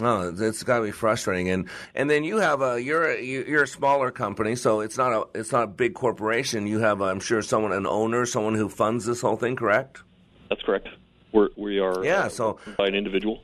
Oh, 0.00 0.34
it's 0.36 0.64
got 0.64 0.78
to 0.78 0.84
be 0.84 0.90
frustrating, 0.90 1.50
and 1.50 1.68
and 1.94 2.10
then 2.10 2.24
you 2.24 2.38
have 2.38 2.62
a 2.62 2.82
you're 2.82 3.10
a, 3.10 3.22
you're 3.22 3.62
a 3.62 3.68
smaller 3.68 4.10
company, 4.10 4.56
so 4.56 4.80
it's 4.80 4.98
not 4.98 5.12
a 5.12 5.38
it's 5.38 5.52
not 5.52 5.64
a 5.64 5.68
big 5.68 5.94
corporation. 5.94 6.66
You 6.66 6.80
have, 6.80 7.00
I'm 7.00 7.20
sure, 7.20 7.42
someone 7.42 7.72
an 7.72 7.86
owner, 7.86 8.26
someone 8.26 8.54
who 8.54 8.68
funds 8.68 9.04
this 9.04 9.20
whole 9.20 9.36
thing. 9.36 9.54
Correct? 9.56 10.02
That's 10.48 10.62
correct. 10.62 10.88
We're 11.32 11.50
we 11.56 11.78
are 11.78 12.04
yeah. 12.04 12.24
Uh, 12.24 12.28
so 12.28 12.58
by 12.76 12.88
an 12.88 12.94
individual. 12.94 13.42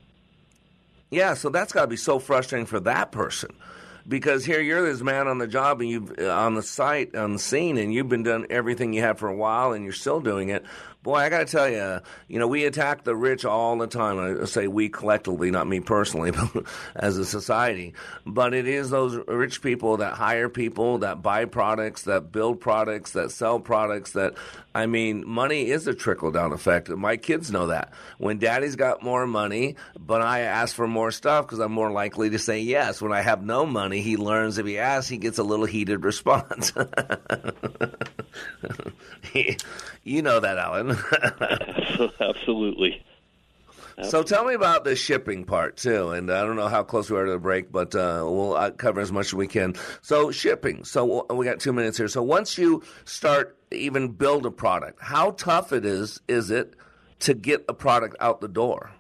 Yeah, 1.11 1.35
so 1.35 1.51
that's 1.51 1.73
got 1.73 1.83
to 1.83 1.87
be 1.89 1.97
so 1.97 2.21
frustrating 2.21 2.67
for 2.67 2.79
that 2.81 3.11
person 3.11 3.51
because 4.11 4.45
here 4.45 4.61
you're 4.61 4.83
this 4.83 5.01
man 5.01 5.29
on 5.29 5.39
the 5.39 5.47
job 5.47 5.81
and 5.81 5.89
you've 5.89 6.19
uh, 6.19 6.29
on 6.29 6.55
the 6.57 6.63
site 6.63 7.15
on 7.15 7.33
the 7.33 7.39
scene 7.39 7.79
and 7.79 7.95
you've 7.95 8.09
been 8.09 8.25
doing 8.25 8.47
everything 8.51 8.93
you 8.93 9.01
have 9.01 9.19
for 9.19 9.29
a 9.29 9.35
while 9.35 9.73
and 9.73 9.85
you're 9.85 9.93
still 9.93 10.21
doing 10.21 10.51
it 10.51 10.65
boy, 11.03 11.17
I 11.17 11.29
got 11.29 11.39
to 11.39 11.45
tell 11.47 11.69
you, 11.69 12.01
you 12.29 12.39
know, 12.39 12.47
we 12.47 12.65
attack 12.65 13.05
the 13.05 13.17
rich 13.17 13.45
all 13.45 13.77
the 13.79 13.87
time. 13.87 14.43
I 14.43 14.45
say 14.45 14.67
we 14.67 14.89
collectively, 14.89 15.51
not 15.51 15.67
me 15.67 15.81
personally, 15.81 16.31
but 16.55 16.65
as 16.95 17.17
a 17.17 17.25
society. 17.25 17.95
But 18.27 18.55
it 18.55 18.69
is 18.69 18.91
those 18.91 19.17
rich 19.27 19.63
people 19.63 19.99
that 19.99 20.15
hire 20.15 20.49
people, 20.49 20.99
that 20.99 21.23
buy 21.23 21.47
products, 21.47 22.03
that 22.03 22.33
build 22.33 22.61
products, 22.61 23.13
that 23.13 23.31
sell 23.31 23.61
products. 23.61 24.13
That 24.13 24.35
I 24.75 24.87
mean, 24.87 25.25
money 25.27 25.71
is 25.71 25.87
a 25.87 25.95
trickle 25.95 26.31
down 26.31 26.53
effect. 26.53 26.89
My 26.91 27.17
kids 27.17 27.51
know 27.51 27.69
that. 27.69 27.93
When 28.19 28.39
daddy's 28.39 28.77
got 28.77 29.03
more 29.03 29.27
money, 29.27 29.77
but 29.99 30.23
I 30.23 30.41
ask 30.41 30.77
for 30.77 30.87
more 30.87 31.11
stuff 31.11 31.47
because 31.47 31.59
I'm 31.59 31.73
more 31.73 31.91
likely 31.91 32.31
to 32.31 32.39
say 32.39 32.61
yes. 32.61 33.03
When 33.03 33.13
I 33.13 33.23
have 33.23 33.43
no 33.43 33.67
money, 33.67 34.01
he 34.01 34.17
learns 34.17 34.59
if 34.59 34.67
he 34.67 34.79
asks, 34.79 35.09
he 35.09 35.17
gets 35.19 35.39
a 35.39 35.43
little 35.43 35.67
heated 35.67 36.05
response. 36.05 36.73
you 40.05 40.23
know 40.23 40.41
that, 40.41 40.59
Alan. 40.59 40.90
Absolutely. 42.21 43.03
So 44.03 44.23
tell 44.23 44.45
me 44.45 44.55
about 44.55 44.85
the 44.85 44.97
shipping 44.97 45.45
part 45.45 45.77
too, 45.77 46.11
and 46.11 46.31
I 46.31 46.43
don't 46.45 46.57
know 46.57 46.69
how 46.69 46.83
close 46.83 47.11
we 47.11 47.19
are 47.19 47.27
to 47.27 47.33
the 47.33 47.39
break, 47.39 47.71
but 47.71 47.95
uh, 47.95 48.23
we'll 48.25 48.55
uh, 48.55 48.71
cover 48.71 49.01
as 49.01 49.13
much 49.13 49.27
as 49.27 49.35
we 49.35 49.47
can. 49.47 49.75
So 50.01 50.31
shipping. 50.31 50.85
So 50.85 51.27
we 51.35 51.45
got 51.45 51.61
two 51.61 51.73
minutes 51.73 51.99
here. 51.99 52.09
So 52.09 52.23
once 52.23 52.57
you 52.57 52.83
start 53.05 53.59
even 53.71 54.09
build 54.09 54.47
a 54.47 54.51
product, 54.51 55.01
how 55.03 55.33
tough 55.33 55.73
it 55.73 55.85
is 55.85 56.21
is 56.29 56.51
it 56.51 56.75
to 57.21 57.35
get 57.35 57.65
a 57.69 57.75
product 57.75 58.17
out 58.21 58.41
the 58.41 58.49
door? 58.49 58.91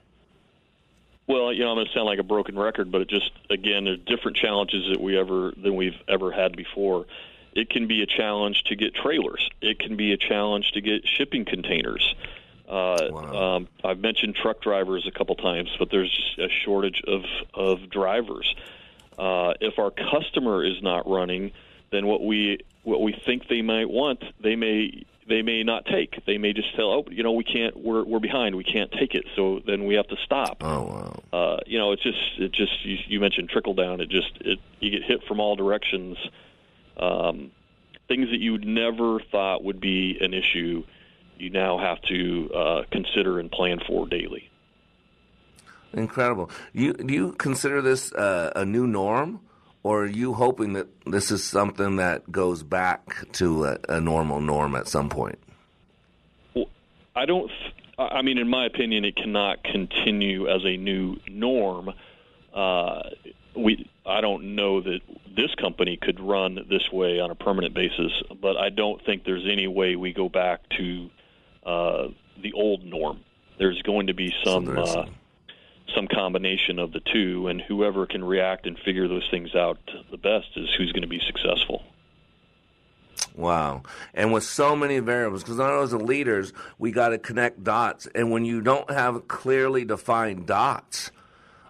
Well, 1.26 1.52
you 1.52 1.60
know, 1.60 1.70
I'm 1.70 1.76
going 1.76 1.86
to 1.86 1.92
sound 1.92 2.06
like 2.06 2.18
a 2.18 2.24
broken 2.24 2.58
record, 2.58 2.90
but 2.90 3.02
it 3.02 3.08
just 3.08 3.30
again, 3.48 3.84
there's 3.84 4.00
different 4.00 4.36
challenges 4.36 4.84
that 4.90 5.00
we 5.00 5.18
ever 5.18 5.52
than 5.56 5.76
we've 5.76 5.98
ever 6.08 6.30
had 6.30 6.56
before. 6.56 7.06
It 7.54 7.70
can 7.70 7.86
be 7.86 8.02
a 8.02 8.06
challenge 8.06 8.64
to 8.64 8.76
get 8.76 8.94
trailers. 8.94 9.48
It 9.60 9.78
can 9.78 9.96
be 9.96 10.12
a 10.12 10.16
challenge 10.16 10.72
to 10.72 10.80
get 10.80 11.06
shipping 11.06 11.44
containers. 11.44 12.14
Uh, 12.68 13.08
wow. 13.10 13.56
um, 13.56 13.68
I've 13.82 13.98
mentioned 13.98 14.36
truck 14.36 14.60
drivers 14.62 15.06
a 15.06 15.10
couple 15.10 15.34
times, 15.34 15.70
but 15.78 15.90
there's 15.90 16.10
just 16.10 16.38
a 16.38 16.48
shortage 16.64 17.02
of 17.06 17.24
of 17.52 17.90
drivers. 17.90 18.54
Uh, 19.18 19.54
if 19.60 19.78
our 19.78 19.90
customer 19.90 20.64
is 20.64 20.80
not 20.80 21.08
running, 21.10 21.50
then 21.90 22.06
what 22.06 22.24
we 22.24 22.60
what 22.84 23.02
we 23.02 23.12
think 23.12 23.48
they 23.48 23.62
might 23.62 23.90
want, 23.90 24.22
they 24.40 24.54
may 24.54 25.04
they 25.28 25.42
may 25.42 25.64
not 25.64 25.84
take. 25.86 26.24
They 26.26 26.38
may 26.38 26.52
just 26.52 26.74
tell, 26.76 26.90
oh, 26.90 27.04
you 27.10 27.22
know, 27.22 27.32
we 27.32 27.44
can't. 27.44 27.76
We're 27.76 28.04
we're 28.04 28.20
behind. 28.20 28.54
We 28.54 28.64
can't 28.64 28.92
take 28.92 29.16
it. 29.16 29.24
So 29.34 29.60
then 29.66 29.86
we 29.86 29.94
have 29.94 30.06
to 30.08 30.16
stop. 30.24 30.62
Oh 30.62 30.82
wow. 30.82 31.22
Uh, 31.32 31.56
you 31.66 31.78
know, 31.78 31.90
it's 31.90 32.02
just 32.02 32.18
it 32.38 32.52
just 32.52 32.84
you, 32.84 32.98
you 33.06 33.20
mentioned 33.20 33.48
trickle 33.48 33.74
down. 33.74 34.00
It 34.00 34.10
just 34.10 34.30
it 34.40 34.60
you 34.78 34.90
get 34.90 35.02
hit 35.02 35.24
from 35.24 35.40
all 35.40 35.56
directions 35.56 36.18
um, 37.00 37.50
things 38.08 38.28
that 38.30 38.40
you 38.40 38.52
would 38.52 38.66
never 38.66 39.20
thought 39.30 39.64
would 39.64 39.80
be 39.80 40.18
an 40.20 40.34
issue, 40.34 40.84
you 41.38 41.50
now 41.50 41.78
have 41.78 42.00
to 42.02 42.50
uh, 42.54 42.82
consider 42.90 43.38
and 43.40 43.50
plan 43.50 43.78
for 43.86 44.06
daily. 44.06 44.50
Incredible. 45.92 46.50
You 46.72 46.92
do 46.92 47.12
you 47.12 47.32
consider 47.32 47.82
this 47.82 48.12
uh, 48.12 48.52
a 48.54 48.64
new 48.64 48.86
norm, 48.86 49.40
or 49.82 50.04
are 50.04 50.06
you 50.06 50.34
hoping 50.34 50.74
that 50.74 50.86
this 51.06 51.30
is 51.30 51.42
something 51.42 51.96
that 51.96 52.30
goes 52.30 52.62
back 52.62 53.30
to 53.32 53.64
a, 53.64 53.78
a 53.88 54.00
normal 54.00 54.40
norm 54.40 54.76
at 54.76 54.86
some 54.86 55.08
point? 55.08 55.38
Well, 56.54 56.68
I 57.16 57.26
don't. 57.26 57.50
I 57.98 58.22
mean, 58.22 58.38
in 58.38 58.48
my 58.48 58.66
opinion, 58.66 59.04
it 59.04 59.16
cannot 59.16 59.64
continue 59.64 60.48
as 60.48 60.64
a 60.64 60.76
new 60.76 61.16
norm. 61.28 61.92
Uh, 62.54 63.02
we 63.56 63.88
I 64.06 64.20
don't 64.20 64.54
know 64.54 64.80
that 64.80 65.00
this 65.34 65.54
company 65.54 65.96
could 66.00 66.20
run 66.20 66.58
this 66.68 66.90
way 66.92 67.20
on 67.20 67.30
a 67.30 67.34
permanent 67.34 67.74
basis, 67.74 68.12
but 68.40 68.56
I 68.56 68.70
don't 68.70 69.04
think 69.04 69.24
there's 69.24 69.46
any 69.50 69.66
way 69.66 69.96
we 69.96 70.12
go 70.12 70.28
back 70.28 70.60
to 70.78 71.10
uh, 71.64 72.08
the 72.42 72.52
old 72.52 72.84
norm. 72.84 73.20
There's 73.58 73.80
going 73.82 74.08
to 74.08 74.14
be 74.14 74.34
some 74.44 74.76
uh, 74.76 75.06
some 75.94 76.08
combination 76.08 76.78
of 76.78 76.92
the 76.92 77.00
two, 77.00 77.48
and 77.48 77.60
whoever 77.60 78.06
can 78.06 78.24
react 78.24 78.66
and 78.66 78.78
figure 78.78 79.08
those 79.08 79.26
things 79.30 79.54
out 79.54 79.78
the 80.10 80.16
best 80.16 80.48
is 80.56 80.68
who's 80.76 80.92
going 80.92 81.02
to 81.02 81.08
be 81.08 81.20
successful. 81.26 81.82
Wow. 83.34 83.82
And 84.14 84.32
with 84.32 84.44
so 84.44 84.74
many 84.74 84.98
variables, 84.98 85.42
because 85.42 85.60
I 85.60 85.68
know 85.68 85.82
as 85.82 85.92
leaders, 85.92 86.52
we 86.78 86.90
got 86.90 87.10
to 87.10 87.18
connect 87.18 87.62
dots. 87.62 88.06
And 88.14 88.30
when 88.30 88.44
you 88.44 88.60
don't 88.60 88.90
have 88.90 89.28
clearly 89.28 89.84
defined 89.84 90.46
dots, 90.46 91.10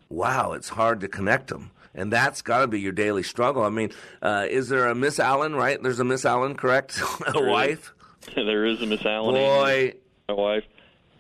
wow, 0.09 0.53
it's 0.53 0.71
hard 0.71 1.01
to 1.01 1.09
connect 1.09 1.49
them. 1.49 1.71
And 1.95 2.13
that's 2.13 2.43
got 2.43 2.61
to 2.61 2.67
be 2.69 2.81
your 2.81 2.93
daily 2.93 3.23
struggle. 3.23 3.63
I 3.63 3.71
mean, 3.71 3.91
uh, 4.23 4.47
is 4.49 4.69
there 4.69 4.87
a 4.87 4.95
Miss 4.95 5.19
Allen, 5.19 5.55
right? 5.55 5.83
There's 5.83 5.99
a 5.99 6.05
Miss 6.05 6.25
Allen, 6.25 6.55
correct? 6.55 7.01
a 7.27 7.43
wife? 7.43 7.93
there 8.35 8.65
is 8.65 8.81
a 8.81 8.87
Miss 8.87 9.05
Allen. 9.05 9.35
Boy. 9.35 9.95
My 10.29 10.35
wife. 10.35 10.65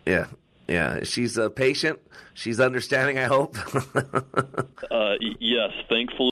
Yeah. 0.07 0.27
Yeah. 0.69 1.03
She's 1.03 1.37
a 1.37 1.47
uh, 1.47 1.49
patient. 1.49 1.99
She's 2.35 2.61
understanding, 2.61 3.19
I 3.19 3.25
hope. 3.25 3.57
uh, 4.91 5.15
yes, 5.41 5.73
thankfully. 5.89 6.31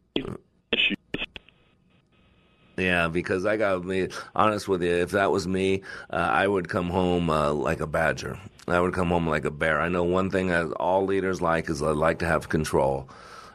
Yeah, 2.78 3.09
because 3.09 3.45
I 3.45 3.57
got 3.57 3.74
to 3.74 3.80
be 3.80 4.09
honest 4.34 4.68
with 4.68 4.82
you. 4.82 4.91
If 4.91 5.11
that 5.11 5.32
was 5.32 5.49
me, 5.49 5.82
uh, 6.11 6.16
I 6.16 6.47
would 6.47 6.68
come 6.68 6.91
home 6.91 7.28
uh, 7.28 7.53
like 7.53 7.80
a 7.80 7.86
badger. 7.86 8.39
I 8.68 8.80
would 8.80 8.95
come 8.95 9.09
home 9.09 9.26
like 9.26 9.45
a 9.45 9.51
bear. 9.51 9.80
I 9.80 9.89
know 9.89 10.05
one 10.05 10.30
thing 10.30 10.47
that 10.49 10.70
all 10.74 11.05
leaders 11.05 11.43
like 11.43 11.68
is 11.68 11.82
I 11.82 11.91
like 11.91 12.20
to 12.20 12.26
have 12.26 12.49
control. 12.49 13.09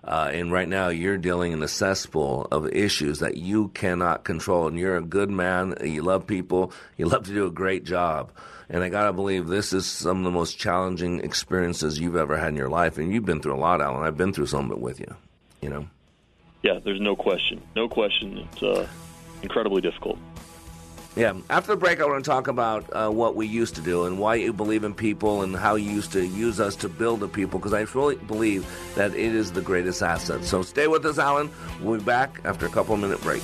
Uh, 0.04 0.30
and 0.34 0.52
right 0.52 0.68
now, 0.68 0.90
you're 0.90 1.18
dealing 1.18 1.54
in 1.54 1.64
a 1.64 1.68
cesspool 1.68 2.48
of 2.52 2.68
issues 2.68 3.20
that 3.20 3.38
you 3.38 3.70
cannot 3.70 4.26
control. 4.26 4.68
And 4.68 4.78
you're 4.78 4.98
a 4.98 5.02
good 5.02 5.30
man. 5.30 5.76
You 5.82 6.02
love 6.02 6.28
people. 6.28 6.74
You 6.98 7.06
love 7.06 7.24
to 7.26 7.34
do 7.34 7.46
a 7.46 7.52
great 7.52 7.86
job. 7.86 8.32
And 8.70 8.84
I 8.84 8.90
got 8.90 9.06
to 9.06 9.14
believe 9.14 9.48
this 9.48 9.72
is 9.72 9.86
some 9.86 10.18
of 10.18 10.24
the 10.24 10.32
most 10.32 10.58
challenging 10.58 11.20
experiences 11.22 12.00
you've 12.00 12.16
ever 12.16 12.38
had 12.38 12.50
in 12.50 12.56
your 12.56 12.70
life. 12.70 12.98
And 12.98 13.14
you've 13.14 13.26
been 13.26 13.42
through 13.42 13.56
a 13.56 13.58
lot, 13.58 13.82
Alan. 13.82 14.04
I've 14.04 14.18
been 14.18 14.34
through 14.34 14.48
some 14.48 14.66
of 14.66 14.72
it 14.72 14.80
with 14.80 15.00
you, 15.00 15.16
you 15.62 15.70
know? 15.70 15.88
Yeah, 16.64 16.80
there's 16.84 17.02
no 17.02 17.16
question. 17.16 17.62
No 17.76 17.88
question. 17.88 18.38
It's, 18.38 18.64
uh, 18.64 18.88
incredibly 19.42 19.82
difficult. 19.82 20.18
Yeah. 21.16 21.34
After 21.50 21.74
the 21.74 21.78
break, 21.78 22.02
I 22.02 22.06
want 22.06 22.26
to 22.26 22.30
talk 22.30 22.48
about 22.48 22.92
uh, 22.92 23.10
what 23.10 23.36
we 23.36 23.46
used 23.46 23.76
to 23.76 23.82
do 23.82 24.06
and 24.06 24.18
why 24.18 24.36
you 24.36 24.52
believe 24.52 24.84
in 24.84 24.96
people 24.96 25.44
and 25.44 25.56
how 25.56 25.76
you 25.76 25.92
used 25.92 26.12
to 26.14 26.26
use 26.26 26.60
us 26.60 26.76
to 26.78 26.90
build 26.90 27.20
the 27.20 27.28
people 27.28 27.60
because 27.60 27.74
I 27.74 27.82
really 27.82 28.16
believe 28.16 28.66
that 28.96 29.14
it 29.14 29.36
is 29.36 29.52
the 29.52 29.62
greatest 29.62 30.02
asset. 30.02 30.44
So 30.44 30.64
stay 30.64 30.88
with 30.88 31.06
us, 31.06 31.20
Alan. 31.20 31.52
We'll 31.82 32.00
be 32.00 32.04
back 32.04 32.42
after 32.46 32.66
a 32.66 32.70
couple 32.70 32.98
minute 32.98 33.22
break. 33.22 33.44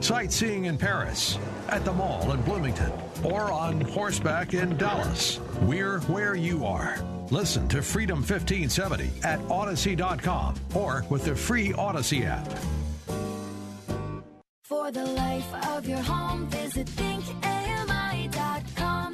Sightseeing 0.00 0.66
in 0.66 0.78
Paris, 0.78 1.38
at 1.68 1.84
the 1.84 1.92
mall 1.92 2.32
in 2.32 2.40
Bloomington, 2.42 2.92
or 3.24 3.52
on 3.52 3.80
horseback 3.80 4.54
in 4.54 4.76
Dallas. 4.76 5.40
We're 5.62 6.00
where 6.02 6.34
you 6.34 6.64
are. 6.64 6.98
Listen 7.30 7.66
to 7.68 7.82
Freedom 7.82 8.18
1570 8.18 9.10
at 9.24 9.40
Audacy.com 9.48 10.54
or 10.74 11.04
with 11.10 11.24
the 11.24 11.34
free 11.34 11.72
Audacy 11.72 12.24
app. 12.24 12.46
For 14.62 14.90
the 14.90 15.04
life 15.04 15.54
of 15.76 15.86
your 15.86 15.98
home, 15.98 16.46
visit 16.48 16.88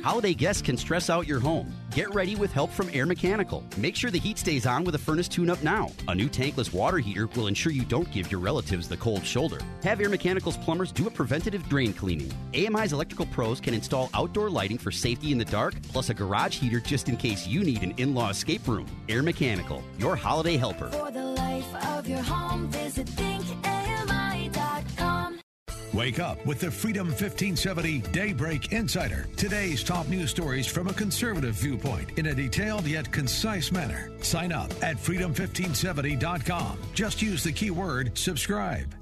Holiday 0.03 0.34
guests 0.34 0.62
can 0.62 0.76
stress 0.76 1.09
out 1.09 1.28
your 1.28 1.38
home. 1.38 1.72
Get 1.94 2.12
ready 2.12 2.34
with 2.34 2.53
help 2.53 2.70
from 2.70 2.90
Air 2.92 3.07
Mechanical. 3.07 3.64
Make 3.76 3.94
sure 3.94 4.11
the 4.11 4.18
heat 4.18 4.36
stays 4.36 4.66
on 4.66 4.82
with 4.82 4.96
a 4.96 4.98
furnace 4.98 5.28
tune 5.28 5.48
up 5.48 5.62
now. 5.62 5.90
A 6.09 6.14
new 6.14 6.28
tankless 6.28 6.72
water 6.72 6.98
heater 6.98 7.28
will 7.36 7.46
ensure 7.46 7.70
you 7.70 7.84
don't 7.84 8.11
give 8.11 8.30
your 8.30 8.40
relatives 8.40 8.88
the 8.88 8.96
cold 8.96 9.24
shoulder. 9.24 9.59
Have 9.84 10.00
Air 10.00 10.09
Mechanical's 10.09 10.57
plumbers 10.57 10.90
do 10.90 11.07
a 11.07 11.11
preventative 11.11 11.68
drain 11.68 11.92
cleaning. 11.92 12.32
AMI's 12.55 12.92
electrical 12.92 13.26
pros 13.26 13.61
can 13.61 13.74
install 13.74 14.11
outdoor 14.12 14.50
lighting 14.50 14.78
for 14.78 14.90
safety 14.90 15.30
in 15.30 15.38
the 15.38 15.44
dark, 15.44 15.74
plus 15.92 16.11
a 16.11 16.14
garage 16.14 16.59
heater 16.59 16.80
just 16.80 17.09
in 17.09 17.16
case 17.16 17.46
you 17.46 17.62
need 17.62 17.84
an 17.84 17.94
in 17.98 18.12
law 18.12 18.30
escape 18.30 18.66
room. 18.66 18.86
Air 19.09 19.22
Mechanical, 19.22 19.84
your 19.98 20.16
holiday 20.16 20.57
helper. 20.57 20.88
For 20.88 21.12
the 21.12 21.24
life 21.24 21.86
of 21.86 22.09
your 22.09 22.22
home, 22.22 22.68
visit. 22.68 23.09
Wake 25.93 26.18
up 26.18 26.45
with 26.47 26.59
the 26.61 26.70
Freedom 26.70 27.07
1570 27.09 27.99
Daybreak 28.12 28.72
Insider. 28.72 29.28
Today's 29.36 29.84
top 29.84 30.09
news 30.09 30.30
stories 30.30 30.66
from 30.66 30.88
a 30.88 30.93
conservative 30.95 31.55
viewpoint 31.55 32.18
in 32.18 32.26
a 32.26 32.34
detailed 32.34 32.86
yet 32.86 33.12
concise 33.12 33.70
manner. 33.70 34.11
Sign 34.22 34.53
up 34.53 34.70
at 34.82 34.97
freedom1570.com. 34.97 36.78
Just 36.95 37.20
use 37.20 37.45
the 37.45 37.53
keyword 37.53 38.16
subscribe. 38.16 39.01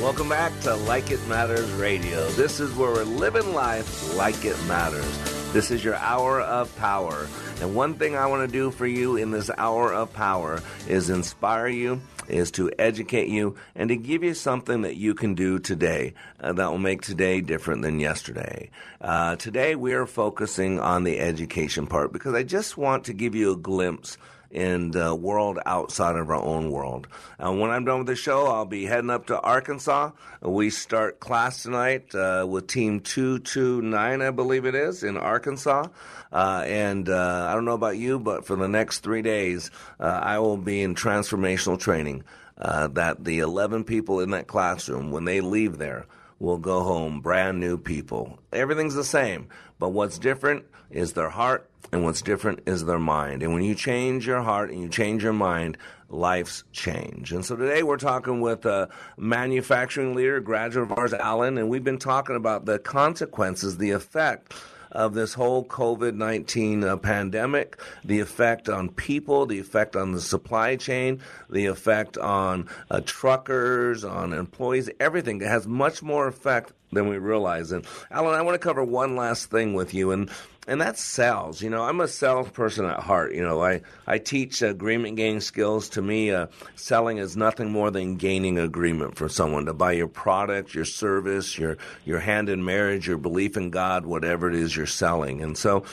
Welcome 0.00 0.28
back 0.28 0.58
to 0.62 0.74
Like 0.74 1.12
It 1.12 1.24
Matters 1.28 1.70
Radio. 1.72 2.28
This 2.30 2.58
is 2.58 2.74
where 2.74 2.90
we're 2.90 3.04
living 3.04 3.54
life 3.54 4.16
like 4.16 4.44
it 4.44 4.60
matters. 4.64 5.52
This 5.52 5.70
is 5.70 5.84
your 5.84 5.94
hour 5.94 6.40
of 6.40 6.74
power. 6.76 7.28
And 7.60 7.76
one 7.76 7.94
thing 7.94 8.16
I 8.16 8.26
want 8.26 8.44
to 8.44 8.52
do 8.52 8.72
for 8.72 8.86
you 8.86 9.16
in 9.16 9.30
this 9.30 9.48
hour 9.56 9.92
of 9.92 10.12
power 10.12 10.60
is 10.88 11.08
inspire 11.08 11.68
you, 11.68 12.00
is 12.26 12.50
to 12.52 12.72
educate 12.80 13.28
you, 13.28 13.54
and 13.76 13.88
to 13.90 13.96
give 13.96 14.24
you 14.24 14.34
something 14.34 14.82
that 14.82 14.96
you 14.96 15.14
can 15.14 15.34
do 15.36 15.60
today 15.60 16.14
uh, 16.40 16.52
that 16.52 16.70
will 16.70 16.78
make 16.78 17.02
today 17.02 17.40
different 17.40 17.82
than 17.82 18.00
yesterday. 18.00 18.70
Uh, 19.00 19.36
today 19.36 19.76
we 19.76 19.92
are 19.92 20.06
focusing 20.06 20.80
on 20.80 21.04
the 21.04 21.20
education 21.20 21.86
part 21.86 22.12
because 22.12 22.34
I 22.34 22.42
just 22.42 22.76
want 22.76 23.04
to 23.04 23.12
give 23.12 23.36
you 23.36 23.52
a 23.52 23.56
glimpse 23.56 24.18
in 24.52 24.90
the 24.90 25.14
world 25.14 25.58
outside 25.64 26.14
of 26.16 26.28
our 26.28 26.42
own 26.42 26.70
world. 26.70 27.08
And 27.38 27.58
when 27.58 27.70
I'm 27.70 27.84
done 27.84 27.98
with 27.98 28.06
the 28.06 28.16
show, 28.16 28.46
I'll 28.46 28.66
be 28.66 28.84
heading 28.84 29.10
up 29.10 29.26
to 29.26 29.40
Arkansas. 29.40 30.10
We 30.42 30.70
start 30.70 31.20
class 31.20 31.62
tonight 31.62 32.14
uh, 32.14 32.46
with 32.48 32.66
Team 32.66 33.00
229, 33.00 34.22
I 34.22 34.30
believe 34.30 34.66
it 34.66 34.74
is, 34.74 35.02
in 35.02 35.16
Arkansas. 35.16 35.88
Uh, 36.30 36.64
and 36.66 37.08
uh, 37.08 37.46
I 37.50 37.54
don't 37.54 37.64
know 37.64 37.72
about 37.72 37.96
you, 37.96 38.18
but 38.18 38.44
for 38.44 38.56
the 38.56 38.68
next 38.68 39.00
three 39.00 39.22
days, 39.22 39.70
uh, 39.98 40.20
I 40.22 40.38
will 40.38 40.58
be 40.58 40.82
in 40.82 40.94
transformational 40.94 41.80
training. 41.80 42.24
Uh, 42.58 42.86
that 42.88 43.24
the 43.24 43.40
11 43.40 43.82
people 43.82 44.20
in 44.20 44.30
that 44.30 44.46
classroom, 44.46 45.10
when 45.10 45.24
they 45.24 45.40
leave 45.40 45.78
there, 45.78 46.06
will 46.42 46.58
go 46.58 46.82
home 46.82 47.20
brand 47.20 47.60
new 47.60 47.78
people. 47.78 48.36
Everything's 48.52 48.96
the 48.96 49.04
same, 49.04 49.46
but 49.78 49.90
what's 49.90 50.18
different 50.18 50.64
is 50.90 51.12
their 51.12 51.30
heart, 51.30 51.70
and 51.92 52.02
what's 52.02 52.20
different 52.20 52.60
is 52.66 52.84
their 52.84 52.98
mind. 52.98 53.44
And 53.44 53.54
when 53.54 53.62
you 53.62 53.76
change 53.76 54.26
your 54.26 54.42
heart 54.42 54.70
and 54.70 54.80
you 54.82 54.88
change 54.88 55.22
your 55.22 55.32
mind, 55.32 55.78
life's 56.08 56.64
change. 56.72 57.32
And 57.32 57.44
so 57.44 57.54
today 57.54 57.84
we're 57.84 57.96
talking 57.96 58.40
with 58.40 58.66
a 58.66 58.88
manufacturing 59.16 60.16
leader, 60.16 60.40
graduate 60.40 60.90
of 60.90 60.98
ours, 60.98 61.14
Alan, 61.14 61.58
and 61.58 61.68
we've 61.68 61.84
been 61.84 61.98
talking 61.98 62.34
about 62.34 62.64
the 62.64 62.80
consequences, 62.80 63.78
the 63.78 63.92
effect 63.92 64.52
of 64.92 65.14
this 65.14 65.34
whole 65.34 65.64
COVID 65.64 66.14
19 66.14 66.84
uh, 66.84 66.96
pandemic, 66.96 67.80
the 68.04 68.20
effect 68.20 68.68
on 68.68 68.90
people, 68.90 69.46
the 69.46 69.58
effect 69.58 69.96
on 69.96 70.12
the 70.12 70.20
supply 70.20 70.76
chain, 70.76 71.20
the 71.50 71.66
effect 71.66 72.16
on 72.18 72.68
uh, 72.90 73.00
truckers, 73.04 74.04
on 74.04 74.32
employees, 74.32 74.88
everything 75.00 75.38
that 75.38 75.48
has 75.48 75.66
much 75.66 76.02
more 76.02 76.28
effect 76.28 76.72
than 76.92 77.08
we 77.08 77.18
realize. 77.18 77.72
And 77.72 77.86
Alan, 78.10 78.34
I 78.34 78.42
want 78.42 78.54
to 78.54 78.64
cover 78.64 78.84
one 78.84 79.16
last 79.16 79.50
thing 79.50 79.74
with 79.74 79.94
you, 79.94 80.10
and 80.10 80.30
and 80.68 80.80
that 80.80 80.96
sells. 80.96 81.60
You 81.60 81.70
know, 81.70 81.82
I'm 81.82 82.00
a 82.00 82.08
salesperson 82.08 82.84
at 82.84 83.00
heart. 83.00 83.34
You 83.34 83.42
know, 83.42 83.62
I 83.62 83.80
I 84.06 84.18
teach 84.18 84.62
agreement 84.62 85.16
gaining 85.16 85.40
skills. 85.40 85.88
To 85.90 86.02
me, 86.02 86.30
uh, 86.30 86.46
selling 86.76 87.18
is 87.18 87.36
nothing 87.36 87.70
more 87.70 87.90
than 87.90 88.16
gaining 88.16 88.58
agreement 88.58 89.16
for 89.16 89.28
someone 89.28 89.66
to 89.66 89.74
buy 89.74 89.92
your 89.92 90.08
product, 90.08 90.74
your 90.74 90.84
service, 90.84 91.58
your 91.58 91.78
your 92.04 92.20
hand 92.20 92.48
in 92.48 92.64
marriage, 92.64 93.08
your 93.08 93.18
belief 93.18 93.56
in 93.56 93.70
God, 93.70 94.06
whatever 94.06 94.48
it 94.48 94.54
is 94.54 94.76
you're 94.76 94.86
selling. 94.86 95.42
And 95.42 95.58
so, 95.58 95.84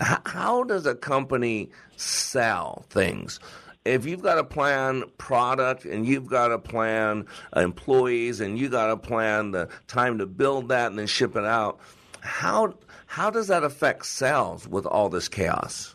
h- 0.00 0.18
how 0.26 0.64
does 0.64 0.86
a 0.86 0.94
company 0.94 1.70
sell 1.96 2.84
things? 2.90 3.38
if 3.84 4.04
you've 4.04 4.22
got 4.22 4.36
a 4.36 4.42
plan 4.42 5.04
product 5.16 5.84
and 5.84 6.04
you've 6.04 6.26
got 6.26 6.50
a 6.50 6.58
plan 6.58 7.24
employees 7.54 8.40
and 8.40 8.58
you 8.58 8.68
got 8.68 8.90
a 8.90 8.96
plan 8.96 9.52
the 9.52 9.68
time 9.86 10.18
to 10.18 10.26
build 10.26 10.70
that 10.70 10.88
and 10.88 10.98
then 10.98 11.06
ship 11.06 11.36
it 11.36 11.44
out, 11.44 11.78
how 12.20 12.74
how 13.06 13.30
does 13.30 13.48
that 13.48 13.64
affect 13.64 14.06
sales 14.06 14.68
with 14.68 14.86
all 14.86 15.08
this 15.08 15.28
chaos? 15.28 15.94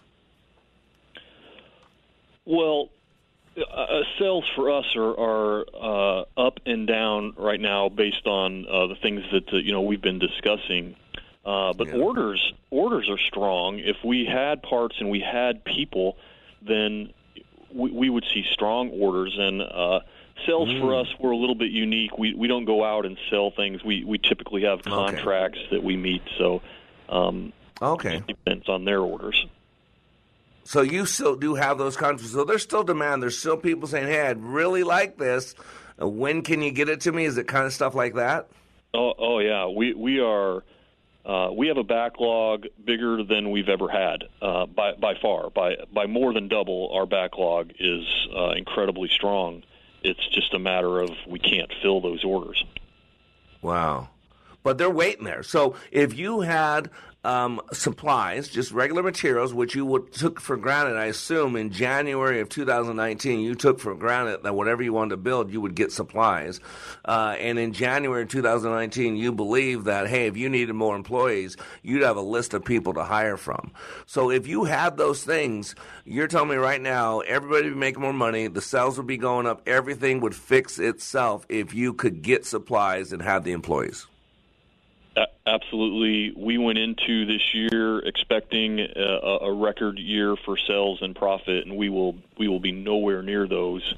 Well, 2.45 2.89
uh, 3.57 4.01
sales 4.18 4.45
for 4.55 4.72
us 4.72 4.86
are, 4.95 5.20
are 5.20 5.66
uh, 5.74 6.26
up 6.38 6.59
and 6.66 6.88
down 6.88 7.34
right 7.38 7.59
now 7.59 7.89
based 7.89 8.26
on 8.26 8.66
uh, 8.66 8.88
the 8.88 8.95
things 8.95 9.24
that 9.32 9.53
uh, 9.53 9.57
you 9.57 9.72
know 9.72 9.82
we've 9.82 10.01
been 10.01 10.20
discussing. 10.20 10.95
Uh, 11.43 11.74
but 11.74 11.88
yeah. 11.88 11.95
orders 11.95 12.53
orders 12.70 13.09
are 13.09 13.18
strong. 13.18 13.80
If 13.80 13.97
we 14.05 14.26
had 14.26 14.62
parts 14.64 14.95
and 14.99 15.09
we 15.09 15.20
had 15.20 15.64
people, 15.66 16.18
then 16.62 17.12
we, 17.74 17.91
we 17.91 18.09
would 18.09 18.26
see 18.32 18.45
strong 18.51 18.89
orders. 18.89 19.36
And 19.38 19.62
uh, 19.62 20.01
sales 20.45 20.70
mm. 20.70 20.80
for 20.80 20.95
us, 20.95 21.07
we're 21.20 21.32
a 21.32 21.38
little 21.38 21.55
bit 21.55 21.72
unique. 21.72 22.18
We 22.18 22.34
we 22.34 22.47
don't 22.47 22.66
go 22.66 22.84
out 22.84 23.05
and 23.05 23.18
sell 23.30 23.51
things. 23.51 23.84
We 23.84 24.03
we 24.03 24.18
typically 24.18 24.64
have 24.64 24.84
contracts 24.84 25.59
okay. 25.59 25.76
that 25.76 25.84
we 25.84 25.97
meet. 25.97 26.22
So 26.38 26.62
um, 27.12 27.53
okay, 27.82 28.18
it 28.18 28.28
depends 28.28 28.70
on 28.70 28.86
their 28.86 29.01
orders. 29.01 29.45
So 30.64 30.82
you 30.82 31.05
still 31.05 31.36
do 31.36 31.55
have 31.55 31.78
those 31.78 31.97
contracts. 31.97 32.32
So 32.32 32.45
there's 32.45 32.64
still 32.64 32.84
demand. 32.84 33.22
There's 33.22 33.38
still 33.38 33.57
people 33.57 33.88
saying, 33.88 34.07
"Hey, 34.07 34.22
I'd 34.22 34.41
really 34.41 34.84
like 34.84 35.18
this. 35.18 35.53
When 35.97 36.41
can 36.41 36.62
you 36.62 36.72
get 36.72 36.88
it 36.88 37.01
to 37.01 37.12
me?" 37.12 37.26
Is 37.26 37.38
it 37.38 37.47
kind 37.47 37.66
of 37.66 37.74
stuff 37.74 37.93
like 37.93 38.16
that? 38.16 38.47
Oh, 38.93 39.14
oh 39.18 39.39
yeah. 39.39 39.68
We 39.68 39.93
we 39.93 40.20
are. 40.20 40.64
Uh, 41.24 41.51
we 41.55 41.68
have 41.68 41.78
a 41.78 41.84
backlog 41.84 42.66
bigger 42.84 43.24
than 43.24 43.51
we've 43.51 43.70
ever 43.70 43.88
had 43.88 44.24
uh, 44.41 44.66
by 44.66 44.93
by 44.93 45.14
far 45.22 45.49
by 45.51 45.76
by 45.93 46.07
more 46.07 46.34
than 46.34 46.47
double. 46.47 46.89
Our 46.93 47.05
backlog 47.05 47.74
is 47.80 48.05
uh, 48.36 48.51
incredibly 48.51 49.07
strong. 49.09 49.64
It's 50.03 50.28
just 50.30 50.53
a 50.55 50.59
matter 50.59 50.99
of 50.99 51.12
we 51.28 51.38
can't 51.38 51.72
fill 51.84 52.01
those 52.01 52.24
orders. 52.24 52.64
Wow 53.62 54.09
but 54.64 54.78
they're 54.78 54.89
waiting 54.89 55.26
there. 55.26 55.43
So 55.43 55.76
if 55.91 56.18
you 56.18 56.41
had 56.41 56.89
um, 57.24 57.62
supplies, 57.72 58.49
just 58.49 58.72
regular 58.72 59.03
materials, 59.03 59.53
which 59.53 59.76
you 59.76 59.86
would, 59.86 60.12
took 60.12 60.39
for 60.39 60.57
granted, 60.57 60.97
I 60.97 61.05
assume, 61.05 61.55
in 61.55 61.72
January 61.72 62.39
of 62.39 62.49
2019, 62.49 63.41
you 63.41 63.53
took 63.53 63.80
for 63.80 63.93
granted 63.93 64.41
that 64.43 64.55
whatever 64.55 64.82
you 64.82 64.91
wanted 64.91 65.12
to 65.12 65.18
build, 65.18 65.51
you 65.51 65.62
would 65.62 65.76
get 65.76 65.91
supplies. 65.91 66.59
Uh, 67.05 67.36
and 67.39 67.59
in 67.59 67.74
January 67.74 68.24
of 68.24 68.30
2019, 68.30 69.18
you 69.18 69.32
believe 69.32 69.84
that, 69.84 70.07
hey, 70.07 70.26
if 70.26 70.36
you 70.36 70.49
needed 70.49 70.74
more 70.74 70.95
employees, 70.95 71.57
you'd 71.84 72.01
have 72.01 72.18
a 72.18 72.22
list 72.22 72.55
of 72.55 72.66
people 72.66 72.93
to 72.93 73.03
hire 73.03 73.38
from. 73.38 73.72
So 74.07 74.32
if 74.32 74.47
you 74.47 74.64
had 74.64 74.97
those 74.97 75.24
things, 75.24 75.76
you're 76.05 76.28
telling 76.28 76.49
me 76.49 76.55
right 76.55 76.82
now, 76.82 77.20
everybody 77.20 77.66
would 77.66 77.76
be 77.76 77.80
making 77.80 78.01
more 78.01 78.14
money, 78.14 78.47
the 78.47 78.62
sales 78.62 78.97
would 78.97 79.07
be 79.07 79.18
going 79.18 79.45
up, 79.45 79.62
everything 79.68 80.22
would 80.22 80.36
fix 80.36 80.80
itself 80.80 81.45
if 81.49 81.74
you 81.76 81.93
could 81.93 82.24
get 82.24 82.47
supplies 82.47 83.14
and 83.14 83.22
have 83.22 83.43
the 83.43 83.51
employees 83.51 84.07
absolutely. 85.45 86.34
We 86.36 86.57
went 86.57 86.78
into 86.78 87.26
this 87.26 87.53
year 87.53 87.99
expecting 87.99 88.80
a, 88.80 89.39
a, 89.41 89.53
record 89.53 89.99
year 89.99 90.36
for 90.36 90.57
sales 90.57 91.01
and 91.01 91.16
profit, 91.16 91.66
and 91.66 91.76
we 91.76 91.89
will 91.89 92.16
we 92.38 92.47
will 92.47 92.59
be 92.59 92.72
nowhere 92.72 93.22
near 93.22 93.47
those, 93.47 93.95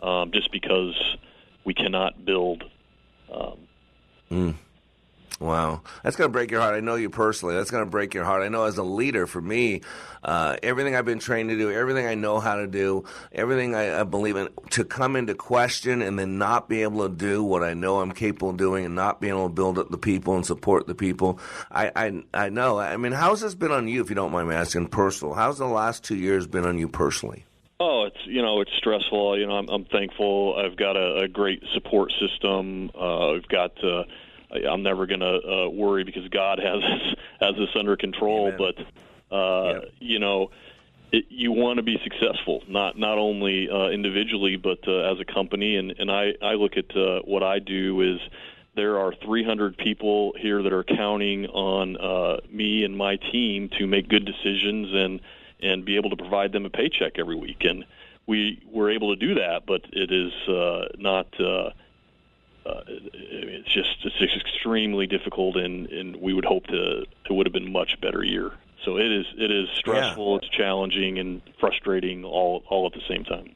um, 0.00 0.30
just 0.32 0.50
because 0.50 1.16
we 1.64 1.74
cannot 1.74 2.24
build. 2.24 2.64
Um, 3.32 3.58
mm. 4.30 4.54
Wow, 5.40 5.82
that's 6.02 6.16
going 6.16 6.28
to 6.28 6.32
break 6.32 6.50
your 6.50 6.60
heart. 6.60 6.74
I 6.74 6.80
know 6.80 6.94
you 6.94 7.10
personally. 7.10 7.56
That's 7.56 7.70
going 7.70 7.84
to 7.84 7.90
break 7.90 8.14
your 8.14 8.24
heart. 8.24 8.42
I 8.42 8.48
know 8.48 8.64
as 8.64 8.78
a 8.78 8.84
leader, 8.84 9.26
for 9.26 9.40
me, 9.40 9.80
uh, 10.22 10.56
everything 10.62 10.94
I've 10.94 11.04
been 11.04 11.18
trained 11.18 11.50
to 11.50 11.58
do, 11.58 11.72
everything 11.72 12.06
I 12.06 12.14
know 12.14 12.38
how 12.38 12.56
to 12.56 12.66
do, 12.68 13.04
everything 13.32 13.74
I, 13.74 14.00
I, 14.00 14.04
believe 14.04 14.36
in, 14.36 14.48
to 14.70 14.84
come 14.84 15.16
into 15.16 15.34
question 15.34 16.02
and 16.02 16.18
then 16.18 16.38
not 16.38 16.68
be 16.68 16.82
able 16.82 17.08
to 17.08 17.14
do 17.14 17.42
what 17.42 17.64
I 17.64 17.74
know 17.74 18.00
I'm 18.00 18.12
capable 18.12 18.50
of 18.50 18.56
doing 18.56 18.84
and 18.84 18.94
not 18.94 19.20
being 19.20 19.34
able 19.34 19.48
to 19.48 19.54
build 19.54 19.78
up 19.78 19.90
the 19.90 19.98
people 19.98 20.36
and 20.36 20.46
support 20.46 20.86
the 20.86 20.94
people. 20.94 21.40
I, 21.70 21.90
I, 21.96 22.22
I 22.32 22.48
know. 22.48 22.78
I 22.78 22.96
mean, 22.96 23.12
how's 23.12 23.40
this 23.40 23.54
been 23.54 23.72
on 23.72 23.88
you, 23.88 24.02
if 24.02 24.10
you 24.10 24.14
don't 24.14 24.32
mind 24.32 24.48
me 24.48 24.54
asking, 24.54 24.88
personal? 24.88 25.34
How's 25.34 25.58
the 25.58 25.66
last 25.66 26.04
two 26.04 26.16
years 26.16 26.46
been 26.46 26.64
on 26.64 26.78
you 26.78 26.88
personally? 26.88 27.44
Oh, 27.80 28.04
it's 28.04 28.24
you 28.24 28.40
know 28.40 28.60
it's 28.60 28.70
stressful. 28.78 29.36
You 29.36 29.48
know, 29.48 29.54
I'm, 29.54 29.68
I'm 29.68 29.84
thankful. 29.84 30.54
I've 30.56 30.76
got 30.76 30.96
a, 30.96 31.24
a 31.24 31.28
great 31.28 31.60
support 31.74 32.12
system. 32.20 32.92
Uh, 32.94 33.32
I've 33.32 33.48
got. 33.48 33.72
Uh, 33.82 34.04
I'm 34.54 34.82
never 34.82 35.06
going 35.06 35.20
to 35.20 35.26
uh, 35.66 35.68
worry 35.68 36.04
because 36.04 36.28
God 36.28 36.58
has 36.58 36.80
this, 36.80 37.14
has 37.40 37.54
this 37.56 37.70
under 37.78 37.96
control. 37.96 38.48
Amen. 38.48 38.58
But 38.58 39.36
uh, 39.36 39.72
yeah. 39.72 39.80
you 39.98 40.18
know, 40.18 40.50
it, 41.12 41.26
you 41.28 41.52
want 41.52 41.78
to 41.78 41.82
be 41.82 41.98
successful, 42.02 42.62
not 42.68 42.98
not 42.98 43.18
only 43.18 43.68
uh, 43.70 43.88
individually 43.88 44.56
but 44.56 44.78
uh, 44.86 45.12
as 45.12 45.20
a 45.20 45.24
company. 45.24 45.76
And 45.76 45.94
and 45.98 46.10
I 46.10 46.34
I 46.42 46.54
look 46.54 46.76
at 46.76 46.96
uh, 46.96 47.20
what 47.20 47.42
I 47.42 47.58
do 47.58 48.00
is 48.00 48.20
there 48.76 48.98
are 48.98 49.14
300 49.24 49.76
people 49.76 50.34
here 50.38 50.62
that 50.62 50.72
are 50.72 50.82
counting 50.82 51.46
on 51.46 51.96
uh, 51.96 52.40
me 52.50 52.84
and 52.84 52.96
my 52.96 53.16
team 53.16 53.70
to 53.78 53.86
make 53.86 54.08
good 54.08 54.24
decisions 54.24 54.88
and 54.92 55.20
and 55.60 55.84
be 55.84 55.96
able 55.96 56.10
to 56.10 56.16
provide 56.16 56.52
them 56.52 56.66
a 56.66 56.70
paycheck 56.70 57.18
every 57.18 57.36
week. 57.36 57.64
And 57.64 57.84
we 58.26 58.62
were 58.70 58.90
able 58.90 59.14
to 59.14 59.26
do 59.26 59.34
that, 59.34 59.62
but 59.66 59.82
it 59.92 60.10
is 60.10 60.32
uh, 60.48 60.88
not. 60.98 61.28
Uh, 61.40 61.70
uh, 62.66 62.80
it's 62.86 63.72
just 63.72 63.96
it's 64.04 64.16
just 64.18 64.36
extremely 64.36 65.06
difficult, 65.06 65.56
and, 65.56 65.86
and 65.88 66.16
we 66.16 66.32
would 66.32 66.44
hope 66.44 66.66
to 66.66 67.02
it 67.02 67.32
would 67.32 67.46
have 67.46 67.52
been 67.52 67.72
much 67.72 68.00
better 68.00 68.24
year. 68.24 68.52
So 68.84 68.96
it 68.96 69.10
is 69.10 69.26
it 69.36 69.50
is 69.50 69.68
stressful, 69.76 70.32
yeah. 70.32 70.36
it's 70.38 70.48
challenging, 70.48 71.18
and 71.18 71.42
frustrating 71.58 72.24
all 72.24 72.62
all 72.68 72.86
at 72.86 72.92
the 72.92 73.02
same 73.08 73.24
time. 73.24 73.54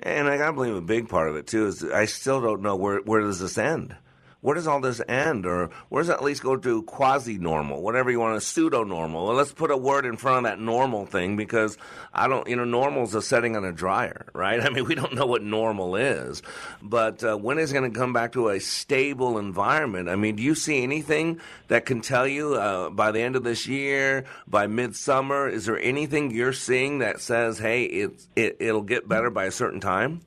And 0.00 0.28
I 0.28 0.36
gotta 0.36 0.52
believe 0.52 0.74
a 0.74 0.80
big 0.80 1.08
part 1.08 1.28
of 1.28 1.36
it 1.36 1.46
too 1.46 1.66
is 1.66 1.84
I 1.84 2.04
still 2.04 2.40
don't 2.40 2.62
know 2.62 2.76
where 2.76 2.98
where 3.00 3.20
does 3.20 3.40
this 3.40 3.58
end 3.58 3.96
where 4.40 4.54
does 4.54 4.66
all 4.68 4.80
this 4.80 5.00
end? 5.08 5.46
Or 5.46 5.70
where 5.88 6.02
does 6.02 6.10
it 6.10 6.14
at 6.14 6.22
least 6.22 6.42
go 6.42 6.56
to 6.56 6.82
quasi 6.84 7.38
normal, 7.38 7.82
whatever 7.82 8.10
you 8.10 8.20
want, 8.20 8.40
to 8.40 8.46
pseudo 8.46 8.84
normal? 8.84 9.26
Well, 9.26 9.34
let's 9.34 9.52
put 9.52 9.70
a 9.70 9.76
word 9.76 10.06
in 10.06 10.16
front 10.16 10.38
of 10.38 10.50
that 10.50 10.60
normal 10.60 11.06
thing 11.06 11.36
because 11.36 11.76
I 12.12 12.28
don't, 12.28 12.46
you 12.48 12.54
know, 12.54 12.64
normal 12.64 13.02
is 13.02 13.14
a 13.14 13.22
setting 13.22 13.56
on 13.56 13.64
a 13.64 13.72
dryer, 13.72 14.26
right? 14.32 14.60
I 14.64 14.70
mean, 14.70 14.84
we 14.84 14.94
don't 14.94 15.14
know 15.14 15.26
what 15.26 15.42
normal 15.42 15.96
is. 15.96 16.42
But 16.80 17.24
uh, 17.24 17.36
when 17.36 17.58
is 17.58 17.72
it 17.72 17.74
going 17.74 17.92
to 17.92 17.98
come 17.98 18.12
back 18.12 18.32
to 18.32 18.50
a 18.50 18.60
stable 18.60 19.38
environment? 19.38 20.08
I 20.08 20.16
mean, 20.16 20.36
do 20.36 20.42
you 20.42 20.54
see 20.54 20.82
anything 20.82 21.40
that 21.66 21.84
can 21.84 22.00
tell 22.00 22.26
you 22.26 22.54
uh, 22.54 22.90
by 22.90 23.10
the 23.10 23.20
end 23.20 23.34
of 23.34 23.42
this 23.42 23.66
year, 23.66 24.24
by 24.46 24.66
midsummer, 24.66 25.48
is 25.48 25.66
there 25.66 25.80
anything 25.80 26.30
you're 26.30 26.52
seeing 26.52 27.00
that 27.00 27.20
says, 27.20 27.58
hey, 27.58 27.84
it, 27.84 28.28
it'll 28.36 28.82
get 28.82 29.08
better 29.08 29.30
by 29.30 29.46
a 29.46 29.50
certain 29.50 29.80
time? 29.80 30.20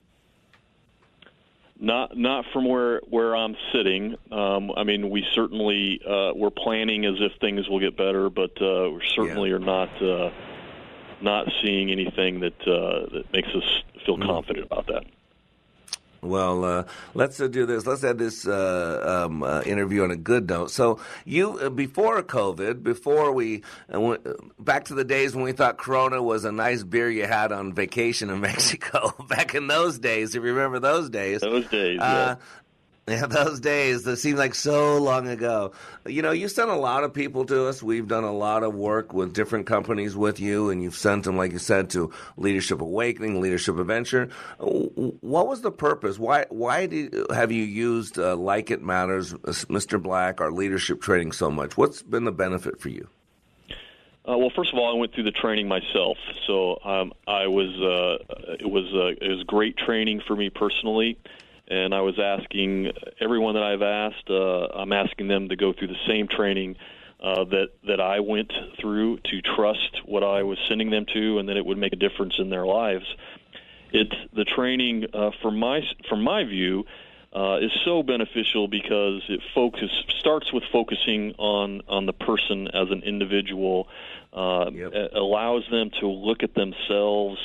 Not 1.84 2.15
not 2.15 2.45
from 2.53 2.65
where 2.65 3.01
where 3.09 3.36
I'm 3.36 3.55
sitting. 3.73 4.15
Um, 4.32 4.71
I 4.77 4.84
mean, 4.84 5.09
we 5.09 5.25
certainly 5.34 5.99
uh, 6.07 6.32
we're 6.36 6.51
planning 6.51 7.05
as 7.05 7.15
if 7.19 7.32
things 7.41 7.67
will 7.67 7.79
get 7.79 7.97
better, 7.97 8.29
but 8.29 8.51
uh, 8.61 8.91
we 8.91 9.01
certainly 9.15 9.49
yeah. 9.49 9.55
are 9.55 9.59
not 9.59 9.89
uh, 10.01 10.29
not 11.21 11.47
seeing 11.63 11.91
anything 11.91 12.41
that 12.41 12.61
uh, 12.67 13.09
that 13.11 13.23
makes 13.34 13.49
us 13.49 13.84
feel 14.05 14.17
Mm. 14.17 14.27
confident 14.27 14.65
about 14.67 14.86
that. 14.88 15.05
Well, 16.22 16.63
uh, 16.63 16.84
let's 17.15 17.39
uh, 17.41 17.47
do 17.47 17.65
this. 17.65 17.86
Let's 17.88 18.03
end 18.03 18.19
this 18.19 18.45
uh, 18.45 19.26
um, 19.26 19.41
uh, 19.41 19.61
interview 19.65 20.03
on 20.03 20.11
a 20.11 20.15
good 20.15 20.47
note. 20.47 20.69
So, 20.69 20.99
you 21.26 21.57
uh, 21.59 21.69
before 21.69 22.22
COVID, 22.22 22.84
before 22.84 23.32
we 23.32 23.63
uh, 23.93 23.99
went, 23.99 24.28
back 24.63 24.86
to 24.86 24.93
the 24.93 25.03
days 25.03 25.34
when 25.34 25.43
we 25.43 25.51
thought 25.51 25.78
Corona 25.78 26.22
was 26.22 26.45
a 26.45 26.51
nice 26.51 26.84
beer 26.84 27.09
you 27.09 27.26
had 27.26 27.51
on 27.51 27.74
vacation 27.74 28.30
in 28.30 28.39
Mexico. 28.51 29.13
back 29.30 29.55
in 29.55 29.65
those 29.65 29.97
days, 29.97 30.36
if 30.36 30.43
you 30.43 30.49
remember 30.53 30.80
those 30.80 31.09
days. 31.09 31.41
Those 31.41 31.67
days, 31.67 31.99
Uh, 31.99 32.36
yeah, 33.07 33.25
those 33.25 33.59
days 33.59 34.03
that 34.03 34.17
seem 34.17 34.35
like 34.35 34.53
so 34.53 34.97
long 34.99 35.27
ago. 35.27 35.71
You 36.05 36.21
know, 36.21 36.31
you 36.31 36.47
sent 36.47 36.69
a 36.69 36.75
lot 36.75 37.03
of 37.03 37.11
people 37.13 37.45
to 37.45 37.67
us. 37.67 37.81
We've 37.81 38.07
done 38.07 38.23
a 38.23 38.31
lot 38.31 38.61
of 38.61 38.75
work 38.75 39.11
with 39.11 39.33
different 39.33 39.65
companies 39.65 40.15
with 40.15 40.39
you, 40.39 40.69
and 40.69 40.83
you've 40.83 40.95
sent 40.95 41.23
them, 41.23 41.35
like 41.35 41.51
you 41.51 41.57
said, 41.57 41.89
to 41.91 42.13
Leadership 42.37 42.79
Awakening, 42.79 43.41
Leadership 43.41 43.79
Adventure. 43.79 44.29
What 44.59 45.47
was 45.47 45.61
the 45.61 45.71
purpose? 45.71 46.19
Why 46.19 46.45
why 46.49 46.85
did, 46.85 47.15
have 47.33 47.51
you 47.51 47.63
used 47.63 48.19
uh, 48.19 48.35
Like 48.35 48.69
It 48.69 48.83
Matters, 48.83 49.33
uh, 49.33 49.37
Mr. 49.67 50.01
Black, 50.01 50.39
our 50.39 50.51
leadership 50.51 51.01
training 51.01 51.31
so 51.31 51.49
much? 51.49 51.77
What's 51.77 52.03
been 52.03 52.25
the 52.25 52.31
benefit 52.31 52.79
for 52.79 52.89
you? 52.89 53.09
Uh, 54.29 54.37
well, 54.37 54.51
first 54.55 54.71
of 54.71 54.77
all, 54.77 54.95
I 54.95 54.99
went 54.99 55.15
through 55.15 55.23
the 55.23 55.31
training 55.31 55.67
myself, 55.67 56.17
so 56.45 56.79
um, 56.85 57.13
I 57.27 57.47
was 57.47 57.69
uh, 57.81 58.53
it 58.59 58.69
was 58.69 58.85
uh, 58.93 59.25
it 59.25 59.35
was 59.35 59.43
great 59.45 59.75
training 59.77 60.21
for 60.27 60.35
me 60.35 60.51
personally, 60.51 61.17
and 61.68 61.93
I 61.93 62.01
was 62.01 62.20
asking 62.20 62.91
everyone 63.20 63.55
that 63.55 63.64
I've 63.64 63.82
asked, 63.82 64.30
uh, 64.30 64.68
I'm 64.68 64.91
asking 64.91 65.28
them 65.28 65.49
to 65.49 65.55
go 65.55 65.74
through 65.74 65.88
the 65.88 66.05
same 66.07 66.28
training 66.28 66.76
uh, 67.22 67.43
that 67.45 67.70
that 67.88 68.01
I 68.01 68.20
went 68.20 68.51
through 68.80 69.18
to 69.18 69.41
trust 69.41 70.01
what 70.05 70.24
I 70.24 70.43
was 70.43 70.57
sending 70.68 70.89
them 70.89 71.05
to, 71.14 71.39
and 71.39 71.49
that 71.49 71.57
it 71.57 71.66
would 71.66 71.78
make 71.78 71.93
a 71.93 71.97
difference 71.97 72.36
in 72.39 72.49
their 72.49 72.66
lives. 72.66 73.05
It's 73.91 74.16
the 74.34 74.45
training 74.45 75.05
uh, 75.14 75.32
from 75.41 75.57
my 75.57 75.82
from 76.09 76.24
my 76.24 76.43
view 76.43 76.86
uh, 77.34 77.57
is 77.61 77.71
so 77.86 78.03
beneficial 78.03 78.67
because 78.67 79.21
it 79.29 79.39
focus 79.55 79.89
starts 80.09 80.51
with 80.51 80.63
focusing 80.71 81.34
on 81.38 81.82
on 81.88 82.05
the 82.05 82.13
person 82.13 82.67
as 82.67 82.89
an 82.91 83.03
individual, 83.03 83.88
uh, 84.34 84.69
a- 84.93 85.17
allows 85.19 85.63
them 85.71 85.89
to 85.99 86.07
look 86.07 86.43
at 86.43 86.53
themselves, 86.53 87.39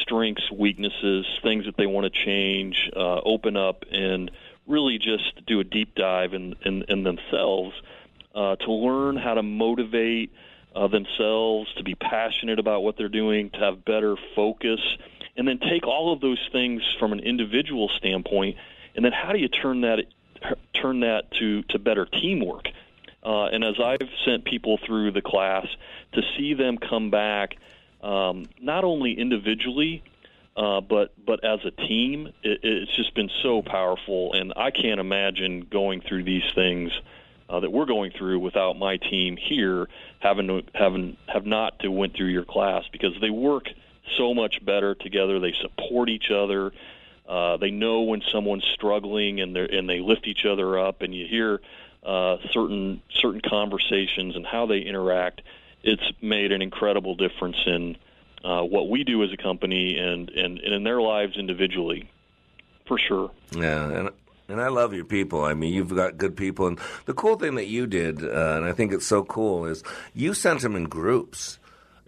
strengths, 0.00 0.50
weaknesses, 0.50 1.26
things 1.42 1.64
that 1.66 1.76
they 1.76 1.86
want 1.86 2.04
to 2.04 2.24
change, 2.24 2.90
uh, 2.96 3.20
open 3.24 3.56
up, 3.56 3.84
and 3.90 4.30
really 4.66 4.98
just 4.98 5.44
do 5.46 5.60
a 5.60 5.64
deep 5.64 5.94
dive 5.94 6.32
in 6.32 6.54
in, 6.64 6.84
in 6.88 7.02
themselves 7.02 7.74
uh, 8.34 8.56
to 8.56 8.72
learn 8.72 9.16
how 9.16 9.34
to 9.34 9.42
motivate 9.42 10.32
uh, 10.74 10.88
themselves, 10.88 11.72
to 11.74 11.84
be 11.84 11.94
passionate 11.94 12.58
about 12.58 12.82
what 12.82 12.96
they're 12.96 13.08
doing, 13.08 13.50
to 13.50 13.58
have 13.58 13.84
better 13.84 14.16
focus, 14.34 14.80
and 15.36 15.46
then 15.46 15.58
take 15.58 15.86
all 15.86 16.12
of 16.12 16.20
those 16.20 16.40
things 16.52 16.82
from 16.98 17.12
an 17.12 17.20
individual 17.20 17.88
standpoint, 17.88 18.56
and 18.94 19.04
then 19.04 19.12
how 19.12 19.32
do 19.32 19.38
you 19.38 19.48
turn 19.48 19.82
that 19.82 20.04
turn 20.74 21.00
that 21.00 21.30
to 21.32 21.62
to 21.64 21.78
better 21.78 22.06
teamwork? 22.06 22.68
Uh, 23.22 23.46
and 23.46 23.64
as 23.64 23.76
I've 23.80 24.08
sent 24.24 24.44
people 24.44 24.78
through 24.84 25.12
the 25.12 25.22
class, 25.22 25.66
to 26.12 26.22
see 26.36 26.52
them 26.52 26.76
come 26.76 27.10
back, 27.10 27.56
um, 28.02 28.46
not 28.60 28.84
only 28.84 29.18
individually, 29.18 30.02
uh, 30.56 30.80
but 30.82 31.12
but 31.24 31.42
as 31.42 31.60
a 31.64 31.70
team, 31.70 32.28
it, 32.42 32.60
it's 32.62 32.94
just 32.94 33.14
been 33.14 33.30
so 33.42 33.62
powerful. 33.62 34.34
And 34.34 34.52
I 34.56 34.70
can't 34.70 35.00
imagine 35.00 35.62
going 35.70 36.00
through 36.02 36.24
these 36.24 36.44
things 36.54 36.92
uh, 37.48 37.60
that 37.60 37.72
we're 37.72 37.86
going 37.86 38.12
through 38.12 38.40
without 38.40 38.78
my 38.78 38.98
team 38.98 39.36
here 39.36 39.88
having 40.20 40.46
to 40.48 40.62
having 40.74 41.16
have 41.26 41.46
not 41.46 41.78
to 41.80 41.88
went 41.88 42.14
through 42.14 42.28
your 42.28 42.44
class 42.44 42.84
because 42.92 43.12
they 43.20 43.30
work 43.30 43.68
so 44.16 44.34
much 44.34 44.64
better 44.64 44.94
together. 44.94 45.40
They 45.40 45.54
support 45.60 46.08
each 46.08 46.30
other. 46.30 46.72
Uh, 47.28 47.56
they 47.56 47.70
know 47.70 48.02
when 48.02 48.22
someone's 48.32 48.64
struggling 48.74 49.40
and 49.40 49.56
they 49.56 49.66
and 49.68 49.88
they 49.88 50.00
lift 50.00 50.26
each 50.26 50.44
other 50.44 50.78
up. 50.78 51.02
And 51.02 51.14
you 51.14 51.26
hear 51.26 51.60
uh, 52.04 52.36
certain 52.50 53.00
certain 53.14 53.40
conversations 53.40 54.36
and 54.36 54.46
how 54.46 54.66
they 54.66 54.80
interact. 54.80 55.40
It's 55.82 56.02
made 56.22 56.52
an 56.52 56.62
incredible 56.62 57.14
difference 57.14 57.56
in 57.66 57.96
uh, 58.44 58.62
what 58.62 58.88
we 58.88 59.04
do 59.04 59.22
as 59.22 59.32
a 59.32 59.36
company 59.36 59.98
and, 59.98 60.28
and, 60.30 60.58
and 60.58 60.74
in 60.74 60.84
their 60.84 61.00
lives 61.00 61.36
individually, 61.36 62.10
for 62.86 62.98
sure. 62.98 63.30
Yeah, 63.52 63.90
and 63.90 64.10
and 64.48 64.60
I 64.60 64.68
love 64.68 64.92
your 64.92 65.06
people. 65.06 65.42
I 65.42 65.54
mean, 65.54 65.72
you've 65.72 65.94
got 65.94 66.18
good 66.18 66.36
people, 66.36 66.66
and 66.66 66.78
the 67.06 67.14
cool 67.14 67.36
thing 67.36 67.54
that 67.54 67.66
you 67.66 67.86
did, 67.86 68.22
uh, 68.22 68.56
and 68.56 68.64
I 68.66 68.72
think 68.72 68.92
it's 68.92 69.06
so 69.06 69.24
cool, 69.24 69.64
is 69.64 69.82
you 70.14 70.34
sent 70.34 70.60
them 70.60 70.76
in 70.76 70.84
groups. 70.84 71.58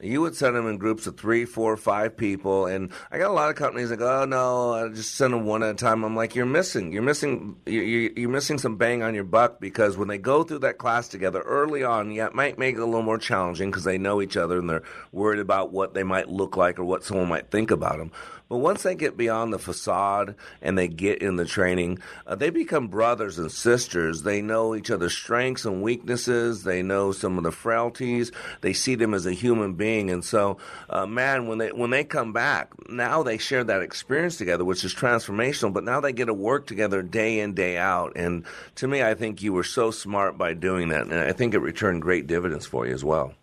You 0.00 0.20
would 0.20 0.36
send 0.36 0.54
them 0.54 0.68
in 0.68 0.76
groups 0.76 1.06
of 1.06 1.16
three, 1.16 1.46
four, 1.46 1.74
five 1.78 2.18
people, 2.18 2.66
and 2.66 2.92
I 3.10 3.16
got 3.16 3.30
a 3.30 3.32
lot 3.32 3.48
of 3.48 3.56
companies 3.56 3.88
that 3.88 3.96
go, 3.96 4.22
"Oh 4.22 4.24
no, 4.26 4.72
I 4.72 4.88
just 4.88 5.14
send 5.14 5.32
them 5.32 5.46
one 5.46 5.62
at 5.62 5.70
a 5.70 5.74
time." 5.74 6.04
I'm 6.04 6.14
like, 6.14 6.34
"You're 6.34 6.44
missing, 6.44 6.92
you're 6.92 7.02
missing, 7.02 7.56
you're, 7.64 7.82
you're 7.82 8.28
missing 8.28 8.58
some 8.58 8.76
bang 8.76 9.02
on 9.02 9.14
your 9.14 9.24
buck 9.24 9.58
because 9.58 9.96
when 9.96 10.08
they 10.08 10.18
go 10.18 10.42
through 10.42 10.58
that 10.60 10.76
class 10.76 11.08
together 11.08 11.40
early 11.40 11.82
on, 11.82 12.10
yeah, 12.10 12.26
it 12.26 12.34
might 12.34 12.58
make 12.58 12.76
it 12.76 12.80
a 12.80 12.84
little 12.84 13.00
more 13.00 13.16
challenging 13.16 13.70
because 13.70 13.84
they 13.84 13.96
know 13.96 14.20
each 14.20 14.36
other 14.36 14.58
and 14.58 14.68
they're 14.68 14.82
worried 15.12 15.40
about 15.40 15.72
what 15.72 15.94
they 15.94 16.02
might 16.02 16.28
look 16.28 16.58
like 16.58 16.78
or 16.78 16.84
what 16.84 17.02
someone 17.02 17.28
might 17.28 17.50
think 17.50 17.70
about 17.70 17.96
them. 17.96 18.12
But 18.48 18.58
once 18.58 18.84
they 18.84 18.94
get 18.94 19.16
beyond 19.16 19.52
the 19.52 19.58
facade 19.58 20.36
and 20.62 20.78
they 20.78 20.86
get 20.86 21.20
in 21.20 21.34
the 21.34 21.44
training, 21.44 21.98
uh, 22.26 22.36
they 22.36 22.50
become 22.50 22.86
brothers 22.86 23.38
and 23.38 23.50
sisters. 23.50 24.22
They 24.22 24.40
know 24.40 24.76
each 24.76 24.90
other's 24.90 25.14
strengths 25.14 25.64
and 25.64 25.82
weaknesses. 25.82 26.62
They 26.62 26.82
know 26.82 27.10
some 27.10 27.38
of 27.38 27.44
the 27.44 27.50
frailties. 27.50 28.30
They 28.60 28.72
see 28.72 28.94
them 28.94 29.14
as 29.14 29.26
a 29.26 29.32
human 29.32 29.74
being. 29.74 30.10
And 30.10 30.24
so, 30.24 30.58
uh, 30.88 31.06
man, 31.06 31.48
when 31.48 31.58
they 31.58 31.72
when 31.72 31.90
they 31.90 32.04
come 32.04 32.32
back, 32.32 32.72
now 32.88 33.24
they 33.24 33.38
share 33.38 33.64
that 33.64 33.82
experience 33.82 34.36
together, 34.36 34.64
which 34.64 34.84
is 34.84 34.94
transformational. 34.94 35.72
But 35.72 35.84
now 35.84 36.00
they 36.00 36.12
get 36.12 36.26
to 36.26 36.34
work 36.34 36.68
together 36.68 37.02
day 37.02 37.40
in 37.40 37.54
day 37.54 37.76
out. 37.76 38.12
And 38.14 38.44
to 38.76 38.86
me, 38.86 39.02
I 39.02 39.14
think 39.14 39.42
you 39.42 39.52
were 39.52 39.64
so 39.64 39.90
smart 39.90 40.38
by 40.38 40.54
doing 40.54 40.90
that, 40.90 41.02
and 41.02 41.14
I 41.14 41.32
think 41.32 41.54
it 41.54 41.58
returned 41.58 42.02
great 42.02 42.28
dividends 42.28 42.66
for 42.66 42.86
you 42.86 42.94
as 42.94 43.02
well. 43.02 43.34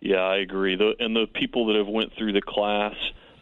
Yeah, 0.00 0.18
I 0.18 0.36
agree. 0.36 0.76
The, 0.76 0.92
and 1.00 1.16
the 1.16 1.26
people 1.34 1.66
that 1.66 1.76
have 1.76 1.88
went 1.88 2.12
through 2.16 2.32
the 2.32 2.42
class 2.42 2.94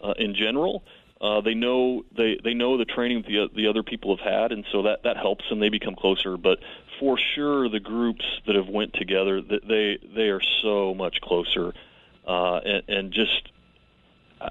uh, 0.05 0.15
in 0.19 0.35
general, 0.35 0.85
uh, 1.21 1.41
they 1.41 1.55
know 1.55 2.05
they 2.17 2.39
they 2.45 2.55
know 2.55 2.77
the 2.77 2.85
training 2.85 3.25
the 3.27 3.49
the 3.55 3.67
other 3.67 3.83
people 3.83 4.17
have 4.17 4.25
had, 4.25 4.53
and 4.53 4.65
so 4.71 4.83
that 4.83 5.03
that 5.05 5.17
helps 5.17 5.49
them. 5.49 5.61
They 5.61 5.71
become 5.71 5.95
closer. 5.95 6.37
But 6.37 6.59
for 7.01 7.19
sure, 7.19 7.69
the 7.69 7.81
groups 7.81 8.25
that 8.47 8.55
have 8.55 8.69
went 8.69 8.93
together, 8.93 9.41
they 9.41 9.99
they 10.15 10.29
are 10.29 10.43
so 10.63 10.95
much 10.95 11.21
closer, 11.21 11.73
uh, 12.27 12.57
and, 12.59 12.83
and 12.89 13.13
just. 13.13 13.51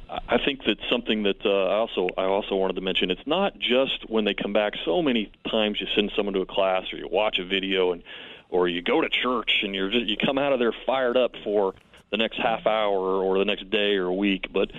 I- 0.09 0.39
think 0.43 0.63
that 0.65 0.77
something 0.89 1.23
that 1.23 1.45
uh, 1.45 1.67
I 1.67 1.75
also 1.75 2.09
I 2.17 2.23
also 2.23 2.55
wanted 2.55 2.75
to 2.75 2.81
mention. 2.81 3.11
It's 3.11 3.27
not 3.27 3.59
just 3.59 4.09
when 4.09 4.25
they 4.25 4.33
come 4.33 4.51
back. 4.51 4.73
So 4.83 5.01
many 5.03 5.31
times 5.49 5.79
you 5.79 5.87
send 5.93 6.11
someone 6.15 6.33
to 6.33 6.41
a 6.41 6.45
class 6.47 6.91
or 6.91 6.97
you 6.97 7.07
watch 7.07 7.37
a 7.37 7.45
video 7.45 7.91
and 7.91 8.01
or 8.49 8.67
you 8.67 8.81
go 8.81 9.01
to 9.01 9.09
church 9.09 9.59
and 9.63 9.75
you're 9.75 9.89
just, 9.89 10.05
you 10.05 10.17
come 10.17 10.37
out 10.37 10.53
of 10.53 10.59
there 10.59 10.73
fired 10.85 11.17
up 11.17 11.33
for 11.43 11.73
the 12.11 12.17
next 12.17 12.37
half 12.37 12.65
hour 12.67 13.23
or 13.23 13.39
the 13.39 13.45
next 13.45 13.69
day 13.69 13.95
or 13.95 14.05
a 14.05 14.13
week. 14.13 14.47
But 14.53 14.71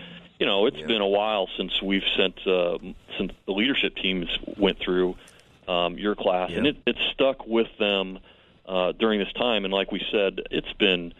you 0.45 0.51
know, 0.51 0.67
it's 0.67 0.77
been 0.87 1.01
a 1.01 1.07
while 1.09 1.49
since 1.57 1.81
we've 1.81 2.05
sent 2.19 2.47
uh, 2.47 2.77
since 3.17 3.33
the 3.47 3.53
leadership 3.53 3.97
teams 3.97 4.29
went 4.59 4.79
through 4.79 5.17
um, 5.67 5.97
your 5.97 6.15
class, 6.15 6.51
and 6.59 6.67
it, 6.67 6.77
it 6.87 6.97
stuck 7.15 7.47
with 7.47 7.69
them 7.79 8.19
uh, 8.69 8.93
during 8.93 9.21
this 9.21 9.33
time. 9.33 9.65
And 9.65 9.73
like 9.73 9.91
we 9.91 10.03
said, 10.13 10.43
it's 10.51 10.71
been 10.75 11.15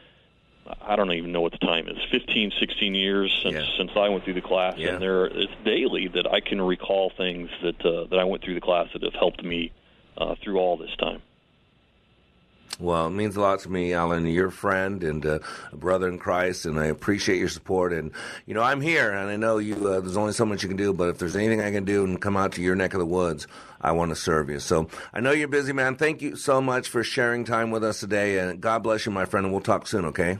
I 0.83 0.95
don't 0.95 1.11
even 1.13 1.33
know 1.33 1.41
what 1.41 1.53
the 1.53 1.59
time 1.59 1.89
is 1.89 1.97
15, 2.11 2.53
16 2.61 2.95
years 2.95 3.33
since 3.43 3.55
since 3.79 3.93
I 3.97 4.11
went 4.11 4.25
through 4.25 4.35
the 4.35 4.43
class, 4.43 4.75
Yeah. 4.77 4.91
and 4.91 5.03
there 5.03 5.25
it's 5.25 5.53
daily 5.65 6.09
that 6.09 6.31
I 6.31 6.41
can 6.41 6.61
recall 6.61 7.11
things 7.17 7.49
that 7.63 7.81
uh, 7.83 8.05
that 8.11 8.19
I 8.19 8.25
went 8.25 8.45
through 8.45 8.57
the 8.57 8.61
class 8.61 8.89
that 8.93 9.03
have 9.05 9.15
helped 9.15 9.43
me 9.43 9.73
uh, 10.19 10.35
through 10.43 10.59
all 10.59 10.77
this 10.77 10.95
time. 10.97 11.23
Well, 12.81 13.07
it 13.07 13.11
means 13.11 13.37
a 13.37 13.41
lot 13.41 13.61
to 13.61 13.69
me, 13.71 13.93
Alan. 13.93 14.27
You're 14.27 14.49
a 14.49 14.53
friend 14.53 15.05
and 15.05 15.25
uh, 15.25 15.39
a 15.71 15.77
brother 15.77 16.09
in 16.09 16.19
Christ, 16.19 16.67
and 16.67 16.79
I 16.79 16.87
appreciate 16.87 17.39
your 17.39 17.49
support. 17.49 17.93
And 17.93 18.11
you 18.47 18.55
know, 18.55 18.63
I'm 18.63 18.81
here, 18.81 19.13
and 19.13 19.31
I 19.31 19.37
know 19.37 19.59
you. 19.59 19.75
Uh, 19.77 20.01
there's 20.01 20.17
only 20.17 20.33
so 20.33 20.45
much 20.45 20.63
you 20.63 20.69
can 20.69 20.77
do, 20.77 20.93
but 20.93 21.09
if 21.09 21.19
there's 21.19 21.37
anything 21.37 21.61
I 21.61 21.71
can 21.71 21.85
do 21.85 22.05
and 22.05 22.21
come 22.21 22.37
out 22.37 22.53
to 22.53 22.63
your 22.63 22.75
neck 22.75 22.93
of 22.95 22.99
the 22.99 23.07
woods, 23.07 23.47
I 23.81 23.93
want 23.93 24.11
to 24.11 24.17
serve 24.17 24.51
you. 24.51 24.59
So 24.59 24.89
I 25.13 25.21
know 25.21 25.31
you're 25.31 25.47
busy, 25.47 25.73
man. 25.73 25.95
Thank 25.95 26.21
you 26.21 26.35
so 26.35 26.61
much 26.61 26.89
for 26.89 27.05
sharing 27.05 27.45
time 27.45 27.71
with 27.71 27.85
us 27.85 28.01
today, 28.01 28.39
and 28.39 28.61
God 28.61 28.83
bless 28.83 29.07
you, 29.07 29.13
my 29.13 29.25
friend. 29.25 29.47
And 29.47 29.53
we'll 29.53 29.63
talk 29.63 29.87
soon, 29.87 30.07
okay? 30.07 30.39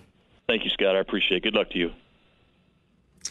Thank 0.49 0.65
you, 0.65 0.71
Scott. 0.71 0.97
I 0.97 1.01
appreciate 1.01 1.39
it. 1.39 1.43
Good 1.45 1.55
luck 1.55 1.71
to 1.71 1.79
you. 1.79 1.93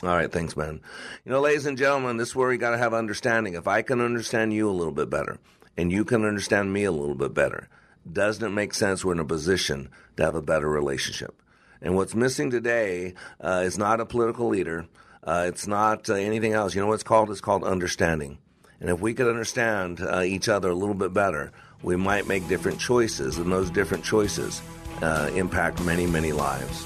All 0.01 0.09
right, 0.09 0.31
thanks, 0.31 0.57
man. 0.57 0.81
You 1.25 1.31
know, 1.31 1.41
ladies 1.41 1.65
and 1.65 1.77
gentlemen, 1.77 2.17
this 2.17 2.29
is 2.29 2.35
where 2.35 2.51
you 2.51 2.57
got 2.57 2.71
to 2.71 2.77
have 2.77 2.93
understanding. 2.93 3.53
If 3.53 3.67
I 3.67 3.81
can 3.81 4.01
understand 4.01 4.53
you 4.53 4.69
a 4.69 4.71
little 4.71 4.93
bit 4.93 5.09
better, 5.09 5.39
and 5.77 5.91
you 5.91 6.05
can 6.05 6.25
understand 6.25 6.73
me 6.73 6.83
a 6.83 6.91
little 6.91 7.15
bit 7.15 7.33
better, 7.33 7.69
doesn't 8.11 8.45
it 8.45 8.49
make 8.49 8.73
sense 8.73 9.03
we're 9.03 9.13
in 9.13 9.19
a 9.19 9.25
position 9.25 9.89
to 10.17 10.23
have 10.23 10.35
a 10.35 10.41
better 10.41 10.69
relationship? 10.69 11.41
And 11.81 11.95
what's 11.95 12.15
missing 12.15 12.49
today 12.49 13.13
uh, 13.41 13.63
is 13.65 13.77
not 13.77 13.99
a 13.99 14.05
political 14.05 14.47
leader. 14.47 14.87
Uh, 15.23 15.45
it's 15.47 15.67
not 15.67 16.09
uh, 16.09 16.15
anything 16.15 16.53
else. 16.53 16.75
You 16.75 16.81
know 16.81 16.87
what's 16.87 17.03
called? 17.03 17.29
It's 17.29 17.41
called 17.41 17.63
understanding. 17.63 18.37
And 18.79 18.89
if 18.89 18.99
we 18.99 19.13
could 19.13 19.27
understand 19.27 20.01
uh, 20.01 20.21
each 20.21 20.49
other 20.49 20.69
a 20.69 20.75
little 20.75 20.95
bit 20.95 21.13
better, 21.13 21.51
we 21.81 21.95
might 21.95 22.27
make 22.27 22.47
different 22.47 22.79
choices, 22.79 23.37
and 23.37 23.51
those 23.51 23.69
different 23.69 24.03
choices 24.03 24.61
uh, 25.01 25.29
impact 25.35 25.83
many, 25.83 26.05
many 26.05 26.31
lives. 26.31 26.85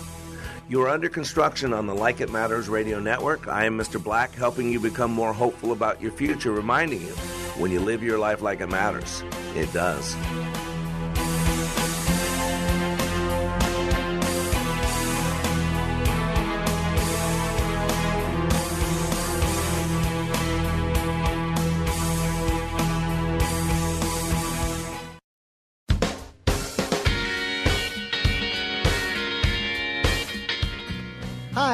You 0.70 0.82
are 0.82 0.90
under 0.90 1.08
construction 1.08 1.74
on 1.74 1.88
the 1.88 1.96
Like 1.96 2.20
It 2.20 2.32
Matters 2.32 2.68
radio 2.68 3.00
network. 3.00 3.48
I 3.48 3.66
am 3.66 3.78
Mr. 3.78 4.04
Black, 4.04 4.34
helping 4.34 4.72
you 4.72 4.80
become 4.80 5.12
more 5.12 5.32
hopeful 5.32 5.72
about 5.72 6.02
your 6.02 6.12
future, 6.12 6.52
reminding 6.52 7.02
you 7.02 7.14
when 7.58 7.72
you 7.72 7.80
live 7.80 8.04
your 8.04 8.20
life 8.20 8.42
like 8.42 8.62
it 8.62 8.68
matters, 8.68 9.24
it 9.56 9.72
does. 9.72 10.16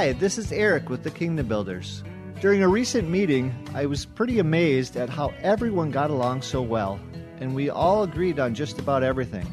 Hi, 0.04 0.12
this 0.12 0.38
is 0.38 0.52
Eric 0.52 0.90
with 0.90 1.04
the 1.04 1.10
Kingdom 1.10 1.48
Builders. 1.48 2.04
During 2.42 2.62
a 2.62 2.68
recent 2.68 3.08
meeting, 3.08 3.56
I 3.74 3.86
was 3.86 4.04
pretty 4.04 4.38
amazed 4.38 4.98
at 4.98 5.08
how 5.10 5.32
everyone 5.42 5.92
got 5.92 6.10
along 6.10 6.42
so 6.42 6.62
well, 6.62 7.00
and 7.40 7.56
we 7.56 7.70
all 7.70 8.04
agreed 8.04 8.38
on 8.38 8.54
just 8.54 8.80
about 8.80 9.02
everything. 9.04 9.48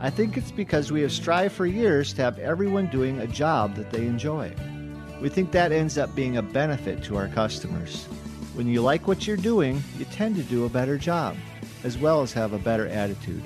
I 0.00 0.10
think 0.10 0.36
it's 0.36 0.50
because 0.50 0.92
we 0.92 1.00
have 1.00 1.10
strived 1.10 1.54
for 1.54 1.64
years 1.64 2.12
to 2.12 2.22
have 2.22 2.38
everyone 2.38 2.88
doing 2.88 3.18
a 3.18 3.26
job 3.26 3.76
that 3.76 3.92
they 3.92 4.04
enjoy. 4.04 4.52
We 5.22 5.30
think 5.30 5.52
that 5.52 5.72
ends 5.72 5.96
up 5.96 6.14
being 6.14 6.36
a 6.36 6.42
benefit 6.42 7.02
to 7.04 7.16
our 7.16 7.28
customers. 7.28 8.04
When 8.52 8.66
you 8.66 8.82
like 8.82 9.08
what 9.08 9.26
you're 9.26 9.38
doing, 9.38 9.82
you 9.98 10.04
tend 10.04 10.36
to 10.36 10.42
do 10.42 10.66
a 10.66 10.68
better 10.68 10.98
job, 10.98 11.34
as 11.82 11.96
well 11.96 12.20
as 12.20 12.34
have 12.34 12.52
a 12.52 12.58
better 12.58 12.88
attitude. 12.88 13.42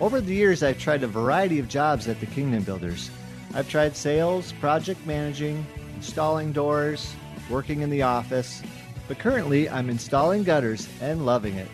Over 0.00 0.20
the 0.20 0.34
years, 0.34 0.64
I've 0.64 0.80
tried 0.80 1.04
a 1.04 1.06
variety 1.06 1.60
of 1.60 1.68
jobs 1.68 2.08
at 2.08 2.18
the 2.18 2.26
Kingdom 2.26 2.64
Builders. 2.64 3.08
I've 3.56 3.70
tried 3.70 3.96
sales, 3.96 4.52
project 4.60 5.06
managing, 5.06 5.64
installing 5.94 6.52
doors, 6.52 7.14
working 7.48 7.80
in 7.80 7.88
the 7.88 8.02
office, 8.02 8.62
but 9.08 9.18
currently 9.18 9.66
I'm 9.70 9.88
installing 9.88 10.42
gutters 10.42 10.86
and 11.00 11.24
loving 11.24 11.54
it. 11.54 11.68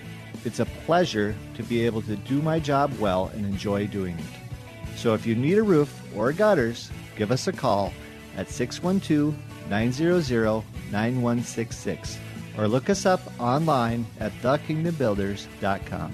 It's 0.45 0.61
a 0.61 0.65
pleasure 0.87 1.35
to 1.57 1.63
be 1.65 1.85
able 1.85 2.03
to 2.03 2.15
do 2.15 2.41
my 2.41 2.61
job 2.61 2.97
well 3.01 3.33
and 3.35 3.45
enjoy 3.45 3.89
doing 3.89 4.17
it. 4.17 4.97
So 4.97 5.13
if 5.15 5.27
you 5.27 5.35
need 5.35 5.59
a 5.59 5.63
roof 5.65 5.93
or 6.15 6.33
gutters, 6.33 6.89
give 7.17 7.33
us 7.33 7.49
a 7.49 7.53
call 7.53 7.93
at 8.37 8.49
612 8.49 9.35
900 9.69 10.65
9166 10.93 12.19
or 12.59 12.69
look 12.69 12.91
us 12.91 13.07
up 13.07 13.21
online 13.41 14.07
at 14.21 14.31
thekingdombuilders.com. 14.35 16.13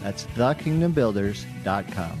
That's 0.00 0.26
thekingdombuilders.com. 0.26 2.20